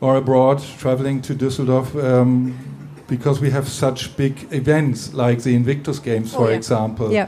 or 0.01 0.15
abroad 0.15 0.63
traveling 0.79 1.21
to 1.21 1.33
Düsseldorf 1.35 1.87
um, 2.03 2.53
because 3.07 3.39
we 3.39 3.51
have 3.51 3.67
such 3.67 4.15
big 4.17 4.47
events 4.51 5.13
like 5.13 5.41
the 5.43 5.53
Invictus 5.55 5.99
Games, 5.99 6.33
Oh, 6.33 6.37
for 6.39 6.49
yeah. 6.49 6.57
example. 6.57 7.11
Yeah. 7.11 7.27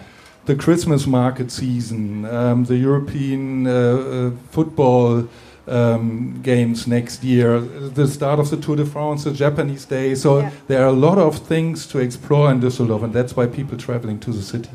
The 0.50 0.56
Christmas 0.56 1.06
market 1.06 1.52
season, 1.52 2.26
um, 2.26 2.66
the 2.66 2.76
European 2.76 3.68
uh, 3.68 3.72
uh, 3.72 4.32
football 4.50 5.30
um, 5.68 6.42
games 6.42 6.88
next 6.88 7.24
year, 7.24 7.60
the 7.60 8.08
start 8.08 8.40
of 8.40 8.50
the 8.50 8.58
Tour 8.58 8.78
de 8.78 8.84
France, 8.84 9.26
the 9.26 9.32
Japanese 9.32 9.86
Day. 9.86 10.16
So 10.16 10.40
Yeah. 10.40 10.50
there 10.68 10.82
are 10.84 10.90
a 10.90 11.00
lot 11.08 11.20
of 11.20 11.38
things 11.38 11.86
to 11.92 12.00
explore 12.00 12.52
in 12.52 12.60
Düsseldorf, 12.62 13.04
and 13.04 13.14
that's 13.14 13.36
why 13.38 13.46
people 13.46 13.78
traveling 13.78 14.18
to 14.22 14.32
the 14.32 14.42
city. 14.42 14.72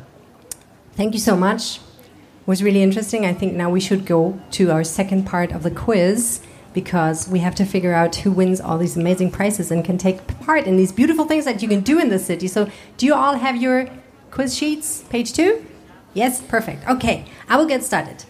Thank 0.97 1.13
you 1.13 1.19
so 1.19 1.35
much. 1.37 1.81
It 2.43 2.47
was 2.47 2.63
really 2.63 2.83
interesting. 2.85 3.27
I 3.27 3.35
think 3.35 3.55
now 3.55 3.69
we 3.69 3.81
should 3.81 4.07
go 4.07 4.39
to 4.53 4.71
our 4.71 4.85
second 4.85 5.25
part 5.27 5.51
of 5.51 5.65
the 5.65 5.73
quiz 5.73 6.41
because 6.73 7.29
we 7.29 7.41
have 7.41 7.57
to 7.57 7.65
figure 7.65 7.95
out 7.95 8.15
who 8.23 8.31
wins 8.31 8.61
all 8.61 8.79
these 8.79 8.97
amazing 8.97 9.33
prizes 9.33 9.73
and 9.73 9.85
can 9.85 9.99
take 9.99 10.19
part 10.47 10.67
in 10.69 10.77
these 10.77 10.93
beautiful 10.93 11.25
things 11.25 11.45
that 11.45 11.63
you 11.63 11.69
can 11.69 11.81
do 11.81 11.99
in 11.99 12.11
the 12.11 12.21
city. 12.21 12.47
So, 12.47 12.69
do 12.97 13.07
you 13.07 13.15
all 13.15 13.35
have 13.39 13.57
your 13.61 13.89
quiz 14.35 14.57
sheets? 14.57 15.05
Page 15.09 15.33
two? 15.33 15.65
Yes, 16.13 16.43
perfect. 16.43 16.87
Okay, 16.89 17.25
I 17.49 17.57
will 17.57 17.67
get 17.67 17.85
started. 17.85 18.25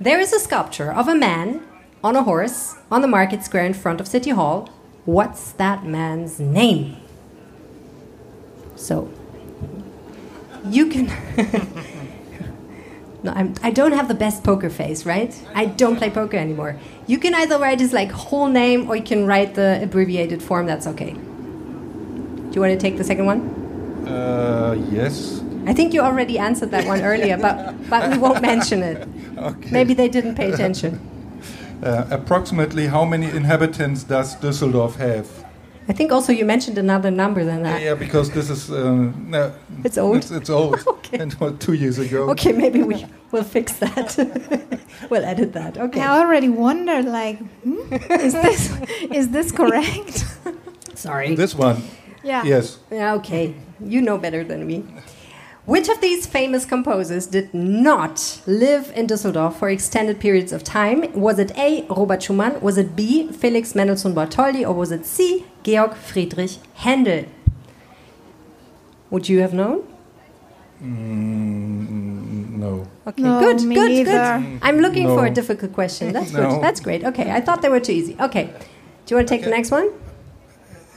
There 0.00 0.20
is 0.20 0.32
a 0.32 0.38
sculpture 0.38 0.92
of 0.92 1.08
a 1.08 1.16
man 1.16 1.64
on 2.04 2.14
a 2.14 2.22
horse 2.22 2.76
on 2.92 3.02
the 3.02 3.08
market 3.08 3.42
square 3.42 3.66
in 3.66 3.74
front 3.74 4.00
of 4.00 4.06
City 4.06 4.30
Hall. 4.30 4.70
What's 5.04 5.50
that 5.52 5.84
man's 5.84 6.38
name? 6.38 6.96
So, 8.76 9.10
you 10.64 10.86
can. 10.86 11.06
no, 13.24 13.32
I'm, 13.32 13.54
I 13.60 13.72
don't 13.72 13.92
have 13.92 14.06
the 14.06 14.14
best 14.14 14.44
poker 14.44 14.70
face, 14.70 15.04
right? 15.04 15.34
I 15.56 15.66
don't 15.66 15.96
play 15.96 16.10
poker 16.10 16.36
anymore. 16.36 16.78
You 17.08 17.18
can 17.18 17.34
either 17.34 17.58
write 17.58 17.80
his 17.80 17.92
like 17.92 18.12
whole 18.12 18.46
name 18.46 18.88
or 18.88 18.94
you 18.94 19.02
can 19.02 19.26
write 19.26 19.56
the 19.56 19.80
abbreviated 19.82 20.40
form. 20.40 20.66
That's 20.66 20.86
okay. 20.86 21.14
Do 21.14 22.50
you 22.52 22.60
want 22.60 22.72
to 22.72 22.78
take 22.78 22.96
the 22.96 23.04
second 23.04 23.26
one? 23.26 23.40
Uh, 24.06 24.76
yes. 24.90 25.42
I 25.68 25.74
think 25.74 25.92
you 25.94 26.00
already 26.00 26.38
answered 26.38 26.70
that 26.70 26.86
one 26.86 27.02
earlier, 27.02 27.36
but 27.36 27.56
but 27.90 28.10
we 28.10 28.18
won't 28.18 28.40
mention 28.42 28.82
it. 28.82 29.06
Okay. 29.36 29.70
Maybe 29.70 29.94
they 29.94 30.08
didn't 30.08 30.34
pay 30.34 30.50
attention. 30.52 30.92
Uh, 31.80 32.04
approximately 32.10 32.88
how 32.88 33.04
many 33.04 33.26
inhabitants 33.26 34.02
does 34.02 34.34
Düsseldorf 34.42 34.96
have? 34.96 35.26
I 35.88 35.92
think 35.92 36.10
also 36.10 36.32
you 36.32 36.44
mentioned 36.44 36.76
another 36.76 37.10
number 37.12 37.44
than 37.44 37.58
Yeah, 37.64 37.72
that. 37.72 37.82
yeah, 37.82 37.94
because 37.94 38.30
this 38.30 38.50
is 38.50 38.68
uh, 38.68 39.12
no, 39.34 39.52
It's 39.84 39.96
old? 39.96 40.16
It's, 40.16 40.30
it's 40.32 40.50
old. 40.50 40.74
Okay. 40.88 41.18
And 41.22 41.32
what, 41.34 41.60
two 41.60 41.74
years 41.74 41.98
ago. 42.00 42.28
Okay, 42.30 42.52
maybe 42.52 42.82
we 42.82 43.06
will 43.30 43.44
fix 43.44 43.72
that. 43.78 44.16
we'll 45.10 45.24
edit 45.24 45.52
that. 45.52 45.78
Okay. 45.78 46.00
I 46.00 46.18
already 46.18 46.48
wondered, 46.48 47.04
like, 47.04 47.38
hmm, 47.62 47.94
is 48.26 48.32
this 48.32 48.60
is 49.18 49.28
this 49.30 49.52
correct? 49.52 50.24
Sorry. 50.94 51.36
This 51.36 51.54
one. 51.54 51.76
yeah. 52.24 52.42
Yes. 52.44 52.78
Yeah, 52.90 53.14
okay. 53.20 53.54
You 53.94 54.00
know 54.02 54.18
better 54.18 54.42
than 54.44 54.66
me. 54.66 54.82
Which 55.68 55.90
of 55.90 56.00
these 56.00 56.24
famous 56.24 56.64
composers 56.64 57.26
did 57.26 57.52
not 57.52 58.40
live 58.46 58.90
in 58.96 59.06
Düsseldorf 59.06 59.56
for 59.56 59.68
extended 59.68 60.18
periods 60.18 60.50
of 60.50 60.64
time? 60.64 61.12
Was 61.12 61.38
it 61.38 61.52
A. 61.58 61.84
Robert 61.90 62.22
Schumann? 62.22 62.58
Was 62.62 62.78
it 62.78 62.96
B. 62.96 63.30
Felix 63.30 63.74
Mendelssohn 63.74 64.14
Bartholdy? 64.14 64.66
Or 64.66 64.72
was 64.72 64.90
it 64.90 65.04
C. 65.04 65.44
Georg 65.62 65.92
Friedrich 65.94 66.52
Händel? 66.78 67.28
Would 69.10 69.28
you 69.28 69.40
have 69.40 69.52
known? 69.52 69.84
Mm, 70.82 72.56
no. 72.56 72.88
Okay, 73.06 73.22
No, 73.22 73.38
good, 73.40 73.60
me 73.62 73.74
good, 73.74 73.90
neither. 73.90 74.12
good. 74.40 74.58
I'm 74.62 74.78
looking 74.80 75.06
for 75.08 75.26
a 75.26 75.30
difficult 75.30 75.74
question. 75.74 76.14
That's 76.14 76.32
No. 76.32 76.48
good. 76.48 76.62
That's 76.62 76.80
great. 76.80 77.04
Okay, 77.04 77.30
I 77.30 77.42
thought 77.42 77.60
they 77.60 77.68
were 77.68 77.80
too 77.80 77.92
easy. 77.92 78.16
Okay. 78.18 78.44
Do 79.04 79.12
you 79.12 79.16
want 79.16 79.28
to 79.28 79.34
take 79.34 79.44
the 79.44 79.50
next 79.50 79.70
one? 79.70 79.90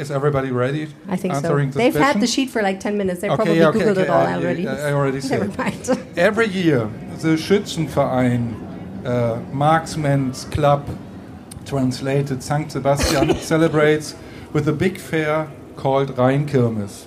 Is 0.02 0.10
everybody 0.10 0.50
ready? 0.50 0.88
I 1.08 1.16
think 1.16 1.36
so. 1.36 1.56
They've 1.68 1.94
had 1.94 2.20
the 2.20 2.26
sheet 2.26 2.50
for 2.50 2.64
like 2.64 2.80
10 2.80 2.98
minutes. 2.98 3.22
They 3.22 3.28
Okay, 3.30 3.36
probably 3.36 3.60
yeah, 3.60 3.68
okay, 3.68 3.80
Googled 3.82 3.92
okay, 3.92 4.02
it 4.02 4.10
all 4.10 4.26
I- 4.26 4.34
already. 4.34 4.68
I- 4.68 4.90
I 4.90 4.94
already 4.94 5.20
Never 5.30 5.56
mind. 5.56 6.08
Every 6.18 6.48
year, 6.48 6.90
the 7.20 7.36
Schützenverein 7.38 9.06
uh, 9.06 9.40
Marksman's 9.54 10.46
Club, 10.46 10.90
translated 11.66 12.42
St. 12.42 12.72
Sebastian, 12.72 13.36
celebrates 13.52 14.16
with 14.54 14.68
a 14.68 14.74
big 14.74 14.98
fair 14.98 15.48
called 15.76 16.16
Rheinkirmes. 16.16 17.06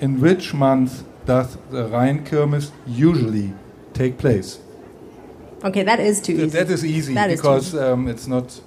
In 0.00 0.18
which 0.18 0.54
month 0.54 1.04
does 1.26 1.58
the 1.70 1.88
Rheinkirmes 1.90 2.70
usually 2.86 3.52
take 3.92 4.16
place? 4.16 4.60
Okay, 5.62 5.82
that 5.82 6.00
is 6.00 6.22
too 6.22 6.32
easy. 6.32 6.46
That 6.46 6.70
is 6.70 6.86
easy 6.86 7.12
That 7.12 7.30
is 7.30 7.38
because 7.38 7.74
um, 7.74 8.08
it's 8.08 8.26
not. 8.26 8.58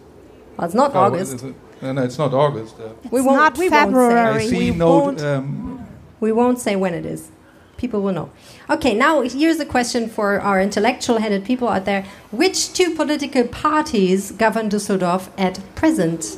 Well, 0.58 0.66
it's 0.68 0.76
not 0.76 0.96
August. 0.96 1.44
Is 1.78 1.82
No, 1.82 1.92
no, 1.94 2.04
it's 2.04 2.18
not 2.18 2.34
August. 2.34 2.76
Uh, 2.80 2.90
we 3.12 3.20
It's 3.20 3.28
won't, 3.28 3.38
not 3.38 3.58
we 3.58 3.70
won't 3.70 3.84
February. 3.86 4.20
I 4.20 4.40
say. 4.40 4.50
see 4.50 4.72
we, 4.72 4.78
no. 4.78 4.90
won't, 5.00 5.22
Um, 5.22 5.88
we 6.20 6.32
won't 6.32 6.60
say 6.60 6.76
when 6.76 6.94
it 6.94 7.06
is. 7.06 7.30
People 7.78 8.02
will 8.02 8.14
know. 8.14 8.30
Okay, 8.70 8.94
now 8.94 9.22
here's 9.22 9.60
a 9.60 9.66
question 9.66 10.08
for 10.08 10.40
our 10.40 10.62
intellectual 10.62 11.18
headed 11.18 11.44
people 11.44 11.68
out 11.68 11.84
there. 11.86 12.06
Which 12.32 12.72
two 12.74 12.96
political 12.96 13.44
parties 13.46 14.32
govern 14.32 14.70
Düsseldorf 14.70 15.30
at 15.38 15.60
present? 15.76 16.38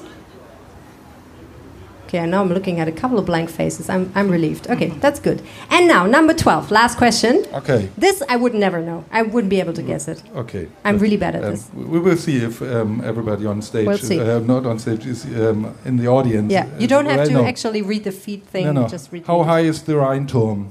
Okay, 2.16 2.26
now 2.30 2.40
I'm 2.42 2.48
looking 2.50 2.80
at 2.80 2.88
a 2.88 2.92
couple 2.94 3.20
of 3.20 3.26
blank 3.26 3.50
faces. 3.50 3.90
I'm, 3.90 4.10
I'm 4.16 4.30
relieved. 4.30 4.70
Okay, 4.70 4.88
that's 5.02 5.20
good. 5.20 5.42
And 5.70 5.86
now, 5.88 6.06
number 6.06 6.34
12, 6.34 6.72
last 6.72 6.98
question. 6.98 7.46
okay, 7.54 7.90
This 7.98 8.24
I 8.30 8.38
would 8.38 8.54
never 8.54 8.82
know. 8.82 9.04
I 9.12 9.22
wouldn't 9.24 9.50
be 9.50 9.60
able 9.60 9.74
to 9.74 9.82
guess 9.84 10.08
it. 10.08 10.24
okay. 10.36 10.70
I'm 10.86 10.98
really 10.98 11.18
bad 11.18 11.36
at 11.36 11.44
Um, 11.44 11.52
this. 11.52 11.70
we 11.74 12.00
will 12.00 12.16
see 12.16 12.38
if 12.38 12.62
um, 12.62 13.02
everybody 13.04 13.46
on 13.46 13.62
stage, 13.62 13.86
We'll 13.88 13.98
see. 13.98 14.20
Uh, 14.22 14.40
not 14.40 14.66
on 14.66 14.80
stage, 14.80 15.06
is 15.06 15.26
um, 15.26 15.76
in 15.84 15.98
the 15.98 16.08
audience. 16.08 16.50
Yeah, 16.52 16.68
you 16.80 16.88
don't 16.88 17.06
have 17.06 17.18
well 17.18 17.28
to 17.28 17.34
know. 17.34 17.46
actually 17.46 17.82
read 17.82 18.06
the 18.06 18.12
feed 18.14 18.46
thing. 18.46 18.64
No, 18.66 18.72
no. 18.72 18.88
Just 18.88 19.12
read 19.12 19.26
How 19.28 19.44
high 19.44 19.62
is 19.72 19.84
the 19.84 19.94
Rheinturm? 19.94 20.70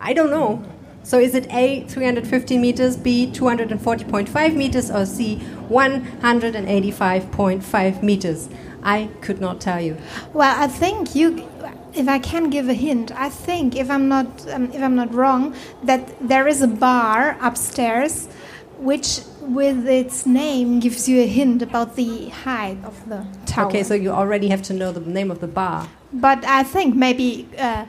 I 0.00 0.12
don't 0.12 0.30
know. 0.30 0.62
So 1.02 1.18
is 1.18 1.34
it 1.34 1.46
A, 1.50 1.84
350 1.88 2.58
meters, 2.58 2.94
B, 2.96 3.26
240.5 3.32 4.54
meters, 4.54 4.90
or 4.90 5.06
C, 5.06 5.40
185.5 5.70 8.02
meters? 8.02 8.48
I 8.82 9.08
could 9.20 9.40
not 9.40 9.60
tell 9.60 9.80
you. 9.80 9.96
Well, 10.32 10.54
I 10.58 10.66
think 10.66 11.14
you. 11.14 11.48
If 11.92 12.06
I 12.08 12.20
can 12.20 12.50
give 12.50 12.68
a 12.68 12.74
hint, 12.74 13.10
I 13.12 13.28
think 13.28 13.74
if 13.74 13.90
I'm 13.90 14.08
not 14.08 14.48
um, 14.48 14.70
if 14.72 14.80
I'm 14.80 14.94
not 14.94 15.12
wrong, 15.12 15.54
that 15.82 16.02
there 16.20 16.46
is 16.46 16.62
a 16.62 16.68
bar 16.68 17.36
upstairs, 17.40 18.28
which 18.78 19.20
with 19.40 19.88
its 19.88 20.24
name 20.24 20.78
gives 20.78 21.08
you 21.08 21.20
a 21.20 21.26
hint 21.26 21.62
about 21.62 21.96
the 21.96 22.28
height 22.28 22.78
of 22.84 23.08
the 23.08 23.26
tower. 23.44 23.66
Okay, 23.66 23.82
so 23.82 23.94
you 23.94 24.10
already 24.10 24.48
have 24.48 24.62
to 24.62 24.72
know 24.72 24.92
the 24.92 25.00
name 25.00 25.30
of 25.30 25.40
the 25.40 25.48
bar. 25.48 25.88
But 26.12 26.44
I 26.44 26.62
think 26.62 26.94
maybe 26.94 27.48
uh, 27.58 27.86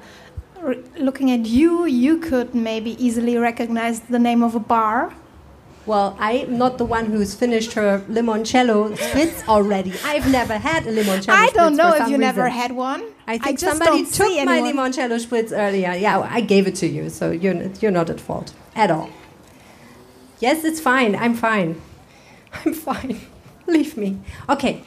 looking 0.97 1.31
at 1.31 1.45
you, 1.45 1.85
you 1.85 2.17
could 2.17 2.53
maybe 2.53 2.91
easily 3.03 3.37
recognize 3.37 4.01
the 4.01 4.19
name 4.19 4.43
of 4.43 4.55
a 4.55 4.59
bar. 4.59 5.13
Well, 5.85 6.15
I'm 6.19 6.57
not 6.57 6.77
the 6.77 6.85
one 6.85 7.07
who's 7.07 7.33
finished 7.33 7.73
her 7.73 8.03
limoncello 8.07 8.95
spritz 8.95 9.47
already. 9.47 9.93
I've 10.05 10.31
never 10.31 10.57
had 10.57 10.85
a 10.85 10.91
limoncello 10.95 11.29
I 11.29 11.49
don't 11.49 11.75
know 11.75 11.95
if 11.95 12.07
you 12.07 12.17
never 12.19 12.49
had 12.49 12.71
one. 12.71 13.03
I 13.25 13.39
think 13.39 13.59
just 13.59 13.77
somebody 13.77 14.05
took 14.05 14.27
my 14.45 14.57
anyone. 14.57 14.91
limoncello 14.91 15.17
spritz 15.25 15.51
earlier. 15.51 15.93
Yeah, 15.93 16.19
I 16.19 16.41
gave 16.41 16.67
it 16.67 16.75
to 16.75 16.87
you, 16.87 17.09
so 17.09 17.31
you're, 17.31 17.55
you're 17.81 17.91
not 17.91 18.09
at 18.11 18.21
fault 18.21 18.53
at 18.75 18.91
all. 18.91 19.09
Yes, 20.39 20.63
it's 20.63 20.79
fine. 20.79 21.15
I'm 21.15 21.33
fine. 21.35 21.81
I'm 22.65 22.73
fine. 22.73 23.19
Leave 23.67 23.97
me. 23.97 24.19
Okay. 24.49 24.83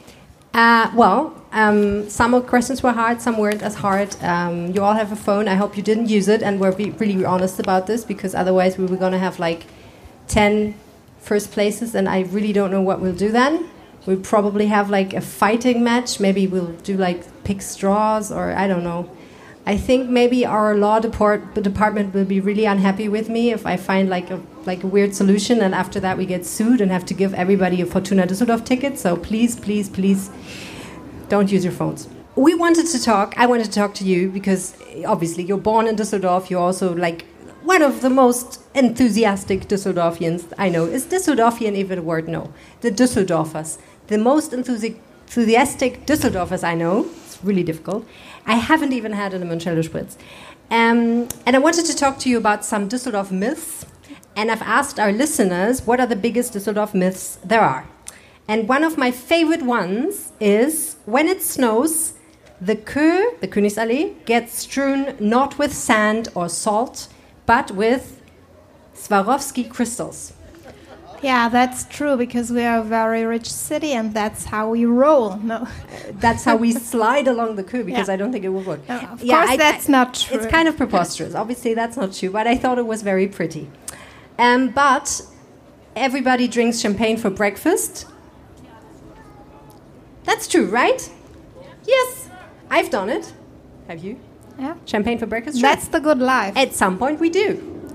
Uh, 0.53 0.89
well, 0.95 1.45
um, 1.51 2.09
some 2.09 2.33
of 2.33 2.47
questions 2.47 2.81
were 2.81 2.93
hard, 2.93 3.21
some 3.21 3.37
weren't 3.37 3.61
as 3.61 3.75
hard. 3.75 4.15
Um, 4.23 4.71
you 4.73 4.81
all 4.81 4.93
have 4.93 5.11
a 5.11 5.15
phone. 5.17 5.49
I 5.49 5.55
hope 5.55 5.75
you 5.75 5.83
didn't 5.83 6.07
use 6.07 6.29
it 6.29 6.41
and 6.41 6.61
were 6.61 6.71
be 6.71 6.91
really 6.91 7.25
honest 7.25 7.59
about 7.59 7.87
this 7.87 8.05
because 8.05 8.33
otherwise 8.33 8.77
we 8.77 8.85
were 8.85 8.95
going 8.95 9.11
to 9.11 9.19
have 9.19 9.37
like 9.39 9.65
10 10.29 10.75
first 11.25 11.51
places, 11.51 11.95
and 11.95 12.07
I 12.07 12.21
really 12.21 12.53
don't 12.53 12.71
know 12.71 12.81
what 12.81 13.01
we'll 13.01 13.15
do 13.15 13.31
then. 13.31 13.67
We'll 14.05 14.19
probably 14.19 14.67
have 14.67 14.89
like 14.89 15.13
a 15.13 15.21
fighting 15.21 15.83
match. 15.83 16.19
Maybe 16.19 16.45
we'll 16.47 16.73
do 16.83 16.95
like 16.95 17.43
pick 17.43 17.61
straws, 17.61 18.31
or 18.31 18.53
I 18.53 18.67
don't 18.67 18.83
know. 18.83 19.09
I 19.67 19.77
think 19.77 20.09
maybe 20.09 20.45
our 20.45 20.75
law 20.75 20.99
depart- 20.99 21.55
department 21.55 22.13
will 22.13 22.25
be 22.25 22.39
really 22.39 22.65
unhappy 22.65 23.09
with 23.09 23.29
me 23.29 23.51
if 23.51 23.65
I 23.65 23.77
find 23.77 24.09
like 24.09 24.29
a 24.29 24.39
like 24.65 24.83
a 24.83 24.87
weird 24.87 25.15
solution, 25.15 25.61
and 25.61 25.73
after 25.73 25.99
that 25.99 26.17
we 26.17 26.25
get 26.27 26.45
sued 26.45 26.81
and 26.81 26.91
have 26.91 27.05
to 27.07 27.15
give 27.15 27.33
everybody 27.33 27.81
a 27.81 27.85
Fortuna 27.85 28.27
Düsseldorf 28.27 28.63
ticket. 28.63 28.99
So 28.99 29.17
please, 29.17 29.55
please, 29.59 29.89
please, 29.89 30.29
don't 31.29 31.51
use 31.51 31.63
your 31.63 31.73
phones. 31.73 32.07
We 32.35 32.53
wanted 32.53 32.87
to 32.87 33.01
talk. 33.01 33.33
I 33.37 33.45
wanted 33.47 33.65
to 33.65 33.71
talk 33.71 33.95
to 33.95 34.03
you 34.03 34.29
because 34.29 34.75
obviously 35.05 35.43
you're 35.43 35.57
born 35.57 35.87
in 35.87 35.95
Düsseldorf. 35.95 36.49
You're 36.49 36.61
also 36.61 36.93
like 36.93 37.25
one 37.65 37.81
of 37.81 38.01
the 38.01 38.09
most 38.09 38.61
enthusiastic 38.75 39.67
Düsseldorfians 39.67 40.53
I 40.57 40.69
know. 40.69 40.85
Is 40.85 41.05
Düsseldorfian 41.05 41.75
even 41.75 41.99
a 41.99 42.01
word? 42.01 42.27
No. 42.27 42.53
The 42.81 42.91
Düsseldorfers. 42.91 43.79
The 44.07 44.19
most 44.19 44.51
enthusi- 44.51 44.97
enthusiastic 45.25 46.05
Düsseldorfers 46.05 46.63
I 46.63 46.75
know. 46.75 47.07
It's 47.25 47.39
really 47.43 47.63
difficult. 47.63 48.07
I 48.45 48.55
haven't 48.55 48.93
even 48.93 49.13
had 49.13 49.33
a 49.33 49.39
limoncello 49.39 49.83
spritz. 49.83 50.15
Um, 50.69 51.27
and 51.45 51.55
I 51.55 51.59
wanted 51.59 51.85
to 51.85 51.95
talk 51.95 52.19
to 52.19 52.29
you 52.29 52.37
about 52.37 52.63
some 52.63 52.87
Düsseldorf 52.87 53.31
myths. 53.31 53.85
And 54.35 54.51
I've 54.51 54.61
asked 54.61 54.99
our 54.99 55.11
listeners 55.11 55.87
what 55.87 55.99
are 55.99 56.07
the 56.07 56.15
biggest 56.15 56.53
Düsseldorf 56.53 56.93
myths 56.93 57.39
there 57.43 57.61
are. 57.61 57.87
And 58.47 58.69
one 58.69 58.83
of 58.83 58.95
my 58.95 59.09
favorite 59.09 59.63
ones 59.63 60.33
is 60.39 60.97
when 61.05 61.27
it 61.27 61.41
snows, 61.41 62.13
the 62.61 62.75
Kö, 62.75 63.39
the 63.39 63.47
Königsallee, 63.47 64.23
gets 64.25 64.59
strewn 64.59 65.15
not 65.19 65.57
with 65.57 65.73
sand 65.73 66.29
or 66.35 66.47
salt, 66.47 67.07
but 67.45 67.71
with 67.71 68.21
Swarovski 68.95 69.69
crystals. 69.69 70.33
Yeah, 71.21 71.49
that's 71.49 71.85
true 71.85 72.17
because 72.17 72.51
we 72.51 72.63
are 72.63 72.79
a 72.79 72.83
very 72.83 73.23
rich 73.23 73.51
city 73.51 73.93
and 73.93 74.13
that's 74.13 74.45
how 74.45 74.69
we 74.69 74.85
roll. 74.85 75.37
No, 75.37 75.67
That's 76.19 76.43
how 76.43 76.55
we 76.55 76.71
slide 76.71 77.27
along 77.27 77.55
the 77.55 77.63
Kö 77.63 77.83
because 77.85 78.07
Yeah. 78.07 78.13
I 78.13 78.17
don't 78.17 78.31
think 78.31 78.45
it 78.45 78.49
will 78.49 78.61
work. 78.61 78.87
No, 78.87 78.97
of 78.97 79.21
course 79.21 79.57
that's 79.57 79.89
not 79.89 80.13
true. 80.13 80.37
It's 80.37 80.45
kind 80.45 80.67
of 80.67 80.77
preposterous. 80.77 81.33
Obviously, 81.33 81.73
that's 81.73 81.97
not 81.97 82.13
true, 82.13 82.29
but 82.29 82.45
I 82.47 82.55
thought 82.57 82.77
it 82.77 82.85
was 82.85 83.01
very 83.01 83.27
pretty. 83.27 83.69
Um, 84.37 84.69
but 84.69 85.21
everybody 85.95 86.47
drinks 86.47 86.79
champagne 86.79 87.17
for 87.17 87.29
breakfast. 87.29 88.05
That's 90.25 90.47
true, 90.47 90.65
right? 90.67 91.09
Yes, 91.87 92.29
I've 92.69 92.89
done 92.89 93.09
it. 93.09 93.33
Have 93.87 94.03
you? 94.03 94.19
Yeah, 94.59 94.75
Champagne 94.85 95.17
for 95.17 95.25
breakfast? 95.25 95.59
Sure. 95.59 95.69
that's 95.69 95.87
the 95.89 95.99
good 95.99 96.19
life. 96.19 96.55
At 96.57 96.73
some 96.73 96.97
point, 96.97 97.19
we 97.19 97.29
do. 97.29 97.47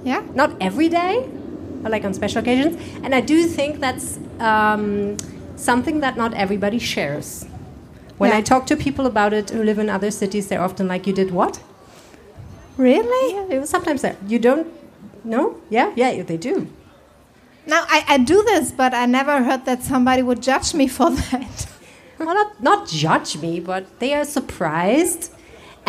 yeah, 0.04 0.22
Not 0.34 0.50
every 0.60 0.88
day, 0.88 1.28
but 1.82 1.90
like 1.92 2.04
on 2.04 2.14
special 2.14 2.40
occasions. 2.40 2.76
And 3.02 3.14
I 3.14 3.20
do 3.20 3.46
think 3.46 3.80
that's 3.80 4.18
um, 4.38 5.16
something 5.56 6.00
that 6.00 6.16
not 6.16 6.34
everybody 6.34 6.78
shares. 6.78 7.46
When 8.18 8.30
Yeah. 8.30 8.38
I 8.38 8.42
talk 8.42 8.66
to 8.66 8.76
people 8.76 9.06
about 9.06 9.32
it 9.32 9.50
who 9.50 9.62
live 9.62 9.78
in 9.78 9.88
other 9.88 10.10
cities, 10.10 10.48
they're 10.48 10.62
often 10.62 10.86
like, 10.88 11.06
"You 11.06 11.14
did 11.14 11.30
what?" 11.30 11.60
really? 12.76 13.54
Yeah, 13.54 13.64
sometimes 13.64 14.02
that 14.02 14.16
you 14.26 14.38
don't. 14.38 14.66
No, 15.24 15.56
yeah, 15.70 15.92
yeah, 15.96 16.22
they 16.22 16.36
do. 16.36 16.66
Now 17.66 17.84
I, 17.88 18.04
I 18.08 18.18
do 18.18 18.42
this, 18.42 18.72
but 18.72 18.94
I 18.94 19.06
never 19.06 19.42
heard 19.42 19.64
that 19.66 19.82
somebody 19.82 20.22
would 20.22 20.42
judge 20.42 20.74
me 20.74 20.86
for 20.88 21.10
that. 21.30 21.66
Well, 22.18 22.34
not 22.34 22.62
not 22.62 22.88
judge 22.88 23.36
me, 23.38 23.60
but 23.60 23.98
they 24.00 24.14
are 24.14 24.24
surprised, 24.24 25.30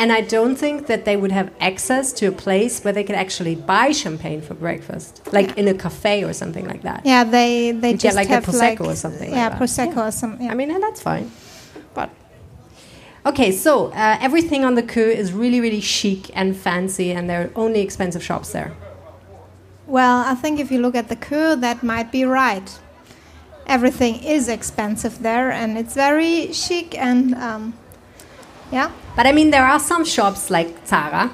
and 0.01 0.11
I 0.11 0.21
don't 0.21 0.55
think 0.55 0.87
that 0.87 1.05
they 1.05 1.15
would 1.15 1.31
have 1.31 1.51
access 1.59 2.11
to 2.13 2.25
a 2.25 2.31
place 2.31 2.83
where 2.83 2.91
they 2.91 3.03
could 3.03 3.19
actually 3.25 3.53
buy 3.53 3.91
champagne 3.91 4.41
for 4.41 4.55
breakfast, 4.55 5.21
like 5.31 5.55
in 5.59 5.67
a 5.67 5.75
cafe 5.75 6.23
or 6.23 6.33
something 6.33 6.65
like 6.67 6.81
that. 6.81 7.05
Yeah, 7.05 7.23
they 7.23 7.71
they 7.83 7.91
You 7.91 7.97
get 7.97 8.07
just 8.07 8.15
like 8.15 8.31
a 8.31 8.41
Prosecco 8.41 8.79
like 8.79 8.81
or 8.81 8.95
something 8.95 9.29
Yeah, 9.29 9.49
that. 9.49 9.59
prosecco 9.59 10.07
or 10.07 10.11
something. 10.11 10.47
Yeah. 10.47 10.53
I 10.53 10.55
mean, 10.55 10.71
and 10.71 10.81
that's 10.81 11.01
fine. 11.11 11.29
But 11.93 12.09
okay, 13.29 13.51
so 13.51 13.91
uh, 13.91 14.17
everything 14.27 14.65
on 14.65 14.73
the 14.73 14.81
Kö 14.93 15.05
is 15.21 15.27
really, 15.33 15.61
really 15.61 15.81
chic 15.81 16.31
and 16.39 16.57
fancy, 16.57 17.11
and 17.11 17.29
there 17.29 17.41
are 17.43 17.51
only 17.55 17.81
expensive 17.81 18.23
shops 18.23 18.51
there. 18.57 18.71
Well, 19.85 20.17
I 20.25 20.33
think 20.33 20.59
if 20.59 20.71
you 20.71 20.79
look 20.81 20.95
at 20.95 21.09
the 21.09 21.19
Kö, 21.27 21.61
that 21.61 21.83
might 21.83 22.11
be 22.11 22.23
right. 22.25 22.69
Everything 23.67 24.15
is 24.35 24.49
expensive 24.49 25.21
there, 25.21 25.51
and 25.51 25.77
it's 25.77 25.93
very 25.93 26.51
chic 26.53 26.97
and 26.97 27.35
um, 27.35 27.63
yeah. 28.71 28.89
But 29.15 29.27
I 29.27 29.31
mean, 29.31 29.51
there 29.51 29.65
are 29.65 29.79
some 29.79 30.05
shops 30.05 30.49
like 30.49 30.87
Zara, 30.87 31.33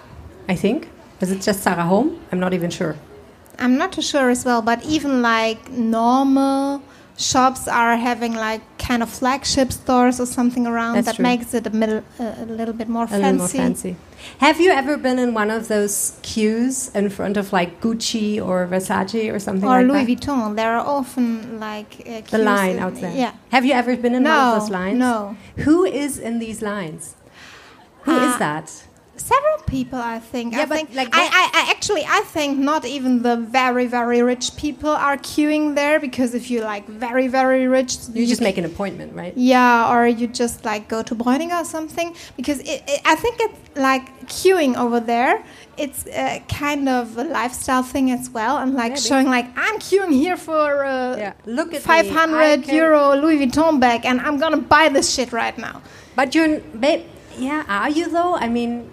I 0.50 0.56
think. 0.56 0.90
Is 1.22 1.32
it 1.32 1.42
just 1.42 1.64
Zara 1.64 1.84
Home? 1.84 2.20
I'm 2.32 2.40
not 2.40 2.54
even 2.54 2.70
sure. 2.70 2.96
I'm 3.60 3.78
not 3.78 3.92
too 3.94 4.02
sure 4.02 4.30
as 4.30 4.46
well, 4.46 4.62
but 4.62 4.84
even 4.86 5.22
like 5.22 5.70
normal 5.72 6.82
shops 7.18 7.68
are 7.68 7.98
having 7.98 8.34
like 8.36 8.62
kind 8.78 9.02
of 9.02 9.10
flagship 9.10 9.72
stores 9.72 10.20
or 10.20 10.28
something 10.28 10.68
around 10.68 10.94
That's 10.94 11.08
that 11.08 11.16
true. 11.16 11.24
makes 11.24 11.56
it 11.56 11.66
a, 11.66 11.72
middle, 11.72 12.04
uh, 12.20 12.36
a 12.38 12.46
little 12.46 12.76
bit 12.76 12.88
more 12.88 13.06
A 13.06 13.08
fancy. 13.08 13.24
little 13.24 13.38
more 13.40 13.48
fancy. 13.48 13.96
Have 14.40 14.60
you 14.62 14.70
ever 14.72 14.98
been 14.98 15.18
in 15.18 15.34
one 15.34 15.50
of 15.50 15.68
those 15.68 16.20
queues 16.22 16.90
in 16.94 17.10
front 17.10 17.36
of 17.38 17.52
like 17.52 17.82
Gucci 17.82 18.40
or 18.40 18.68
Versace 18.68 19.34
or 19.34 19.40
something 19.40 19.68
like 19.68 19.80
that? 19.80 19.84
Or 19.86 19.88
like 19.94 20.06
Louis 20.08 20.16
that? 20.16 20.24
Vuitton, 20.28 20.56
there 20.56 20.78
are 20.78 20.86
often 20.86 21.60
like 21.60 22.04
uh, 22.08 22.22
The 22.30 22.38
line 22.38 22.76
in- 22.78 22.80
out 22.84 22.96
there. 22.96 23.16
Yeah. 23.16 23.34
Have 23.52 23.66
you 23.66 23.74
ever 23.74 23.96
been 23.98 24.14
in 24.14 24.24
one 24.24 24.32
of 24.34 24.62
those 24.62 24.70
lines? 24.70 25.00
no. 25.00 25.36
Who 25.58 25.84
is 25.86 26.20
in 26.20 26.38
these 26.38 26.62
lines? 26.62 27.16
Who 28.08 28.16
is 28.30 28.36
Uh, 28.36 28.46
that? 28.48 28.66
Several 29.34 29.58
people, 29.78 30.00
I 30.16 30.20
think. 30.32 30.48
Yeah, 30.54 30.62
I 30.62 30.66
but, 30.72 30.76
think 30.78 30.90
like, 31.02 31.10
I, 31.22 31.24
I, 31.42 31.44
I 31.60 31.62
actually 31.76 32.04
I 32.20 32.22
think 32.36 32.52
not 32.72 32.84
even 32.86 33.12
the 33.30 33.36
very 33.60 33.88
very 34.00 34.22
rich 34.34 34.46
people 34.64 34.92
are 35.08 35.18
queuing 35.32 35.66
there 35.82 35.98
because 36.08 36.30
if 36.40 36.46
you 36.52 36.60
like 36.74 36.86
very 37.08 37.28
very 37.40 37.66
rich, 37.78 37.92
You 38.14 38.26
just 38.34 38.44
make 38.50 38.58
an 38.64 38.66
appointment, 38.74 39.10
right? 39.22 39.34
yeah, 39.36 39.92
or 39.92 40.02
you 40.20 40.26
just 40.44 40.58
like 40.72 40.84
go 40.96 41.00
to 41.10 41.14
Breuninger 41.22 41.60
or 41.64 41.66
something 41.78 42.10
because 42.40 42.60
it, 42.74 42.80
it, 42.94 43.00
I 43.14 43.16
think 43.24 43.36
it's 43.46 43.60
like 43.90 44.06
queuing 44.38 44.74
over 44.84 45.00
there. 45.14 45.36
It's 45.84 46.02
uh, 46.08 46.40
kind 46.64 46.88
of 46.88 47.18
a 47.18 47.26
lifestyle 47.40 47.84
thing 47.94 48.08
as 48.18 48.30
well, 48.38 48.54
and 48.62 48.70
like 48.84 48.94
Maybe. 48.94 49.10
showing 49.10 49.28
like 49.38 49.48
I'm 49.66 49.78
queuing 49.88 50.14
here 50.24 50.38
for 50.38 50.66
uh, 50.86 51.18
Yeah. 51.24 51.34
Look 51.58 51.70
at 51.74 51.82
500 51.82 52.68
euro 52.82 53.02
Louis 53.22 53.38
Vuitton 53.42 53.80
bag, 53.80 54.06
and 54.10 54.18
I'm 54.22 54.38
gonna 54.44 54.64
buy 54.76 54.86
this 54.90 55.08
shit 55.16 55.30
right 55.34 55.58
now. 55.58 55.82
But 56.16 56.28
you're, 56.36 56.60
babe. 56.86 57.02
Yeah, 57.38 57.64
are 57.68 57.90
you 57.90 58.10
though? 58.10 58.36
I 58.36 58.48
mean, 58.48 58.90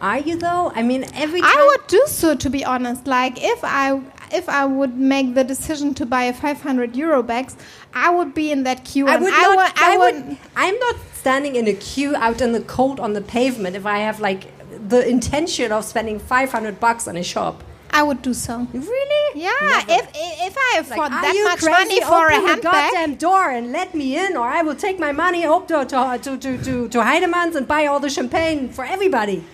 are 0.00 0.18
you 0.18 0.36
though? 0.36 0.72
I 0.74 0.82
mean, 0.82 1.04
every 1.14 1.40
time. 1.40 1.50
I 1.50 1.66
would 1.66 1.86
do 1.86 2.02
so, 2.06 2.34
to 2.34 2.50
be 2.50 2.64
honest. 2.64 3.06
Like 3.06 3.42
if 3.42 3.60
I 3.62 4.00
if 4.32 4.48
I 4.48 4.64
would 4.64 4.96
make 4.96 5.34
the 5.34 5.44
decision 5.44 5.94
to 5.94 6.06
buy 6.06 6.24
a 6.24 6.32
500 6.32 6.96
euro 6.96 7.22
bags, 7.22 7.56
I 7.94 8.10
would 8.10 8.34
be 8.34 8.50
in 8.50 8.62
that 8.64 8.84
queue. 8.84 9.08
I 9.08 9.16
would 9.16 9.32
I 9.32 9.40
not. 9.42 9.56
would. 9.56 9.82
I, 9.82 9.94
I 9.94 9.96
would. 9.98 10.28
would. 10.28 10.38
I'm 10.56 10.78
not 10.78 10.96
standing 11.14 11.56
in 11.56 11.68
a 11.68 11.74
queue 11.74 12.14
out 12.16 12.40
in 12.40 12.52
the 12.52 12.60
cold 12.62 13.00
on 13.00 13.12
the 13.12 13.20
pavement 13.20 13.76
if 13.76 13.86
I 13.86 13.98
have 13.98 14.20
like 14.20 14.48
the 14.88 15.06
intention 15.06 15.72
of 15.72 15.84
spending 15.84 16.18
500 16.18 16.80
bucks 16.80 17.06
on 17.08 17.16
a 17.16 17.22
shop. 17.22 17.62
I 17.92 18.02
would 18.02 18.22
do 18.22 18.32
so. 18.34 18.66
Really? 18.72 19.40
Yeah, 19.40 19.50
Never. 19.60 19.92
if 19.98 20.08
if 20.14 20.56
I 20.56 20.72
Like, 20.76 20.90
afford 20.90 21.12
are 21.12 21.22
that 21.22 21.34
much 21.50 21.62
money 21.78 22.00
for 22.00 22.26
Open 22.32 22.48
a 22.50 22.56
the 22.56 22.62
goddamn 22.62 23.14
door 23.16 23.50
and 23.50 23.72
let 23.72 23.94
me 23.94 24.16
in, 24.16 24.36
or 24.36 24.46
I 24.46 24.62
will 24.62 24.76
take 24.76 24.98
my 24.98 25.12
money 25.12 25.44
up 25.44 25.66
to 25.68 25.84
to 25.84 26.18
to 26.24 26.36
to 26.38 26.58
to, 26.66 26.88
to 26.88 26.98
Heinemanns 27.00 27.54
and 27.56 27.66
buy 27.66 27.86
all 27.86 28.00
the 28.00 28.10
champagne 28.10 28.68
for 28.68 28.84
everybody. 28.84 29.44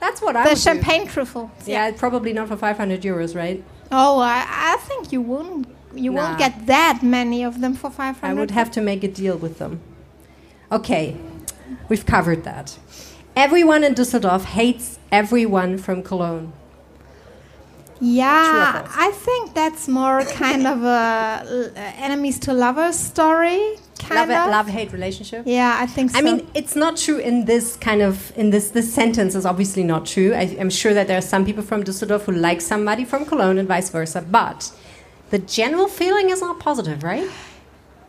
That's 0.00 0.20
what 0.20 0.34
I 0.36 0.42
the 0.44 0.50
would 0.50 0.54
do. 0.56 0.60
champagne 0.60 1.06
truffle. 1.06 1.50
Yeah, 1.66 1.92
probably 1.92 2.32
not 2.32 2.48
for 2.48 2.56
500 2.56 3.02
euros, 3.02 3.36
right? 3.36 3.62
Oh, 3.92 4.18
I, 4.18 4.44
I 4.74 4.76
think 4.88 5.12
you 5.12 5.20
won't. 5.22 5.66
You 5.94 6.10
Nah. 6.10 6.18
won't 6.22 6.38
get 6.38 6.66
that 6.66 7.00
many 7.02 7.44
of 7.44 7.60
them 7.60 7.74
for 7.74 7.90
500. 7.90 8.26
I 8.28 8.34
would 8.34 8.50
have 8.50 8.70
to 8.72 8.80
make 8.80 9.04
a 9.04 9.08
deal 9.08 9.36
with 9.36 9.58
them. 9.58 9.80
Okay, 10.72 11.16
we've 11.88 12.06
covered 12.06 12.42
that. 12.44 12.78
Everyone 13.36 13.84
in 13.84 13.94
Düsseldorf 13.94 14.44
hates 14.44 14.98
everyone 15.12 15.78
from 15.78 16.02
Cologne. 16.02 16.52
Yeah. 18.02 18.84
I 18.96 19.12
think 19.12 19.54
that's 19.54 19.86
more 19.86 20.24
kind 20.42 20.66
of 20.66 20.82
a 20.82 21.72
uh, 21.76 21.80
enemies 21.98 22.38
to 22.40 22.52
lovers 22.52 22.98
story. 22.98 23.76
Kind 24.00 24.28
Love, 24.28 24.46
of. 24.46 24.50
love 24.50 24.66
hate 24.66 24.92
relationship. 24.92 25.44
Yeah, 25.46 25.76
I 25.78 25.86
think 25.86 26.10
so. 26.10 26.18
I 26.18 26.22
mean, 26.22 26.44
it's 26.54 26.74
not 26.74 26.96
true 26.96 27.18
in 27.18 27.44
this 27.44 27.76
kind 27.76 28.02
of 28.02 28.36
in 28.36 28.50
this 28.50 28.70
this 28.70 28.92
sentence 28.92 29.36
is 29.36 29.46
obviously 29.46 29.84
not 29.84 30.06
true. 30.06 30.34
I, 30.34 30.56
I'm 30.58 30.70
sure 30.70 30.92
that 30.92 31.06
there 31.06 31.16
are 31.16 31.28
some 31.34 31.44
people 31.44 31.62
from 31.62 31.84
Düsseldorf 31.84 32.22
who 32.22 32.32
like 32.32 32.60
somebody 32.60 33.04
from 33.04 33.24
Cologne 33.24 33.58
and 33.58 33.68
vice 33.68 33.90
versa, 33.90 34.20
but 34.20 34.72
the 35.30 35.38
general 35.38 35.86
feeling 35.86 36.30
is 36.30 36.40
not 36.40 36.58
positive, 36.58 37.04
right? 37.04 37.28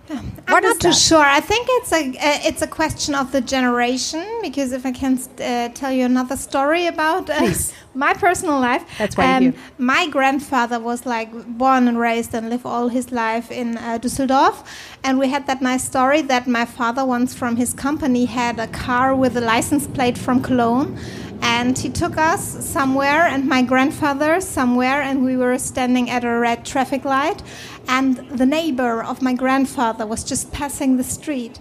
I'm 0.10 0.32
What 0.48 0.64
not 0.64 0.80
too 0.82 0.92
sure. 0.94 1.24
I 1.24 1.40
think 1.40 1.68
it's 1.70 1.92
a 1.94 2.10
uh, 2.10 2.50
it's 2.50 2.62
a 2.62 2.68
question 2.68 3.16
of 3.16 3.32
the 3.32 3.42
generation 3.42 4.26
because 4.42 4.74
if 4.74 4.86
I 4.86 4.92
can 4.92 5.18
uh, 5.18 5.70
tell 5.70 5.92
you 5.92 6.06
another 6.06 6.36
story 6.36 6.88
about 6.88 7.30
uh, 7.30 7.54
my 7.94 8.14
personal 8.14 8.60
life, 8.60 8.84
That's 8.98 9.16
why 9.16 9.40
you're 9.40 9.54
my 9.78 10.08
grandfather 10.08 10.80
was 10.80 11.06
like 11.06 11.32
born 11.58 11.88
and 11.88 11.98
raised 11.98 12.34
and 12.34 12.50
lived 12.50 12.66
all 12.66 12.90
his 12.90 13.12
life 13.12 13.50
in 13.52 13.78
uh, 13.78 13.98
Düsseldorf, 14.02 14.66
and 15.04 15.18
we 15.20 15.30
had 15.30 15.48
that 15.48 15.62
nice 15.62 15.84
story 15.86 16.22
that 16.24 16.48
my 16.48 16.66
father 16.66 17.06
once 17.06 17.34
from 17.34 17.56
his 17.56 17.74
company 17.74 18.26
had 18.26 18.60
a 18.60 18.68
car 18.68 19.16
with 19.16 19.38
a 19.38 19.42
license 19.42 19.88
plate 19.88 20.18
from 20.18 20.42
Cologne. 20.42 20.98
and 21.44 21.78
he 21.78 21.90
took 21.90 22.18
us 22.18 22.66
somewhere 22.66 23.24
and 23.28 23.48
my 23.48 23.62
grandfather 23.62 24.40
somewhere 24.40 25.02
and 25.02 25.26
we 25.26 25.36
were 25.36 25.58
standing 25.58 26.10
at 26.10 26.24
a 26.24 26.30
red 26.30 26.66
traffic 26.66 27.04
light 27.04 27.44
and 27.88 28.18
the 28.30 28.46
neighbor 28.46 29.04
of 29.04 29.22
my 29.22 29.34
grandfather 29.34 30.06
was 30.06 30.24
just 30.24 30.52
passing 30.52 30.98
the 30.98 31.04
street 31.04 31.60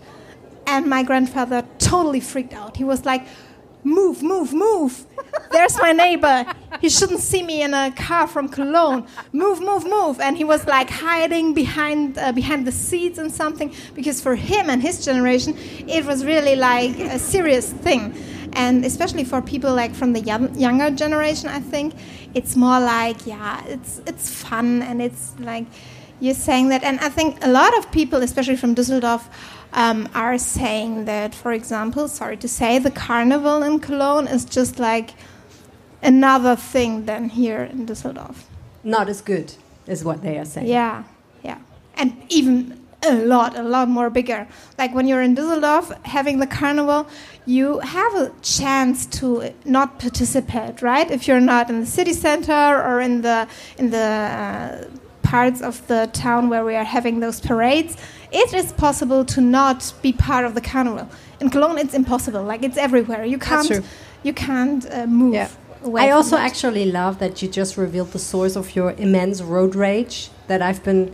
and 0.66 0.86
my 0.86 1.02
grandfather 1.02 1.64
totally 1.78 2.20
freaked 2.20 2.54
out. 2.54 2.76
He 2.76 2.84
was 2.84 3.04
like 3.04 3.26
move 3.84 4.22
move 4.22 4.52
move. 4.52 5.06
There's 5.50 5.76
my 5.78 5.92
neighbor. 5.92 6.46
He 6.80 6.88
shouldn't 6.88 7.20
see 7.20 7.42
me 7.42 7.62
in 7.62 7.74
a 7.74 7.90
car 7.92 8.26
from 8.26 8.48
cologne. 8.48 9.06
Move 9.32 9.60
move 9.60 9.84
move. 9.84 10.20
And 10.20 10.36
he 10.36 10.44
was 10.44 10.66
like 10.66 10.88
hiding 10.88 11.54
behind 11.54 12.18
uh, 12.18 12.32
behind 12.32 12.66
the 12.66 12.72
seats 12.72 13.18
and 13.18 13.30
something 13.32 13.74
because 13.94 14.20
for 14.20 14.34
him 14.34 14.70
and 14.70 14.80
his 14.80 15.04
generation 15.04 15.56
it 15.88 16.04
was 16.04 16.24
really 16.24 16.56
like 16.56 16.98
a 16.98 17.18
serious 17.18 17.72
thing. 17.72 18.14
And 18.54 18.84
especially 18.84 19.24
for 19.24 19.40
people 19.40 19.74
like 19.74 19.94
from 19.94 20.12
the 20.12 20.20
young, 20.20 20.54
younger 20.58 20.90
generation 20.90 21.48
i 21.48 21.58
think 21.58 21.94
it's 22.34 22.54
more 22.54 22.78
like 22.78 23.26
yeah 23.26 23.64
it's 23.66 24.02
it's 24.06 24.28
fun 24.28 24.82
and 24.82 25.00
it's 25.00 25.32
like 25.38 25.66
you're 26.22 26.42
saying 26.48 26.68
that 26.68 26.82
and 26.84 27.00
i 27.00 27.08
think 27.08 27.44
a 27.44 27.48
lot 27.48 27.76
of 27.78 27.90
people 27.90 28.22
especially 28.22 28.56
from 28.56 28.74
düsseldorf 28.74 29.22
um, 29.74 30.08
are 30.14 30.38
saying 30.38 31.04
that 31.06 31.34
for 31.34 31.52
example 31.52 32.08
sorry 32.08 32.36
to 32.36 32.48
say 32.48 32.78
the 32.78 32.90
carnival 32.90 33.62
in 33.62 33.78
cologne 33.80 34.26
is 34.28 34.44
just 34.44 34.78
like 34.78 35.14
another 36.02 36.56
thing 36.56 37.06
than 37.06 37.28
here 37.28 37.62
in 37.62 37.86
düsseldorf. 37.86 38.36
Not 38.84 39.08
as 39.08 39.20
good, 39.22 39.54
is 39.86 40.04
what 40.04 40.22
they 40.22 40.38
are 40.38 40.44
saying. 40.44 40.66
yeah 40.66 41.04
yeah. 41.42 41.58
And 41.94 42.10
even 42.28 42.80
a 43.04 43.14
lot 43.14 43.58
a 43.58 43.62
lot 43.62 43.88
more 43.88 44.10
bigger. 44.10 44.46
Like 44.78 44.94
when 44.94 45.06
you're 45.08 45.22
in 45.22 45.34
düsseldorf 45.34 45.86
having 46.04 46.38
the 46.38 46.46
carnival 46.46 47.06
you 47.46 47.80
have 47.80 48.14
a 48.14 48.30
chance 48.42 49.06
to 49.18 49.52
not 49.64 49.98
participate 49.98 50.82
right? 50.82 51.10
If 51.10 51.26
you're 51.26 51.40
not 51.40 51.70
in 51.70 51.80
the 51.80 51.86
city 51.86 52.12
center 52.12 52.82
or 52.86 53.00
in 53.00 53.22
the 53.22 53.48
in 53.78 53.90
the 53.90 53.98
uh, 53.98 54.84
parts 55.32 55.60
of 55.70 55.74
the 55.90 56.00
town 56.12 56.42
where 56.52 56.64
we 56.70 56.74
are 56.80 56.88
having 56.96 57.16
those 57.24 57.38
parades 57.48 57.92
it 58.42 58.50
is 58.60 58.68
possible 58.86 59.22
to 59.34 59.40
not 59.58 59.80
be 60.06 60.12
part 60.28 60.44
of 60.48 60.52
the 60.56 60.64
carnival 60.72 61.06
in 61.40 61.48
cologne 61.54 61.78
it's 61.84 61.94
impossible 62.02 62.42
like 62.52 62.62
it's 62.68 62.78
everywhere 62.86 63.24
you 63.34 63.38
can't 63.38 63.72
you 64.28 64.34
can't 64.46 64.84
uh, 64.90 65.06
move 65.20 65.34
Yeah. 65.34 65.48
I 66.06 66.10
also 66.10 66.36
it. 66.36 66.48
actually 66.48 66.86
love 67.00 67.14
that 67.18 67.42
you 67.42 67.48
just 67.60 67.72
revealed 67.76 68.10
the 68.12 68.24
source 68.32 68.54
of 68.56 68.66
your 68.76 68.90
immense 69.06 69.42
road 69.42 69.74
rage 69.74 70.16
that 70.46 70.60
I've 70.62 70.82
been 70.84 71.04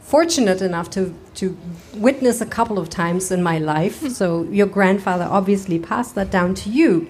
fortunate 0.00 0.60
enough 0.60 0.88
to, 0.96 1.14
to 1.40 1.56
witness 1.94 2.40
a 2.40 2.46
couple 2.46 2.78
of 2.82 2.88
times 2.88 3.30
in 3.30 3.40
my 3.42 3.58
life. 3.58 3.96
so 4.20 4.24
your 4.58 4.66
grandfather 4.66 5.26
obviously 5.38 5.78
passed 5.78 6.12
that 6.16 6.30
down 6.38 6.54
to 6.62 6.68
you. 6.70 7.08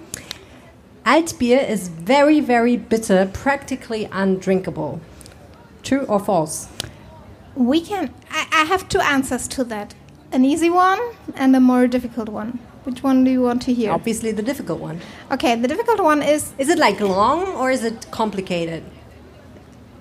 Altbier 1.03 1.67
is 1.67 1.87
very, 1.87 2.39
very 2.39 2.77
bitter, 2.77 3.27
practically 3.33 4.03
undrinkable. 4.11 5.01
True 5.83 6.05
or 6.07 6.19
false? 6.19 6.67
We 7.55 7.81
can. 7.81 8.13
I, 8.29 8.47
I 8.51 8.63
have 8.65 8.87
two 8.89 8.99
answers 8.99 9.47
to 9.49 9.63
that: 9.65 9.93
an 10.31 10.45
easy 10.45 10.69
one 10.69 10.99
and 11.35 11.55
a 11.55 11.59
more 11.59 11.87
difficult 11.87 12.29
one. 12.29 12.59
Which 12.83 13.03
one 13.03 13.23
do 13.23 13.29
you 13.31 13.41
want 13.41 13.61
to 13.63 13.73
hear? 13.73 13.91
Obviously, 13.91 14.31
the 14.31 14.41
difficult 14.41 14.79
one. 14.79 15.01
Okay, 15.31 15.55
the 15.55 15.67
difficult 15.67 15.99
one 15.99 16.23
is 16.23 16.53
Is 16.57 16.69
it 16.69 16.79
like 16.79 16.99
long 16.99 17.45
or 17.55 17.69
is 17.69 17.83
it 17.83 18.07
complicated? 18.11 18.83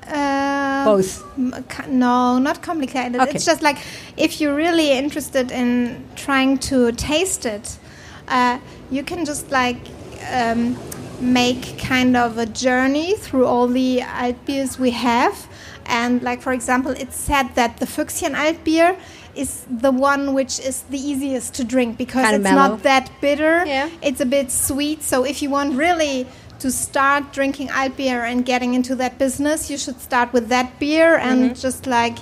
uh, 0.07 0.85
Both. 0.85 1.25
No, 1.37 2.39
not 2.39 2.63
complicated. 2.63 3.21
Okay. 3.21 3.33
It's 3.33 3.45
just 3.45 3.63
like 3.63 3.79
if 4.17 4.41
you're 4.41 4.55
really 4.55 4.93
interested 4.93 5.51
in 5.51 6.05
trying 6.17 6.59
to 6.71 6.93
taste 6.93 7.47
it, 7.47 7.79
uh, 8.29 8.59
you 8.91 9.03
can 9.03 9.25
just 9.25 9.51
like 9.51 9.79
um, 10.33 10.77
make 11.21 11.79
kind 11.79 12.17
of 12.17 12.39
a 12.39 12.47
journey 12.47 13.15
through 13.17 13.47
all 13.47 13.67
the 13.69 14.01
Altbiers 14.01 14.79
we 14.79 14.91
have. 14.91 15.49
And 15.91 16.23
like 16.23 16.41
for 16.47 16.53
example, 16.53 16.93
it's 17.03 17.17
said 17.17 17.47
that 17.57 17.77
the 17.79 17.87
Füchschen 17.87 18.35
Altbier 18.45 18.91
is 19.35 19.51
the 19.87 19.91
one 19.91 20.23
which 20.39 20.55
is 20.61 20.77
the 20.95 20.99
easiest 21.11 21.55
to 21.59 21.63
drink 21.65 21.97
because 21.99 22.25
Kinda 22.25 22.37
it's 22.37 22.45
mellow. 22.45 22.69
not 22.77 22.83
that 22.83 23.11
bitter. 23.21 23.65
Yeah. 23.67 23.89
It's 24.09 24.21
a 24.21 24.27
bit 24.27 24.51
sweet. 24.51 25.03
So 25.03 25.25
if 25.25 25.37
you 25.43 25.51
want 25.51 25.75
really 25.77 26.27
to 26.61 26.71
start 26.71 27.33
drinking 27.33 27.69
Altbier 27.69 28.21
and 28.31 28.45
getting 28.45 28.75
into 28.75 28.95
that 29.03 29.19
business, 29.19 29.71
you 29.71 29.79
should 29.79 30.01
start 30.01 30.33
with 30.33 30.49
that 30.49 30.79
beer 30.79 31.17
and 31.17 31.39
Mm-hmm. 31.51 31.61
just 31.67 31.87
like 31.87 32.19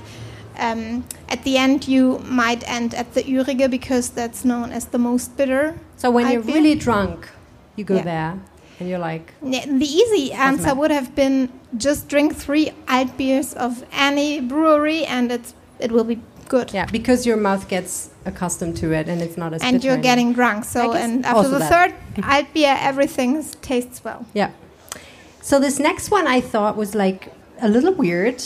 um, 0.58 1.04
at 1.28 1.40
the 1.44 1.56
end 1.56 1.86
you 1.88 2.18
might 2.24 2.62
end 2.68 2.94
at 2.94 3.14
the 3.14 3.22
Ürige 3.22 3.68
because 3.70 4.10
that's 4.10 4.44
known 4.44 4.72
as 4.72 4.86
the 4.86 4.98
most 4.98 5.36
bitter. 5.36 5.74
So 5.96 6.10
when 6.10 6.30
you're 6.30 6.42
really 6.54 6.74
drunk, 6.74 7.28
you 7.76 7.84
go 7.84 7.96
Yeah. 7.96 8.02
there 8.12 8.32
and 8.80 8.88
you're 8.88 8.98
like, 9.10 9.32
Yeah, 9.42 9.64
The 9.66 9.86
easy 10.02 10.32
answer 10.32 10.74
would 10.74 10.90
have 10.90 11.14
been 11.14 11.48
just 11.76 12.08
drink 12.08 12.34
three 12.36 12.70
Altbiers 12.86 13.54
of 13.54 13.84
any 13.92 14.40
brewery 14.40 15.04
and 15.04 15.30
it's 15.30 15.54
it 15.78 15.92
will 15.92 16.04
be 16.04 16.20
good. 16.48 16.72
yeah, 16.72 16.86
because 16.86 17.26
your 17.26 17.36
mouth 17.36 17.68
gets 17.68 18.10
accustomed 18.24 18.76
to 18.78 18.92
it 18.92 19.08
and 19.08 19.20
it's 19.20 19.36
not 19.36 19.52
as 19.52 19.62
And 19.62 19.84
you're 19.84 19.98
getting 19.98 20.32
drunk. 20.32 20.64
So 20.64 20.92
and 20.94 21.24
after 21.24 21.48
the 21.48 21.58
that. 21.58 21.70
third 21.70 21.94
Altbier, 22.24 22.76
everything 22.80 23.44
tastes 23.62 24.02
well. 24.02 24.26
Yeah. 24.34 24.50
So 25.42 25.60
this 25.60 25.78
next 25.78 26.10
one 26.10 26.26
I 26.26 26.40
thought 26.40 26.76
was 26.76 26.94
like 26.94 27.32
a 27.60 27.68
little 27.68 27.92
weird. 27.92 28.42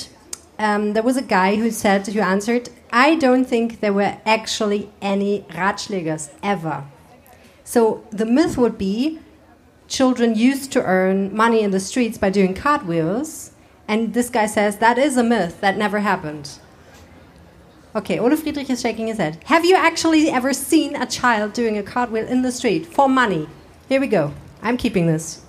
Um, 0.59 0.93
there 0.93 1.03
was 1.03 1.17
a 1.17 1.23
guy 1.23 1.57
who 1.57 1.71
said, 1.71 2.07
who 2.07 2.21
answered, 2.21 2.69
I 2.93 3.17
don't 3.17 3.45
think 3.47 3.81
there 3.81 3.93
were 3.93 4.19
actually 4.27 4.91
any 5.01 5.43
Radschlägers 5.51 6.31
ever. 6.43 6.85
So 7.65 8.05
the 8.11 8.27
myth 8.27 8.59
would 8.59 8.77
be 8.79 9.19
children 9.93 10.35
used 10.35 10.73
to 10.73 10.83
earn 10.83 11.35
money 11.37 11.61
in 11.61 11.71
the 11.71 11.79
streets 11.79 12.17
by 12.17 12.31
doing 12.31 12.55
cartwheels. 12.55 13.53
And 13.87 14.15
this 14.15 14.31
guy 14.31 14.47
says 14.47 14.79
that 14.79 14.97
is 14.97 15.17
a 15.17 15.23
myth, 15.23 15.61
that 15.61 15.77
never 15.77 16.01
happened. 16.01 16.59
Okay, 17.95 18.19
Ole 18.19 18.35
Friedrich 18.37 18.71
is 18.71 18.81
shaking 18.81 19.09
his 19.09 19.19
head. 19.19 19.39
Have 19.45 19.67
you 19.67 19.77
actually 19.77 20.31
ever 20.31 20.55
seen 20.55 20.97
a 20.97 21.05
child 21.05 21.53
doing 21.53 21.77
a 21.77 21.83
cartwheel 21.83 22.27
in 22.27 22.41
the 22.41 22.51
street 22.51 22.87
for 22.87 23.07
money? 23.07 23.47
Here 23.87 24.01
we 24.01 24.07
go. 24.07 24.33
I'm 24.63 24.79
keeping 24.79 25.07
this. 25.07 25.43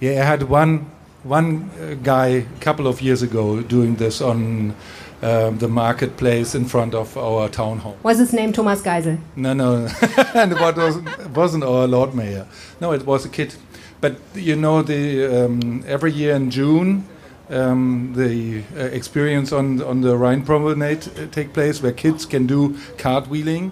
Yeah, 0.00 0.22
I 0.22 0.24
had 0.24 0.44
one 0.44 0.90
one 1.22 1.70
uh, 1.78 1.94
guy 2.02 2.26
a 2.28 2.46
couple 2.60 2.88
of 2.88 3.00
years 3.00 3.22
ago 3.22 3.60
doing 3.60 3.94
this 3.96 4.20
on 4.20 4.74
um, 5.22 5.58
the 5.58 5.68
marketplace 5.68 6.54
in 6.56 6.64
front 6.64 6.94
of 6.94 7.16
our 7.16 7.48
town 7.48 7.78
hall. 7.78 7.96
Was 8.02 8.18
his 8.18 8.32
name 8.32 8.52
Thomas 8.52 8.82
Geisel? 8.82 9.20
No, 9.36 9.52
no, 9.52 9.88
and 10.34 10.50
it 10.50 10.60
wasn't, 10.60 11.30
wasn't 11.30 11.62
our 11.62 11.86
Lord 11.86 12.14
Mayor. 12.14 12.46
No, 12.80 12.92
it 12.92 13.06
was 13.06 13.24
a 13.24 13.28
kid. 13.28 13.54
But 14.02 14.16
you 14.34 14.56
know, 14.56 14.82
the 14.82 15.44
um, 15.44 15.84
every 15.86 16.12
year 16.12 16.34
in 16.34 16.50
June, 16.50 17.04
um, 17.48 18.12
the 18.14 18.64
uh, 18.76 18.80
experience 18.98 19.52
on 19.52 19.80
on 19.80 20.00
the 20.02 20.16
Rhine 20.16 20.42
Promenade 20.44 21.06
uh, 21.06 21.28
take 21.30 21.52
place, 21.54 21.80
where 21.80 21.92
kids 21.92 22.26
can 22.26 22.46
do 22.46 22.70
cartwheeling. 22.98 23.70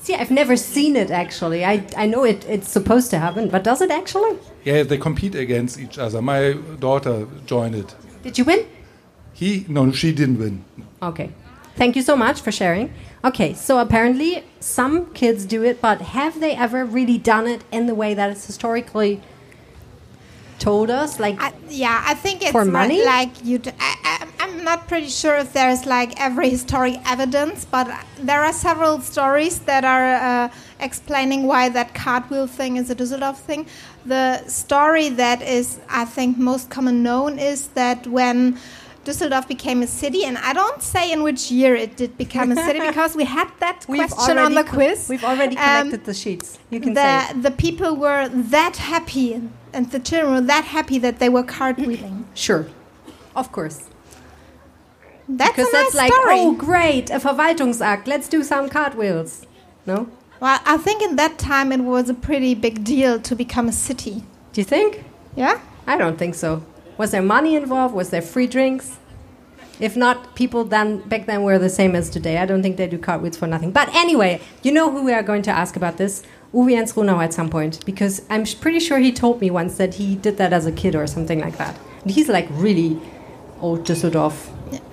See, 0.00 0.14
I've 0.14 0.30
never 0.30 0.56
seen 0.56 0.96
it 0.96 1.10
actually. 1.10 1.64
I, 1.64 1.84
I 1.96 2.06
know 2.06 2.24
it, 2.24 2.44
it's 2.48 2.68
supposed 2.68 3.10
to 3.10 3.18
happen, 3.18 3.48
but 3.48 3.62
does 3.64 3.80
it 3.80 3.90
actually? 3.90 4.38
Yeah, 4.64 4.82
they 4.84 4.98
compete 4.98 5.34
against 5.34 5.78
each 5.78 5.98
other. 5.98 6.22
My 6.22 6.54
daughter 6.78 7.26
joined 7.46 7.74
it. 7.74 7.94
Did 8.22 8.38
you 8.38 8.44
win? 8.44 8.66
He 9.32 9.64
no, 9.68 9.90
she 9.92 10.12
didn't 10.12 10.38
win. 10.38 10.64
Okay. 11.02 11.30
Thank 11.74 11.96
you 11.96 12.02
so 12.02 12.16
much 12.16 12.40
for 12.40 12.52
sharing. 12.52 12.92
Okay, 13.24 13.54
so 13.54 13.78
apparently 13.78 14.44
some 14.60 15.06
kids 15.14 15.44
do 15.44 15.64
it, 15.64 15.80
but 15.80 16.00
have 16.00 16.38
they 16.38 16.54
ever 16.54 16.84
really 16.84 17.18
done 17.18 17.46
it 17.48 17.64
in 17.72 17.86
the 17.86 17.94
way 17.94 18.14
that 18.14 18.30
it's 18.30 18.46
historically 18.46 19.20
told 20.70 20.88
us? 21.02 21.10
Like, 21.24 21.36
I, 21.40 21.52
yeah, 21.68 21.98
I 22.10 22.14
think 22.24 22.36
it's 22.42 22.52
For 22.58 22.64
money? 22.64 23.00
like 23.04 23.32
you. 23.48 23.58
D- 23.58 23.70
I, 23.88 23.92
I, 24.10 24.14
I'm 24.42 24.64
not 24.70 24.80
pretty 24.90 25.08
sure 25.22 25.36
if 25.44 25.52
there's 25.58 25.82
like 25.86 26.10
every 26.28 26.48
historic 26.56 26.96
evidence, 27.14 27.58
but 27.76 27.86
there 28.28 28.42
are 28.48 28.52
several 28.68 28.94
stories 29.00 29.56
that 29.70 29.84
are 29.94 30.08
uh, 30.30 30.48
explaining 30.88 31.40
why 31.50 31.68
that 31.78 31.88
cartwheel 31.94 32.46
thing 32.58 32.72
is 32.80 32.86
a 32.90 32.94
Düsseldorf 32.94 33.36
thing. 33.48 33.66
The 34.14 34.26
story 34.48 35.08
that 35.22 35.42
is, 35.58 35.66
I 36.02 36.04
think, 36.16 36.30
most 36.38 36.64
common 36.76 36.96
known 37.08 37.38
is 37.38 37.60
that 37.80 38.06
when 38.18 38.58
Düsseldorf 39.04 39.46
became 39.48 39.82
a 39.82 39.86
city, 40.02 40.22
and 40.28 40.36
I 40.38 40.52
don't 40.52 40.80
say 40.94 41.04
in 41.14 41.20
which 41.26 41.50
year 41.50 41.74
it 41.74 41.96
did 41.96 42.16
become 42.24 42.48
a 42.52 42.56
city 42.66 42.80
because 42.90 43.12
we 43.16 43.24
had 43.24 43.48
that 43.58 43.78
question 43.86 44.38
on 44.46 44.54
the 44.54 44.62
quiz. 44.74 45.08
We've 45.08 45.24
already 45.30 45.56
Um, 45.56 45.64
collected 45.88 46.04
the 46.10 46.14
sheets. 46.22 46.48
You 46.70 46.78
can 46.84 46.94
say 46.94 47.02
the, 47.04 47.18
it. 47.30 47.42
the 47.46 47.50
people 47.66 47.90
were 48.04 48.22
that 48.56 48.74
happy, 48.92 49.28
and 49.72 49.90
the 49.90 49.98
children 50.00 50.34
were 50.34 50.40
that 50.42 50.64
happy 50.66 50.98
that 50.98 51.18
they 51.18 51.28
were 51.28 51.42
cartwheeling. 51.44 51.98
Mm. 52.20 52.24
Sure. 52.34 52.66
Of 53.34 53.50
course. 53.52 53.88
That's 55.28 55.50
Because 55.52 55.68
a 55.68 55.72
nice 55.72 55.82
that's 55.84 55.94
like, 55.94 56.12
story. 56.12 56.34
oh, 56.40 56.52
great, 56.52 57.10
a 57.10 57.18
Verwaltungsakt. 57.18 58.06
Let's 58.06 58.28
do 58.28 58.42
some 58.42 58.68
cartwheels. 58.68 59.46
No? 59.86 60.08
Well, 60.40 60.60
I 60.66 60.76
think 60.76 61.02
in 61.02 61.16
that 61.16 61.38
time 61.38 61.72
it 61.72 61.80
was 61.80 62.10
a 62.10 62.14
pretty 62.14 62.54
big 62.54 62.84
deal 62.84 63.20
to 63.20 63.34
become 63.36 63.68
a 63.68 63.72
city. 63.72 64.24
Do 64.52 64.60
you 64.60 64.64
think? 64.64 65.04
Yeah? 65.36 65.60
I 65.86 65.96
don't 65.96 66.18
think 66.18 66.34
so. 66.34 66.64
Was 66.98 67.12
there 67.12 67.22
money 67.22 67.54
involved? 67.56 67.94
Was 67.94 68.10
there 68.10 68.20
free 68.22 68.46
drinks? 68.46 68.98
If 69.80 69.96
not, 69.96 70.34
people 70.34 70.64
then 70.64 70.98
back 71.08 71.26
then 71.26 71.42
were 71.42 71.58
the 71.58 71.70
same 71.70 71.96
as 71.96 72.10
today. 72.10 72.38
I 72.38 72.46
don't 72.46 72.62
think 72.62 72.76
they 72.76 72.86
do 72.86 72.98
cartwheels 72.98 73.36
for 73.36 73.46
nothing. 73.46 73.70
But 73.70 73.88
anyway, 73.94 74.40
you 74.62 74.70
know 74.72 74.90
who 74.90 75.02
we 75.04 75.12
are 75.12 75.22
going 75.22 75.42
to 75.42 75.50
ask 75.50 75.76
about 75.76 75.96
this? 75.96 76.22
Uwe 76.54 76.70
Jens 76.72 76.92
Ruhnau 76.92 77.22
at 77.22 77.32
some 77.32 77.48
point 77.48 77.84
because 77.86 78.22
I'm 78.28 78.44
pretty 78.60 78.78
sure 78.80 78.98
he 78.98 79.12
told 79.12 79.40
me 79.40 79.50
once 79.50 79.76
that 79.78 79.94
he 79.94 80.16
did 80.16 80.36
that 80.36 80.52
as 80.52 80.66
a 80.66 80.72
kid 80.72 80.94
or 80.94 81.06
something 81.06 81.40
like 81.40 81.56
that. 81.58 81.74
And 82.02 82.10
he's 82.10 82.28
like 82.28 82.46
really 82.50 83.00
old 83.60 83.84
Düsseldorf 83.86 84.34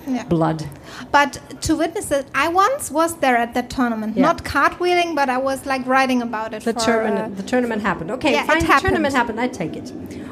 Yeah. 0.07 0.23
blood. 0.25 0.65
But 1.11 1.39
to 1.61 1.75
witness 1.75 2.11
it, 2.11 2.25
I 2.33 2.47
once 2.49 2.91
was 2.91 3.15
there 3.17 3.37
at 3.37 3.53
that 3.53 3.69
tournament. 3.69 4.15
Yeah. 4.17 4.23
Not 4.27 4.43
cartwheeling, 4.43 5.15
but 5.15 5.29
I 5.29 5.37
was 5.37 5.65
like 5.65 5.85
writing 5.85 6.21
about 6.21 6.53
it. 6.53 6.63
The 6.63 6.73
for, 6.73 6.79
tournament, 6.79 7.33
uh, 7.33 7.35
the 7.41 7.43
tournament 7.51 7.81
happened. 7.81 8.11
Okay, 8.11 8.33
Yeah, 8.33 8.43
it 8.43 8.47
fine. 8.47 8.59
The 8.59 8.65
happened. 8.65 8.81
tournament 8.83 9.13
happened. 9.15 9.39
I 9.39 9.47
take 9.47 9.75
it. 9.75 9.91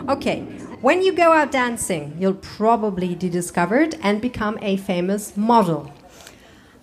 Okay, 0.10 0.42
when 0.82 1.02
you 1.02 1.12
go 1.14 1.32
out 1.34 1.52
dancing, 1.52 2.16
you'll 2.20 2.42
probably 2.58 3.16
be 3.16 3.30
discovered 3.30 3.96
and 4.02 4.22
become 4.22 4.58
a 4.62 4.78
famous 4.78 5.36
model. 5.38 5.92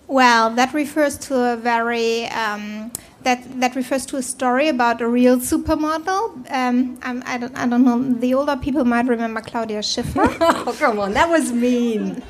Well, 0.07 0.51
that 0.55 0.73
refers 0.73 1.17
to 1.29 1.53
a 1.53 1.57
very 1.57 2.25
um, 2.27 2.91
that 3.23 3.39
that 3.59 3.75
refers 3.75 4.05
to 4.07 4.17
a 4.17 4.21
story 4.21 4.67
about 4.69 5.01
a 5.01 5.07
real 5.07 5.37
supermodel. 5.37 6.49
Um, 6.51 6.99
I'm, 7.01 7.23
I 7.25 7.37
don't 7.39 7.55
I 7.57 7.67
don't 7.67 7.83
know. 7.83 8.01
The 8.19 8.33
older 8.35 8.55
people 8.55 8.85
might 8.85 9.07
remember 9.07 9.41
Claudia 9.41 9.81
Schiffer. 9.81 10.21
oh, 10.41 10.75
come 10.77 10.99
on, 10.99 11.13
that 11.13 11.27
was 11.29 11.51
mean. 11.51 12.21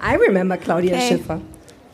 I 0.00 0.14
remember 0.14 0.56
Claudia 0.56 0.94
Okay. 0.96 1.08
Schiffer. 1.10 1.40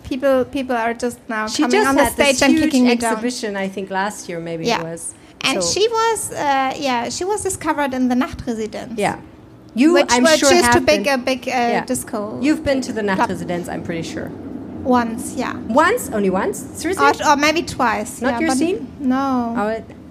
people 0.04 0.44
people 0.46 0.76
are 0.76 0.94
just 0.94 1.18
now 1.28 1.46
She 1.46 1.62
coming 1.62 1.72
just 1.82 1.88
on 1.88 1.96
the 1.96 2.06
stage 2.06 2.40
and 2.42 2.56
kicking 2.58 2.84
me 2.84 2.94
down. 2.96 3.12
exhibition. 3.14 3.56
I 3.56 3.68
think 3.68 3.90
last 3.90 4.28
year, 4.28 4.40
maybe 4.40 4.64
Yeah. 4.66 4.80
it 4.80 4.84
was. 4.84 5.14
And 5.42 5.62
So- 5.62 5.70
she 5.74 5.86
was 5.88 6.32
uh, 6.32 6.72
yeah 6.86 7.10
she 7.10 7.24
was 7.24 7.42
discovered 7.42 7.92
in 7.92 8.08
the 8.08 8.14
Nachtresidenz. 8.14 8.94
yeah, 8.96 9.20
you. 9.80 9.92
which 9.94 10.06
I'm 10.10 10.24
which 10.24 10.40
sure 10.40 10.50
to 10.50 10.56
have 10.56 10.86
big 10.86 11.04
been- 11.04 11.20
a 11.20 11.22
big 11.30 11.40
uh, 11.48 11.50
Yeah. 11.52 11.84
disco. 11.84 12.18
You've 12.40 12.62
been 12.68 12.80
to 12.82 12.92
the. 12.92 13.02
Nachtresidenz, 13.02 13.68
I'm 13.72 13.82
pretty 13.88 14.02
sure. 14.14 14.30
once, 15.00 15.34
yeah, 15.42 15.54
Once, 15.84 16.02
only 16.16 16.30
once. 16.30 16.58
Seriously? 16.80 17.04
or, 17.06 17.14
or 17.30 17.36
maybe 17.36 17.62
twice. 17.62 18.10
Not 18.22 18.34
yeah, 18.34 18.40
your 18.46 18.50
scene? 18.60 18.78
No. 19.00 19.54
Oh, 19.60 19.66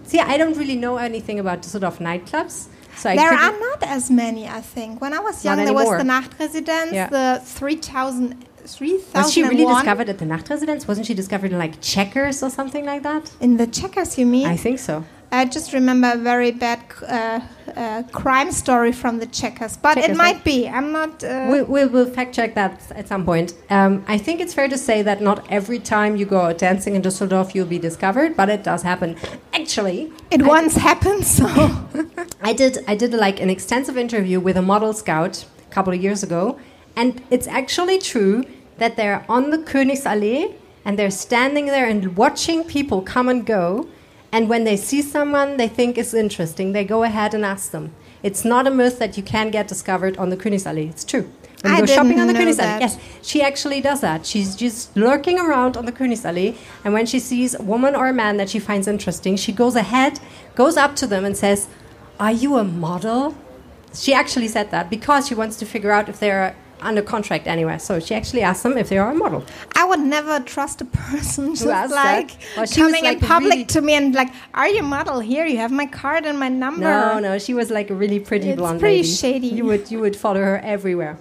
see, 0.09 0.20
I 0.20 0.36
don't 0.38 0.57
really 0.61 0.76
know 0.86 0.95
anything 0.97 1.38
about 1.39 1.57
Düsseldorf 1.63 1.97
nightclubs, 2.09 2.55
so 2.97 3.09
I 3.11 3.16
there 3.16 3.34
are 3.45 3.55
not 3.68 3.80
as 3.97 4.03
many, 4.11 4.43
I 4.59 4.61
think. 4.76 4.91
When 5.03 5.13
I 5.13 5.20
was 5.20 5.36
young, 5.45 5.57
there 5.63 5.74
was 5.74 5.89
the 6.01 6.07
Nachtresidenz, 6.16 6.91
Yeah. 6.91 7.07
the 7.18 7.41
3000, 7.43 8.36
3001. 8.66 9.24
Was 9.24 9.32
she 9.34 9.43
really 9.43 9.66
discovered 9.66 10.09
at 10.09 10.18
the 10.18 10.26
Nachtresidenz? 10.26 10.88
Wasn't 10.89 11.05
she 11.05 11.13
discovered 11.13 11.51
in 11.53 11.57
like 11.66 11.80
Checkers 11.82 12.43
or 12.43 12.49
something 12.49 12.84
like 12.86 13.03
that? 13.03 13.32
In 13.39 13.57
the 13.57 13.68
checkers, 13.68 14.18
you 14.18 14.26
mean? 14.26 14.47
I 14.47 14.57
think 14.57 14.80
so. 14.80 15.03
I 15.36 15.45
just 15.45 15.73
remember 15.73 16.11
a 16.13 16.17
very 16.17 16.51
bad 16.51 16.79
uh, 17.01 17.39
uh, 17.75 18.03
crime 18.11 18.51
story 18.51 18.91
from 18.91 19.19
the 19.19 19.25
checkers, 19.25 19.75
but 19.77 19.95
Checkers, 19.95 20.11
it 20.11 20.17
might 20.17 20.43
be. 20.43 20.67
I'm 20.67 20.91
not. 20.91 21.23
Uh, 21.23 21.47
We, 21.51 21.61
we'll, 21.61 21.89
we'll 21.89 22.09
fact 22.09 22.33
check 22.33 22.55
that 22.55 22.73
at 22.91 23.07
some 23.07 23.25
point. 23.25 23.53
Um, 23.69 24.03
I 24.07 24.17
think 24.17 24.39
it's 24.39 24.53
fair 24.53 24.69
to 24.69 24.77
say 24.77 25.01
that 25.01 25.21
not 25.21 25.45
every 25.49 25.79
time 25.79 26.15
you 26.15 26.25
go 26.25 26.39
out 26.41 26.57
dancing 26.57 26.95
in 26.95 27.01
Düsseldorf 27.01 27.53
you'll 27.53 27.73
be 27.77 27.79
discovered, 27.79 28.38
but 28.38 28.49
it 28.49 28.63
does 28.63 28.81
happen. 28.83 29.17
Actually, 29.53 30.11
it 30.31 30.41
I 30.41 30.47
once 30.47 30.75
happened, 30.77 31.25
so. 31.25 31.47
I 32.41 32.53
did 32.53 32.77
I 32.88 32.95
did 32.95 33.13
like 33.13 33.41
an 33.41 33.49
extensive 33.49 33.97
interview 33.97 34.39
with 34.39 34.55
a 34.57 34.61
model 34.61 34.93
scout 34.93 35.45
a 35.67 35.73
couple 35.73 35.91
of 35.93 36.01
years 36.01 36.23
ago, 36.23 36.57
and 36.95 37.21
it's 37.29 37.47
actually 37.47 37.99
true 37.99 38.43
that 38.77 38.95
they're 38.95 39.25
on 39.27 39.49
the 39.49 39.57
Königsallee 39.57 40.53
and 40.86 40.99
they're 40.99 41.11
standing 41.11 41.65
there 41.65 41.88
and 41.88 42.15
watching 42.15 42.63
people 42.63 43.01
come 43.01 43.27
and 43.27 43.45
go, 43.45 43.88
and 44.32 44.49
when 44.49 44.63
they 44.63 44.78
see 44.78 45.01
someone 45.01 45.57
they 45.57 45.67
think 45.67 45.97
is 45.97 46.13
interesting, 46.13 46.71
they 46.71 46.84
go 46.84 47.03
ahead 47.03 47.34
and 47.34 47.45
ask 47.45 47.71
them. 47.71 47.93
It's 48.23 48.43
not 48.43 48.67
a 48.67 48.71
myth 48.71 48.99
that 48.99 49.17
you 49.17 49.23
can 49.23 49.51
get 49.51 49.67
discovered 49.67 50.17
on 50.17 50.30
the 50.30 50.38
Königsallee. 50.38 50.89
It's 50.89 51.03
true. 51.03 51.30
When 51.61 51.73
you 51.73 51.78
I 51.78 51.80
go 51.82 51.86
shopping 51.86 52.19
on 52.19 52.28
the 52.28 52.34
Königsallee, 52.34 52.80
yes, 52.80 52.97
she 53.21 53.41
actually 53.41 53.82
does 53.82 54.01
that. 54.01 54.26
She's 54.26 54.55
just 54.55 54.95
lurking 54.95 55.39
around 55.39 55.78
on 55.78 55.86
the 55.86 55.91
Königsallee, 55.91 56.55
and 56.84 56.93
when 56.93 57.05
she 57.05 57.19
sees 57.19 57.55
a 57.55 57.61
woman 57.61 57.95
or 57.95 58.07
a 58.07 58.13
man 58.13 58.38
that 58.38 58.49
she 58.49 58.59
finds 58.59 58.88
interesting, 58.88 59.36
she 59.36 59.51
goes 59.51 59.76
ahead, 59.76 60.19
goes 60.55 60.78
up 60.78 60.95
to 60.97 61.07
them, 61.07 61.23
and 61.26 61.36
says, 61.36 61.67
"Are 62.19 62.32
you 62.32 62.57
a 62.57 62.63
model?" 62.63 63.36
She 63.93 64.13
actually 64.13 64.49
said 64.49 64.71
that 64.71 64.89
because 64.89 65.28
she 65.28 65.36
wants 65.36 65.57
to 65.57 65.65
figure 65.65 65.91
out 65.91 66.09
if 66.09 66.19
they're 66.19 66.55
under 66.82 67.01
contract 67.01 67.47
anywhere. 67.47 67.80
So 67.80 67.99
she 67.99 68.13
actually 68.15 68.41
asked 68.41 68.63
them 68.63 68.78
if 68.78 68.89
they 68.89 68.97
are 68.97 69.11
a 69.11 69.15
model. 69.15 69.43
I 69.76 69.86
would 69.86 69.99
never 70.01 70.39
trust 70.39 70.82
a 70.82 70.86
person 71.05 71.55
just 71.55 71.65
like 71.91 72.32
Well, 72.57 72.65
she 72.65 72.82
was 72.84 72.91
coming 72.91 73.03
like 73.03 73.21
in 73.21 73.28
public 73.28 73.51
really- 73.53 73.65
to 73.65 73.82
me 73.82 73.93
and 73.93 74.13
like, 74.15 74.32
"Are 74.53 74.67
you 74.67 74.80
a 74.80 74.84
model? 74.84 75.19
Here, 75.19 75.45
you 75.45 75.57
have 75.57 75.71
my 75.71 75.86
card 75.86 76.26
and 76.26 76.38
my 76.39 76.49
number." 76.49 76.82
No, 76.82 77.19
no, 77.19 77.38
she 77.39 77.53
was 77.53 77.69
like 77.71 77.89
a 77.89 77.95
really 77.95 78.19
pretty 78.19 78.49
It's 78.49 78.57
blonde 78.57 78.80
pretty 78.80 78.97
lady. 78.97 79.07
shady. 79.09 79.47
You 79.47 79.65
would 79.65 79.89
you 79.91 79.99
would 79.99 80.15
follow 80.15 80.41
her 80.41 80.59
everywhere. 80.59 81.17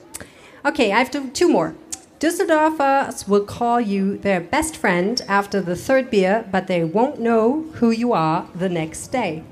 Okay, 0.64 0.92
I 0.92 0.98
have 0.98 1.10
to, 1.10 1.28
two 1.30 1.48
more. 1.48 1.74
Düsseldorfers 2.20 3.22
uh, 3.22 3.24
will 3.28 3.44
call 3.44 3.80
you 3.80 4.16
their 4.16 4.40
best 4.40 4.76
friend 4.78 5.20
after 5.28 5.60
the 5.60 5.76
third 5.76 6.10
beer, 6.10 6.46
but 6.50 6.68
they 6.68 6.82
won't 6.82 7.20
know 7.20 7.64
who 7.74 7.90
you 7.90 8.12
are 8.14 8.46
the 8.54 8.68
next 8.68 9.08
day. 9.08 9.42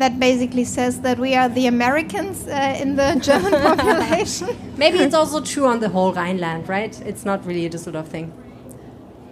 That 0.00 0.18
basically 0.18 0.64
says 0.64 0.94
that 1.06 1.18
we 1.18 1.34
are 1.40 1.48
the 1.60 1.66
Americans 1.66 2.36
uh, 2.48 2.82
in 2.82 2.96
the 2.96 3.10
German 3.28 3.52
population. 3.68 4.48
Maybe 4.76 4.98
it's 5.06 5.14
also 5.20 5.38
true 5.52 5.66
on 5.72 5.80
the 5.80 5.90
whole 5.94 6.12
Rhineland, 6.20 6.68
right? 6.76 6.94
It's 7.10 7.24
not 7.30 7.38
really 7.46 7.64
a 7.66 7.70
Düsseldorf 7.70 8.06
thing. 8.14 8.26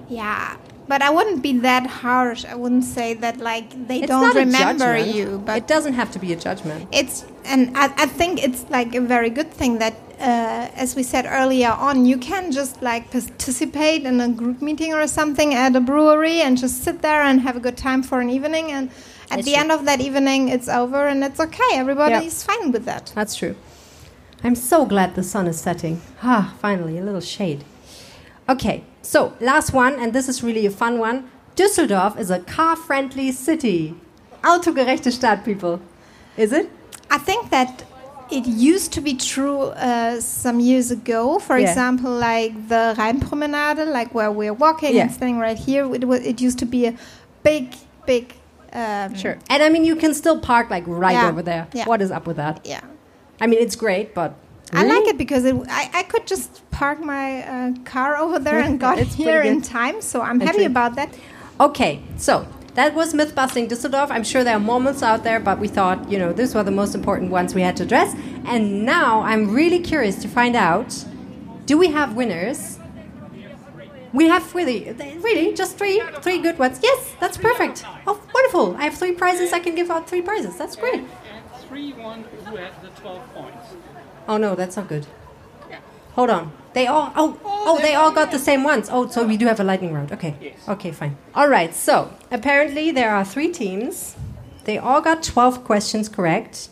Yeah, 0.08 0.56
but 0.86 1.00
I 1.02 1.10
wouldn't 1.10 1.42
be 1.42 1.52
that 1.60 1.86
harsh. 1.86 2.44
I 2.44 2.54
wouldn't 2.54 2.84
say 2.84 3.14
that 3.24 3.36
like 3.38 3.68
they 3.88 3.98
It's 3.98 4.08
don't 4.08 4.34
remember 4.34 4.96
you, 4.98 5.42
but 5.46 5.56
it 5.62 5.66
doesn't 5.66 5.94
have 5.94 6.10
to 6.12 6.18
be 6.18 6.32
a 6.32 6.36
judgment. 6.36 6.80
it's 6.92 7.24
and 7.44 7.60
I, 7.76 7.86
I 8.04 8.06
think 8.06 8.32
it's 8.46 8.62
like 8.70 8.94
a 8.94 9.00
very 9.00 9.30
good 9.30 9.50
thing 9.60 9.78
that 9.78 9.94
uh, 10.20 10.82
as 10.84 10.96
we 10.96 11.02
said 11.02 11.24
earlier 11.26 11.70
on 11.88 12.04
you 12.10 12.18
can 12.18 12.44
just 12.52 12.74
like 12.82 13.04
participate 13.10 14.02
in 14.10 14.20
a 14.20 14.28
group 14.28 14.60
meeting 14.68 14.92
or 14.98 15.06
something 15.06 15.54
at 15.54 15.74
a 15.76 15.80
brewery 15.80 16.38
and 16.44 16.52
just 16.58 16.76
sit 16.84 16.96
there 17.02 17.22
and 17.28 17.40
have 17.40 17.56
a 17.56 17.60
good 17.66 17.76
time 17.76 18.02
for 18.02 18.20
an 18.20 18.28
evening 18.38 18.66
and 18.76 18.90
at 19.30 19.44
the 19.44 19.52
true. 19.52 19.60
end 19.60 19.70
of 19.72 19.84
that 19.84 20.00
evening 20.00 20.48
it's 20.48 20.68
over 20.68 21.06
and 21.06 21.22
it's 21.24 21.40
okay 21.40 21.72
everybody's 21.74 22.42
fine 22.42 22.72
with 22.72 22.84
that 22.84 23.12
That's 23.14 23.36
true. 23.36 23.54
I'm 24.44 24.54
so 24.54 24.86
glad 24.86 25.16
the 25.16 25.24
sun 25.24 25.48
is 25.48 25.60
setting. 25.60 26.00
Ah, 26.22 26.54
finally, 26.62 26.96
a 26.96 27.02
little 27.02 27.20
shade. 27.20 27.64
Okay, 28.48 28.84
so 29.02 29.32
last 29.40 29.72
one, 29.72 29.94
and 30.00 30.12
this 30.12 30.28
is 30.28 30.44
really 30.44 30.64
a 30.64 30.70
fun 30.70 31.00
one. 31.00 31.28
Düsseldorf 31.56 32.16
is 32.16 32.30
a 32.30 32.38
car 32.38 32.76
friendly 32.76 33.32
city. 33.32 33.94
Autogerechte 34.44 35.10
Stadt, 35.10 35.44
people. 35.44 35.80
Is 36.36 36.52
it? 36.52 36.70
I 37.10 37.18
think 37.18 37.50
that 37.50 37.82
it 38.30 38.46
used 38.46 38.92
to 38.92 39.00
be 39.00 39.14
true 39.14 39.62
uh, 39.90 40.20
some 40.20 40.60
years 40.60 40.92
ago. 40.92 41.40
For 41.40 41.58
Yeah. 41.58 41.68
example, 41.68 42.12
like 42.12 42.52
the 42.68 42.94
Rheinpromenade, 42.96 43.92
like 43.92 44.14
where 44.14 44.30
we're 44.30 44.54
walking 44.66 44.94
Yeah. 44.94 45.02
and 45.02 45.10
standing 45.12 45.38
right 45.40 45.58
here, 45.58 45.92
it, 45.96 46.04
it 46.04 46.40
used 46.40 46.60
to 46.60 46.66
be 46.66 46.86
a 46.86 46.94
big, 47.42 47.74
big. 48.06 48.24
Um, 48.72 49.14
Sure. 49.14 49.38
And 49.50 49.62
I 49.62 49.68
mean, 49.68 49.84
you 49.84 49.96
can 49.96 50.14
still 50.14 50.38
park 50.40 50.70
like 50.70 50.84
right 50.86 51.12
Yeah, 51.12 51.28
over 51.28 51.42
there. 51.42 51.66
yeah. 51.72 51.86
What 51.86 52.02
is 52.02 52.10
up 52.10 52.26
with 52.26 52.36
that? 52.36 52.60
Yeah. 52.64 52.80
I 53.40 53.46
mean, 53.46 53.60
it's 53.60 53.76
great, 53.76 54.14
but. 54.14 54.34
I 54.72 54.84
like 54.84 55.06
it 55.06 55.16
because 55.16 55.46
it, 55.46 55.56
I, 55.70 55.88
I 55.94 56.02
could 56.02 56.26
just 56.26 56.68
park 56.70 57.00
my 57.00 57.42
uh, 57.42 57.72
car 57.84 58.18
over 58.18 58.38
there 58.38 58.58
and 58.58 58.78
got 58.78 58.98
It's 58.98 59.14
here 59.14 59.40
in 59.40 59.62
time, 59.62 60.02
so 60.02 60.20
I'm 60.20 60.40
happy 60.40 60.64
about 60.64 60.94
that. 60.96 61.08
Okay, 61.58 62.02
so 62.18 62.46
that 62.74 62.94
was 62.94 63.14
Mythbusting 63.14 63.68
Düsseldorf. 63.70 64.10
I'm 64.10 64.22
sure 64.24 64.44
there 64.44 64.56
are 64.56 64.60
moments 64.60 65.02
out 65.02 65.24
there, 65.24 65.40
but 65.40 65.58
we 65.58 65.68
thought, 65.68 66.10
you 66.10 66.18
know, 66.18 66.34
these 66.34 66.54
were 66.54 66.62
the 66.62 66.70
most 66.70 66.94
important 66.94 67.30
ones 67.30 67.54
we 67.54 67.62
had 67.62 67.76
to 67.78 67.84
address. 67.84 68.14
And 68.44 68.84
now 68.84 69.22
I'm 69.22 69.54
really 69.54 69.78
curious 69.80 70.16
to 70.22 70.28
find 70.28 70.54
out 70.54 71.04
do 71.64 71.76
we 71.78 71.88
have 71.88 72.14
winners? 72.14 72.77
We 74.12 74.28
have 74.28 74.54
really, 74.54 74.92
really, 75.20 75.54
just 75.54 75.76
three, 75.76 76.02
three 76.22 76.38
good 76.38 76.58
ones. 76.58 76.80
Yes, 76.82 77.14
that's 77.20 77.36
perfect. 77.36 77.84
Oh, 78.06 78.20
wonderful! 78.34 78.76
I 78.76 78.84
have 78.84 78.94
three 78.94 79.12
prizes. 79.12 79.52
I 79.52 79.60
can 79.60 79.74
give 79.74 79.90
out 79.90 80.08
three 80.08 80.22
prizes. 80.22 80.56
That's 80.56 80.76
great. 80.76 81.02
And 81.02 81.08
three 81.68 81.92
one 81.92 82.24
who 82.46 82.56
had 82.56 82.72
the 82.82 82.88
12 82.88 83.34
points. 83.34 83.66
Oh 84.26 84.36
no, 84.36 84.54
that's 84.54 84.76
not 84.76 84.88
good. 84.88 85.06
Hold 86.12 86.30
on. 86.30 86.52
They 86.72 86.86
all 86.86 87.12
oh 87.14 87.38
oh, 87.44 87.64
oh 87.66 87.78
they 87.80 87.94
all 87.94 88.10
got 88.10 88.30
the 88.32 88.38
same 88.38 88.64
ones. 88.64 88.88
Oh, 88.90 89.06
so 89.08 89.26
we 89.26 89.36
do 89.36 89.46
have 89.46 89.60
a 89.60 89.64
lightning 89.64 89.92
round. 89.92 90.10
Okay. 90.10 90.54
Okay, 90.66 90.90
fine. 90.90 91.16
All 91.34 91.48
right. 91.48 91.74
So, 91.74 92.12
apparently 92.30 92.90
there 92.90 93.14
are 93.14 93.24
3 93.24 93.52
teams. 93.52 94.16
They 94.64 94.78
all 94.78 95.00
got 95.00 95.22
12 95.22 95.64
questions 95.64 96.08
correct. 96.08 96.70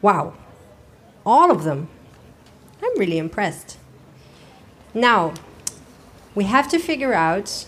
Wow. 0.00 0.34
All 1.26 1.50
of 1.50 1.64
them. 1.64 1.88
I'm 2.82 2.98
really 2.98 3.18
impressed. 3.18 3.76
Now, 4.94 5.34
we 6.36 6.44
have 6.44 6.68
to 6.68 6.78
figure 6.78 7.12
out 7.14 7.66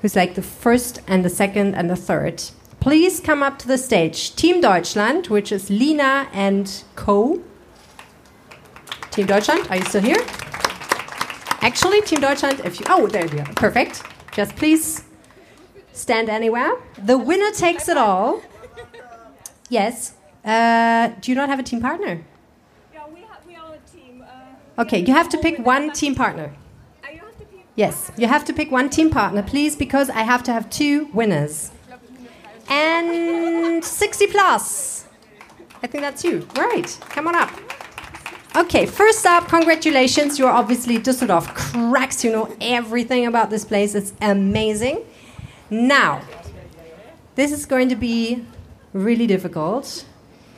who's 0.00 0.16
like 0.16 0.34
the 0.34 0.42
first 0.42 1.02
and 1.06 1.22
the 1.24 1.28
second 1.28 1.74
and 1.74 1.90
the 1.90 1.96
third. 1.96 2.42
Please 2.80 3.20
come 3.20 3.42
up 3.42 3.58
to 3.58 3.68
the 3.68 3.76
stage. 3.76 4.34
Team 4.36 4.62
Deutschland, 4.62 5.26
which 5.26 5.52
is 5.52 5.68
Lina 5.68 6.28
and 6.32 6.82
Co. 6.96 7.42
Team 9.10 9.26
Deutschland, 9.26 9.66
are 9.68 9.76
you 9.76 9.84
still 9.84 10.00
here? 10.00 10.16
Actually, 11.60 12.00
Team 12.00 12.20
Deutschland, 12.20 12.60
if 12.64 12.80
you. 12.80 12.86
Oh, 12.88 13.06
there 13.06 13.26
you 13.26 13.40
are. 13.40 13.52
Perfect. 13.54 14.02
Just 14.32 14.56
please 14.56 15.04
stand 15.92 16.30
anywhere. 16.30 16.72
The 16.96 17.18
winner 17.18 17.50
takes 17.50 17.86
it 17.88 17.98
all. 17.98 18.40
Yes. 19.68 20.14
Uh, 20.42 21.08
do 21.20 21.30
you 21.30 21.34
not 21.36 21.50
have 21.50 21.58
a 21.58 21.62
team 21.62 21.82
partner? 21.82 22.22
Yeah, 22.94 23.02
we, 23.12 23.20
ha- 23.20 23.38
we 23.46 23.56
are 23.56 23.74
a 23.74 23.78
team. 23.94 24.22
Uh, 24.26 24.82
Okay, 24.82 25.00
you 25.04 25.12
have 25.12 25.28
to 25.28 25.36
pick 25.38 25.58
one 25.58 25.92
team 25.92 26.14
partner. 26.14 26.54
uh, 27.04 27.08
you 27.12 27.18
have 27.18 27.36
to 27.38 27.44
pick 27.44 27.66
Yes, 27.80 28.12
you 28.18 28.26
have 28.26 28.44
to 28.44 28.52
pick 28.52 28.70
one 28.70 28.90
team 28.90 29.08
partner, 29.08 29.42
please, 29.42 29.74
because 29.74 30.10
I 30.10 30.20
have 30.20 30.42
to 30.42 30.52
have 30.52 30.68
two 30.68 31.06
winners. 31.14 31.70
And 32.68 33.82
60 33.82 34.26
plus. 34.26 35.06
I 35.82 35.86
think 35.86 36.02
that's 36.02 36.22
you. 36.22 36.46
Right, 36.58 36.90
come 37.08 37.26
on 37.26 37.34
up. 37.34 37.50
Okay, 38.54 38.84
first 38.84 39.24
up, 39.24 39.48
congratulations. 39.48 40.38
You're 40.38 40.50
obviously 40.50 40.98
Düsseldorf 40.98 41.54
cracks. 41.54 42.22
You 42.22 42.32
know 42.32 42.54
everything 42.60 43.24
about 43.24 43.48
this 43.48 43.64
place. 43.64 43.94
It's 43.94 44.12
amazing. 44.20 45.02
Now, 45.70 46.20
this 47.34 47.50
is 47.50 47.64
going 47.64 47.88
to 47.88 47.96
be 47.96 48.44
really 48.92 49.26
difficult. 49.26 50.04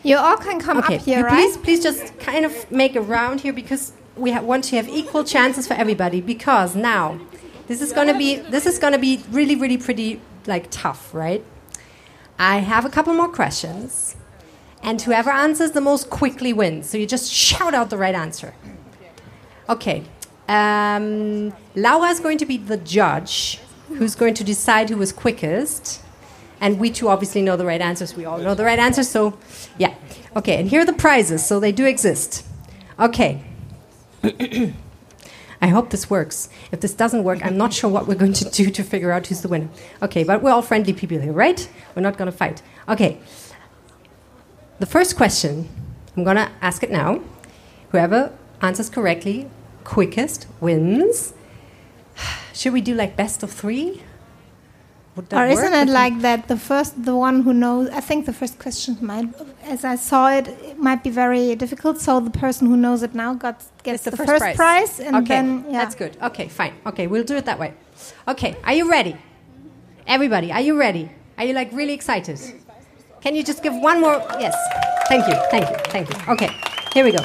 You 0.02 0.16
all 0.16 0.38
can 0.38 0.58
come 0.58 0.78
Okay, 0.78 0.96
up 0.96 1.02
here, 1.02 1.18
you 1.18 1.24
right? 1.24 1.34
please, 1.34 1.56
please 1.56 1.82
just 1.84 2.18
kind 2.18 2.44
of 2.44 2.52
make 2.72 2.96
a 2.96 3.00
round 3.00 3.42
here 3.42 3.52
because 3.52 3.92
we 4.16 4.38
want 4.38 4.64
to 4.64 4.76
have 4.76 4.88
equal 4.88 5.24
chances 5.24 5.66
for 5.66 5.74
everybody. 5.74 6.20
Because 6.20 6.74
now, 6.76 7.20
this 7.66 7.80
is 7.80 7.92
going 7.92 8.08
to 8.08 8.18
be 8.18 8.36
this 8.36 8.66
is 8.66 8.78
going 8.78 8.92
to 8.92 8.98
be 8.98 9.22
really, 9.30 9.56
really 9.56 9.78
pretty 9.78 10.20
like 10.46 10.66
tough, 10.70 11.14
right? 11.14 11.44
I 12.38 12.58
have 12.58 12.84
a 12.84 12.90
couple 12.90 13.14
more 13.14 13.28
questions, 13.28 14.16
and 14.82 15.00
whoever 15.00 15.30
answers 15.30 15.72
the 15.72 15.80
most 15.80 16.10
quickly 16.10 16.52
wins. 16.52 16.88
So 16.90 16.98
you 16.98 17.06
just 17.06 17.32
shout 17.32 17.74
out 17.74 17.90
the 17.90 17.98
right 17.98 18.14
answer. 18.14 18.54
Okay. 19.68 20.04
Um, 20.48 21.52
Laura 21.74 22.10
is 22.10 22.20
going 22.20 22.38
to 22.38 22.46
be 22.46 22.56
the 22.56 22.76
judge 22.76 23.60
who's 23.88 24.14
going 24.14 24.34
to 24.34 24.44
decide 24.44 24.90
who 24.90 24.96
was 24.96 25.12
quickest. 25.12 26.00
And 26.60 26.78
we 26.78 26.90
two 26.90 27.08
obviously 27.08 27.42
know 27.42 27.56
the 27.56 27.66
right 27.66 27.80
answers. 27.80 28.14
We 28.16 28.24
all 28.24 28.38
know 28.38 28.54
the 28.54 28.64
right 28.64 28.78
answers. 28.78 29.08
So, 29.08 29.38
yeah. 29.78 29.94
Okay, 30.36 30.58
and 30.58 30.68
here 30.68 30.82
are 30.82 30.84
the 30.84 30.92
prizes. 30.92 31.44
So 31.44 31.58
they 31.58 31.72
do 31.72 31.86
exist. 31.86 32.46
Okay. 32.98 33.42
I 34.24 35.68
hope 35.68 35.90
this 35.90 36.10
works. 36.10 36.48
If 36.72 36.80
this 36.80 36.92
doesn't 36.92 37.22
work, 37.22 37.44
I'm 37.44 37.56
not 37.56 37.72
sure 37.72 37.88
what 37.88 38.06
we're 38.06 38.16
going 38.16 38.32
to 38.32 38.50
do 38.50 38.70
to 38.70 38.82
figure 38.82 39.12
out 39.12 39.28
who's 39.28 39.42
the 39.42 39.48
winner. 39.48 39.68
Okay, 40.02 40.24
but 40.24 40.42
we're 40.42 40.50
all 40.50 40.62
friendly 40.62 40.92
people 40.92 41.20
here, 41.20 41.32
right? 41.32 41.68
We're 41.94 42.02
not 42.02 42.18
going 42.18 42.30
to 42.30 42.36
fight. 42.36 42.62
Okay. 42.88 43.18
The 44.80 44.86
first 44.86 45.16
question, 45.16 45.68
I'm 46.16 46.24
going 46.24 46.36
to 46.36 46.50
ask 46.60 46.82
it 46.82 46.90
now. 46.90 47.20
Whoever 47.92 48.32
answers 48.60 48.90
correctly, 48.90 49.48
quickest, 49.84 50.46
wins. 50.60 51.34
Should 52.52 52.72
we 52.72 52.80
do 52.80 52.94
like 52.94 53.16
best 53.16 53.42
of 53.42 53.52
three? 53.52 54.02
Would 55.14 55.28
that 55.28 55.42
Or 55.42 55.46
isn't 55.46 55.74
it 55.74 55.88
like 55.88 56.20
that? 56.20 56.48
The 56.48 56.56
first, 56.56 57.04
the 57.04 57.14
one 57.14 57.42
who 57.42 57.52
knows. 57.52 57.90
I 57.90 58.00
think 58.00 58.24
the 58.24 58.32
first 58.32 58.58
question 58.58 58.96
might, 59.00 59.28
as 59.64 59.84
I 59.84 59.96
saw 59.96 60.30
it, 60.30 60.48
it 60.48 60.78
might 60.78 61.04
be 61.04 61.10
very 61.10 61.54
difficult. 61.54 62.00
So 62.00 62.18
the 62.20 62.30
person 62.30 62.66
who 62.66 62.78
knows 62.78 63.02
it 63.02 63.14
now 63.14 63.34
got 63.34 63.62
gets 63.82 64.04
the 64.04 64.12
the, 64.12 64.16
first 64.16 64.30
first, 64.30 64.40
prize. 64.40 64.56
prize, 64.56 65.00
and 65.00 65.16
okay, 65.16 65.26
then 65.28 65.66
yeah. 65.68 65.72
that's 65.80 65.94
good. 65.94 66.16
Okay, 66.22 66.48
fine. 66.48 66.72
Okay, 66.86 67.06
we'll 67.06 67.24
do 67.24 67.36
it 67.36 67.44
that 67.44 67.58
way. 67.58 67.74
Okay, 68.26 68.56
are 68.64 68.72
you 68.72 68.90
ready? 68.90 69.16
Everybody, 70.06 70.50
are 70.50 70.62
you 70.62 70.78
ready? 70.78 71.10
Are 71.36 71.44
you 71.44 71.52
like 71.52 71.70
really 71.72 71.92
excited? 71.92 72.40
Can 73.20 73.36
you 73.36 73.44
just 73.44 73.62
give 73.62 73.74
one 73.74 74.00
more? 74.00 74.16
Yes. 74.40 74.56
Thank 75.08 75.28
you. 75.28 75.34
Thank 75.50 75.68
you. 75.68 75.76
Thank 75.92 76.08
you. 76.08 76.32
Okay, 76.32 76.50
here 76.94 77.04
we 77.04 77.12
go. 77.12 77.22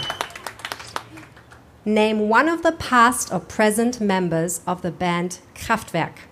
Name 1.86 2.28
one 2.28 2.50
of 2.50 2.64
the 2.64 2.74
past 2.74 3.32
or 3.32 3.40
present 3.40 4.02
members 4.02 4.60
of 4.68 4.82
the 4.82 4.92
band 4.92 5.40
Kraftwerk. 5.56 6.27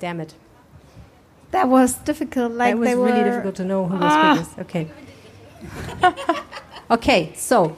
Damn 0.00 0.20
it. 0.20 0.34
That 1.52 1.68
was 1.68 1.94
difficult. 1.94 2.52
Like 2.52 2.74
that 2.74 2.78
was 2.78 2.88
they 2.88 2.94
really 2.96 3.12
were- 3.18 3.24
difficult 3.24 3.54
to 3.56 3.64
know 3.64 3.86
who 3.86 3.94
was 3.94 4.02
Ah. 4.12 4.34
quickest. 4.34 4.58
Okay. 4.60 4.90
okay, 6.90 7.32
so 7.36 7.76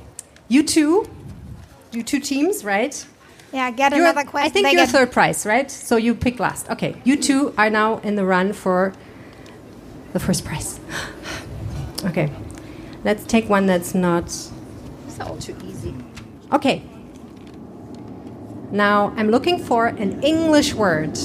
you 0.48 0.62
two, 0.62 1.06
you 1.92 2.02
two 2.02 2.20
teams, 2.20 2.64
right? 2.64 3.06
Yeah, 3.52 3.70
get 3.70 3.92
You're- 3.92 4.02
another 4.08 4.28
question. 4.28 4.46
I 4.46 4.52
think 4.52 4.66
They 4.66 4.72
you're 4.72 4.86
get- 4.86 4.90
third 4.92 5.12
prize, 5.12 5.46
right? 5.46 5.70
So 5.70 5.96
you 5.96 6.14
pick 6.14 6.40
last. 6.40 6.68
Okay, 6.70 6.96
you 7.04 7.16
two 7.16 7.54
are 7.56 7.70
now 7.70 7.98
in 7.98 8.16
the 8.16 8.24
run 8.24 8.52
for 8.52 8.92
the 10.12 10.18
first 10.20 10.44
prize. 10.44 10.80
okay, 12.04 12.30
let's 13.04 13.24
take 13.24 13.48
one 13.48 13.66
that's 13.66 13.94
not 13.94 14.30
so 14.30 15.36
too 15.40 15.54
easy. 15.64 15.94
Okay. 16.52 16.82
Now 18.70 19.12
I'm 19.16 19.30
looking 19.30 19.62
for 19.62 19.86
an 19.86 20.22
English 20.22 20.74
word. 20.74 21.16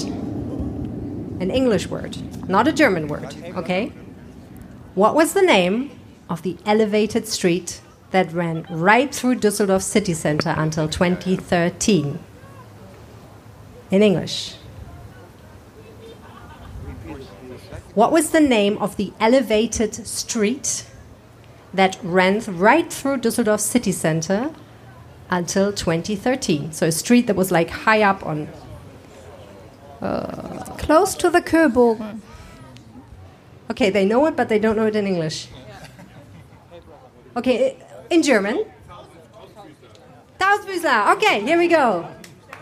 An 1.41 1.49
English 1.49 1.87
word, 1.87 2.17
not 2.47 2.67
a 2.67 2.71
German 2.71 3.07
word. 3.07 3.35
Okay. 3.55 3.91
What 4.93 5.15
was 5.15 5.33
the 5.33 5.41
name 5.41 5.89
of 6.29 6.43
the 6.43 6.57
elevated 6.65 7.27
street 7.27 7.81
that 8.11 8.31
ran 8.31 8.67
right 8.69 9.13
through 9.13 9.35
Düsseldorf 9.35 9.81
city 9.81 10.13
center 10.13 10.53
until 10.55 10.87
2013? 10.87 12.19
In 13.89 14.03
English. 14.03 14.55
What 17.95 18.11
was 18.11 18.29
the 18.29 18.39
name 18.39 18.77
of 18.77 18.95
the 18.97 19.11
elevated 19.19 20.07
street 20.07 20.85
that 21.73 21.97
ran 22.03 22.39
right 22.47 22.91
through 22.91 23.17
Düsseldorf 23.17 23.59
city 23.59 23.91
center 23.91 24.53
until 25.31 25.71
2013? 25.71 26.71
So 26.73 26.87
a 26.87 26.91
street 26.91 27.27
that 27.27 27.35
was 27.35 27.51
like 27.51 27.69
high 27.69 28.03
up 28.03 28.25
on. 28.25 28.47
close 30.77 31.15
to 31.15 31.29
the 31.29 31.41
Köbogen. 31.41 32.19
Okay, 33.71 33.89
they 33.89 34.05
know 34.05 34.25
it, 34.25 34.35
but 34.35 34.49
they 34.49 34.59
don't 34.59 34.75
know 34.75 34.87
it 34.87 34.95
in 34.95 35.07
English. 35.07 35.47
Okay, 37.37 37.77
in 38.09 38.21
German. 38.21 38.65
Tausendfüßler. 40.39 41.15
Okay, 41.15 41.39
here 41.41 41.57
we 41.57 41.67
go. 41.67 42.05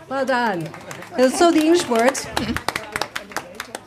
Well 0.08 0.24
done. 0.24 0.68
Uh, 1.18 1.28
So 1.28 1.50
the 1.50 1.60
English 1.60 1.88
word. 1.88 2.16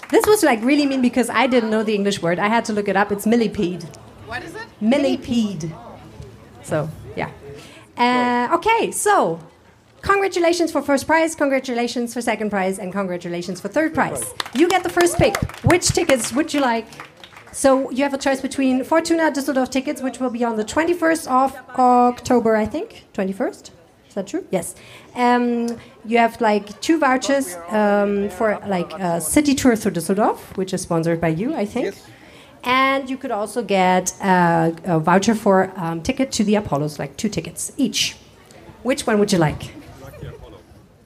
This 0.09 0.25
was 0.27 0.43
like 0.43 0.61
really 0.61 0.85
mean 0.85 1.01
because 1.01 1.29
I 1.29 1.47
didn't 1.47 1.69
know 1.69 1.83
the 1.83 1.95
English 1.95 2.21
word. 2.21 2.37
I 2.37 2.47
had 2.47 2.65
to 2.65 2.73
look 2.73 2.87
it 2.87 2.95
up. 2.95 3.11
It's 3.11 3.25
millipede. 3.25 3.83
What 4.27 4.43
is 4.43 4.53
it? 4.53 4.67
Millipede. 4.81 5.71
So 6.63 6.89
yeah. 7.15 7.29
Uh, 7.97 8.49
okay, 8.53 8.91
so 8.91 9.39
congratulations 10.01 10.71
for 10.71 10.81
first 10.81 11.07
prize, 11.07 11.35
congratulations 11.35 12.13
for 12.13 12.21
second 12.21 12.49
prize, 12.49 12.79
and 12.79 12.91
congratulations 12.91 13.61
for 13.61 13.67
third 13.67 13.93
prize. 13.93 14.33
You 14.53 14.67
get 14.67 14.83
the 14.83 14.89
first 14.89 15.17
pick. 15.17 15.35
Which 15.63 15.87
tickets 15.87 16.33
would 16.33 16.53
you 16.53 16.59
like? 16.59 16.87
So 17.51 17.91
you 17.91 18.03
have 18.03 18.13
a 18.15 18.17
choice 18.17 18.41
between 18.41 18.83
Fortuna 18.83 19.31
Düsseldorf 19.31 19.69
tickets, 19.69 20.01
which 20.01 20.19
will 20.19 20.31
be 20.31 20.43
on 20.43 20.55
the 20.55 20.65
21st 20.65 21.27
of 21.27 21.55
October, 21.77 22.55
I 22.55 22.65
think. 22.65 23.05
21st? 23.13 23.69
Is 24.09 24.15
that 24.15 24.27
true? 24.27 24.45
Yes. 24.51 24.75
Um, 25.15 25.77
you 26.05 26.17
have 26.17 26.39
like 26.41 26.79
two 26.81 26.99
vouchers 26.99 27.55
um, 27.69 28.29
for 28.29 28.59
like 28.67 28.91
a 28.93 29.21
city 29.21 29.53
tour 29.55 29.75
through 29.75 29.91
Düsseldorf, 29.91 30.37
which 30.57 30.73
is 30.73 30.81
sponsored 30.81 31.21
by 31.21 31.29
you, 31.29 31.53
I 31.55 31.65
think. 31.65 31.95
And 32.63 33.09
you 33.09 33.17
could 33.17 33.31
also 33.31 33.61
get 33.61 34.13
uh, 34.21 34.71
a 34.85 34.99
voucher 34.99 35.35
for 35.35 35.71
um, 35.75 36.01
ticket 36.01 36.31
to 36.33 36.43
the 36.43 36.55
Apollos, 36.55 36.97
like 36.99 37.17
two 37.17 37.29
tickets 37.29 37.71
each. 37.77 38.15
Which 38.83 39.05
one 39.05 39.19
would 39.19 39.31
you 39.31 39.37
like? 39.37 39.73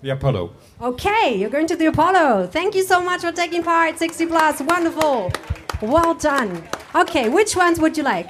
The 0.01 0.11
Apollo. 0.11 0.51
Okay, 0.79 1.35
you're 1.35 1.49
going 1.49 1.65
to 1.67 1.75
the 1.75 1.87
Apollo. 1.87 2.47
Thank 2.47 2.75
you 2.75 2.83
so 2.83 3.01
much 3.01 3.21
for 3.21 3.31
taking 3.31 3.63
part. 3.63 3.97
60 3.97 4.27
plus, 4.27 4.61
wonderful. 4.61 5.31
Well 5.81 6.13
done. 6.13 6.63
Okay, 6.93 7.29
which 7.29 7.55
ones 7.55 7.79
would 7.79 7.97
you 7.97 8.03
like? 8.03 8.29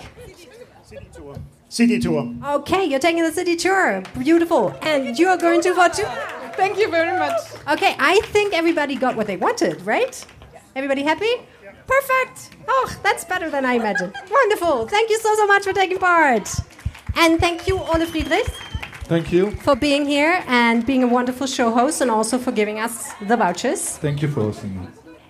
City 0.84 1.08
tour. 1.14 1.36
City 1.68 2.00
tour. 2.00 2.34
Okay, 2.46 2.86
you're 2.86 3.00
taking 3.00 3.24
the 3.24 3.32
city 3.34 3.58
tour. 3.58 4.02
Beautiful. 4.18 4.74
And 4.82 5.20
you 5.20 5.28
are 5.28 5.38
going 5.38 5.62
to 5.62 5.74
Fortuna. 5.74 6.38
Thank 6.54 6.78
you 6.78 6.90
very 6.90 7.18
much. 7.20 7.38
Okay, 7.70 7.96
I 8.00 8.22
think 8.26 8.54
everybody 8.54 8.96
got 8.96 9.16
what 9.18 9.28
they 9.28 9.38
wanted, 9.38 9.82
right? 9.86 10.26
Everybody 10.76 11.04
happy? 11.04 11.32
Perfect. 11.88 12.56
Oh, 12.68 12.96
that's 13.02 13.24
better 13.26 13.50
than 13.50 13.66
I 13.66 13.74
imagined. 13.74 14.14
Wonderful. 14.30 14.88
Thank 14.88 15.10
you 15.10 15.20
so, 15.20 15.34
so 15.36 15.48
much 15.48 15.64
for 15.64 15.74
taking 15.74 15.98
part. 15.98 16.50
And 17.16 17.40
thank 17.40 17.68
you, 17.68 17.80
Ole 17.80 18.06
Friedrich, 18.06 18.46
Thank 19.06 19.32
you. 19.32 19.52
for 19.52 19.76
being 19.76 20.06
here 20.06 20.44
and 20.48 20.86
being 20.86 21.04
a 21.04 21.08
wonderful 21.08 21.48
show 21.48 21.72
host 21.72 22.02
and 22.02 22.12
also 22.12 22.38
for 22.38 22.52
giving 22.52 22.78
us 22.80 23.14
the 23.22 23.38
vouchers. 23.38 23.98
Thank 23.98 24.22
you 24.22 24.28
for 24.28 24.42
hosting 24.42 24.80
me. 24.80 24.88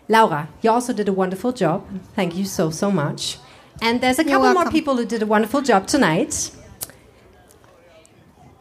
Laura, 0.10 0.50
you 0.62 0.72
also 0.72 0.94
did 0.94 1.08
a 1.08 1.14
wonderful 1.14 1.52
job. 1.52 1.86
Thank 2.16 2.36
you 2.36 2.46
so, 2.46 2.70
so 2.72 2.90
much. 2.92 3.38
And 3.82 4.02
there's 4.02 4.20
a 4.20 4.24
You're 4.24 4.40
couple 4.40 4.54
more 4.54 4.72
people 4.72 4.96
who 4.98 5.06
did 5.06 5.22
a 5.22 5.26
wonderful 5.26 5.62
job 5.62 5.86
tonight. 5.88 6.52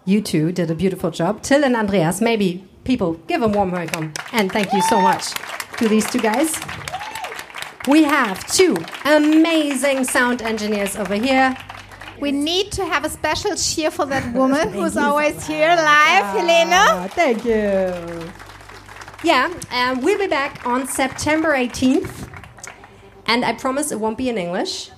You 0.04 0.20
two 0.20 0.52
did 0.52 0.70
a 0.70 0.74
beautiful 0.74 1.10
job. 1.10 1.42
Till 1.42 1.64
and 1.64 1.74
Andreas, 1.74 2.20
maybe 2.20 2.68
people 2.84 3.14
give 3.26 3.42
a 3.42 3.48
warm 3.48 3.70
welcome. 3.72 4.12
And 4.32 4.52
thank 4.52 4.72
you 4.72 4.82
so 4.82 5.00
much 5.00 5.32
to 5.78 5.88
these 5.88 6.08
two 6.10 6.20
guys. 6.20 6.60
We 7.86 8.02
have 8.02 8.44
two 8.48 8.76
amazing 9.04 10.02
sound 10.04 10.42
engineers 10.42 10.96
over 10.96 11.14
here. 11.14 11.56
We 12.20 12.32
need 12.32 12.72
to 12.72 12.84
have 12.84 13.04
a 13.04 13.08
special 13.08 13.54
cheer 13.54 13.92
for 13.92 14.04
that 14.06 14.34
woman 14.40 14.72
who's 14.72 14.96
always 14.96 15.46
here 15.46 15.68
live, 15.68 16.24
Helena. 16.36 16.76
Ah, 16.80 17.08
thank 17.10 17.44
you. 17.44 18.32
Yeah, 19.22 19.52
um, 19.70 20.00
we'll 20.00 20.18
be 20.18 20.26
back 20.26 20.66
on 20.66 20.88
September 20.88 21.50
18th. 21.54 22.28
And 23.26 23.44
I 23.44 23.52
promise 23.52 23.92
it 23.92 24.00
won't 24.00 24.18
be 24.18 24.28
in 24.28 24.36
English. 24.38 24.90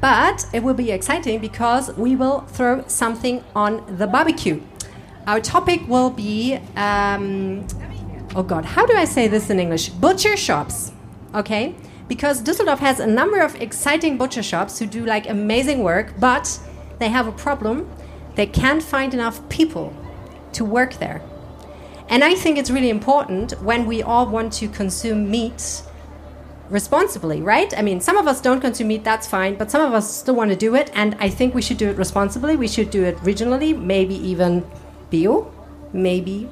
But 0.00 0.46
it 0.52 0.62
will 0.62 0.74
be 0.74 0.92
exciting 0.92 1.40
because 1.40 1.92
we 1.96 2.14
will 2.14 2.42
throw 2.42 2.86
something 2.86 3.42
on 3.56 3.82
the 3.98 4.06
barbecue. 4.06 4.62
Our 5.26 5.40
topic 5.40 5.86
will 5.88 6.10
be, 6.10 6.60
um, 6.76 7.66
oh 8.36 8.44
God, 8.44 8.64
how 8.64 8.86
do 8.86 8.94
I 8.94 9.04
say 9.04 9.26
this 9.26 9.50
in 9.50 9.58
English? 9.58 9.88
Butcher 9.88 10.36
shops, 10.36 10.92
okay? 11.34 11.74
Because 12.10 12.42
Düsseldorf 12.42 12.80
has 12.80 12.98
a 12.98 13.06
number 13.06 13.38
of 13.38 13.54
exciting 13.62 14.18
butcher 14.18 14.42
shops 14.42 14.80
who 14.80 14.86
do 14.86 15.06
like 15.06 15.28
amazing 15.28 15.84
work, 15.84 16.12
but 16.18 16.58
they 16.98 17.08
have 17.08 17.28
a 17.28 17.32
problem. 17.32 17.88
They 18.34 18.46
can't 18.46 18.82
find 18.82 19.14
enough 19.14 19.48
people 19.48 19.94
to 20.54 20.64
work 20.64 20.94
there. 20.94 21.22
And 22.08 22.24
I 22.24 22.34
think 22.34 22.58
it's 22.58 22.68
really 22.68 22.90
important 22.90 23.52
when 23.62 23.86
we 23.86 24.02
all 24.02 24.26
want 24.26 24.52
to 24.54 24.66
consume 24.66 25.30
meat 25.30 25.82
responsibly, 26.68 27.42
right? 27.42 27.72
I 27.78 27.82
mean, 27.82 28.00
some 28.00 28.16
of 28.16 28.26
us 28.26 28.40
don't 28.40 28.60
consume 28.60 28.88
meat, 28.88 29.04
that's 29.04 29.28
fine, 29.28 29.54
but 29.54 29.70
some 29.70 29.80
of 29.80 29.94
us 29.94 30.12
still 30.12 30.34
want 30.34 30.50
to 30.50 30.56
do 30.56 30.74
it, 30.74 30.90
and 30.92 31.16
I 31.20 31.28
think 31.28 31.54
we 31.54 31.62
should 31.62 31.78
do 31.78 31.88
it 31.90 31.96
responsibly. 31.96 32.56
We 32.56 32.66
should 32.66 32.90
do 32.90 33.04
it 33.04 33.18
regionally, 33.18 33.80
maybe 33.80 34.16
even 34.16 34.68
bio, 35.12 35.52
maybe. 35.92 36.48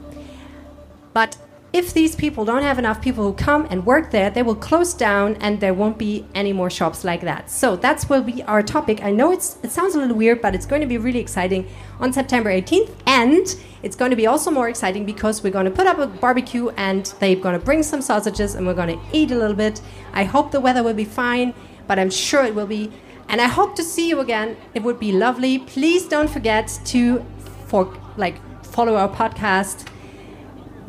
But 1.13 1.37
if 1.71 1.93
these 1.93 2.17
people 2.17 2.47
don't 2.47 2.63
have 2.63 2.79
enough 2.79 3.03
people 3.03 3.25
who 3.25 3.35
come 3.35 3.67
and 3.71 3.85
work 3.85 4.11
there, 4.11 4.31
they 4.31 4.43
will 4.43 4.55
close 4.55 4.95
down 4.95 5.35
and 5.37 5.61
there 5.61 5.75
won't 5.75 5.99
be 5.99 6.25
any 6.35 6.53
more 6.53 6.71
shops 6.71 7.05
like 7.05 7.21
that. 7.21 7.51
So 7.51 7.77
that's 7.77 8.09
will 8.09 8.23
be 8.23 8.43
our 8.45 8.63
topic. 8.63 9.05
I 9.05 9.11
know 9.11 9.33
it's 9.33 9.59
it 9.63 9.71
sounds 9.71 9.95
a 9.95 9.99
little 9.99 10.17
weird, 10.17 10.41
but 10.41 10.55
it's 10.55 10.65
going 10.65 10.81
to 10.81 10.87
be 10.87 10.97
really 10.97 11.19
exciting 11.19 11.69
on 12.01 12.13
September 12.13 12.51
18th. 12.51 12.91
And 13.07 13.55
it's 13.83 13.97
going 13.97 14.11
to 14.11 14.17
be 14.17 14.27
also 14.27 14.51
more 14.51 14.71
exciting 14.71 15.05
because 15.05 15.43
we're 15.43 15.53
going 15.53 15.67
to 15.67 15.71
put 15.71 15.87
up 15.87 15.99
a 15.99 16.07
barbecue 16.07 16.71
and 16.71 17.13
they're 17.21 17.37
going 17.37 17.59
to 17.59 17.65
bring 17.65 17.83
some 17.83 18.01
sausages 18.01 18.55
and 18.55 18.67
we're 18.67 18.75
going 18.75 18.99
to 18.99 19.05
eat 19.13 19.31
a 19.31 19.37
little 19.37 19.57
bit. 19.57 19.83
I 20.15 20.25
hope 20.25 20.53
the 20.53 20.61
weather 20.61 20.83
will 20.83 20.95
be 20.95 21.05
fine, 21.05 21.53
but 21.87 21.99
I'm 21.99 22.11
sure 22.11 22.45
it 22.45 22.55
will 22.55 22.67
be. 22.67 22.91
And 23.29 23.43
I 23.43 23.47
hope 23.47 23.77
to 23.77 23.83
see 23.83 24.09
you 24.09 24.21
again. 24.21 24.57
It 24.73 24.83
would 24.83 24.99
be 24.99 25.13
lovely. 25.13 25.59
Please 25.59 26.09
don't 26.09 26.31
forget 26.31 26.81
to 26.87 27.23
for 27.67 27.95
like 28.17 28.37
follow 28.65 28.97
our 28.97 29.11
podcast 29.11 29.87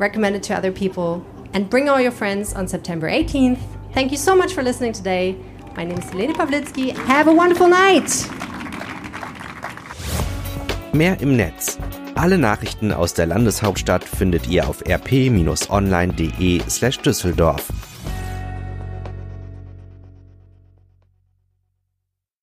recommend 0.00 0.34
it 0.34 0.42
to 0.44 0.54
other 0.54 0.72
people, 0.72 1.22
and 1.54 1.70
bring 1.70 1.88
all 1.88 2.00
your 2.00 2.10
friends 2.10 2.52
on 2.54 2.66
September 2.66 3.08
18th. 3.08 3.60
Thank 3.92 4.10
you 4.10 4.16
so 4.16 4.34
much 4.34 4.52
for 4.52 4.64
listening 4.64 4.92
today. 4.92 5.36
My 5.76 5.84
name 5.84 5.98
is 5.98 6.10
Helene 6.10 6.34
Pawlitzki. 6.34 6.90
Have 7.06 7.28
a 7.28 7.32
wonderful 7.32 7.68
night. 7.68 8.10
Mehr 10.92 11.20
im 11.20 11.36
Netz. 11.36 11.78
Alle 12.16 12.38
Nachrichten 12.38 12.92
aus 12.92 13.14
der 13.14 13.26
Landeshauptstadt 13.26 14.02
findet 14.02 14.48
ihr 14.48 14.68
auf 14.68 14.84
rp-online.de/düsseldorf. 14.84 17.68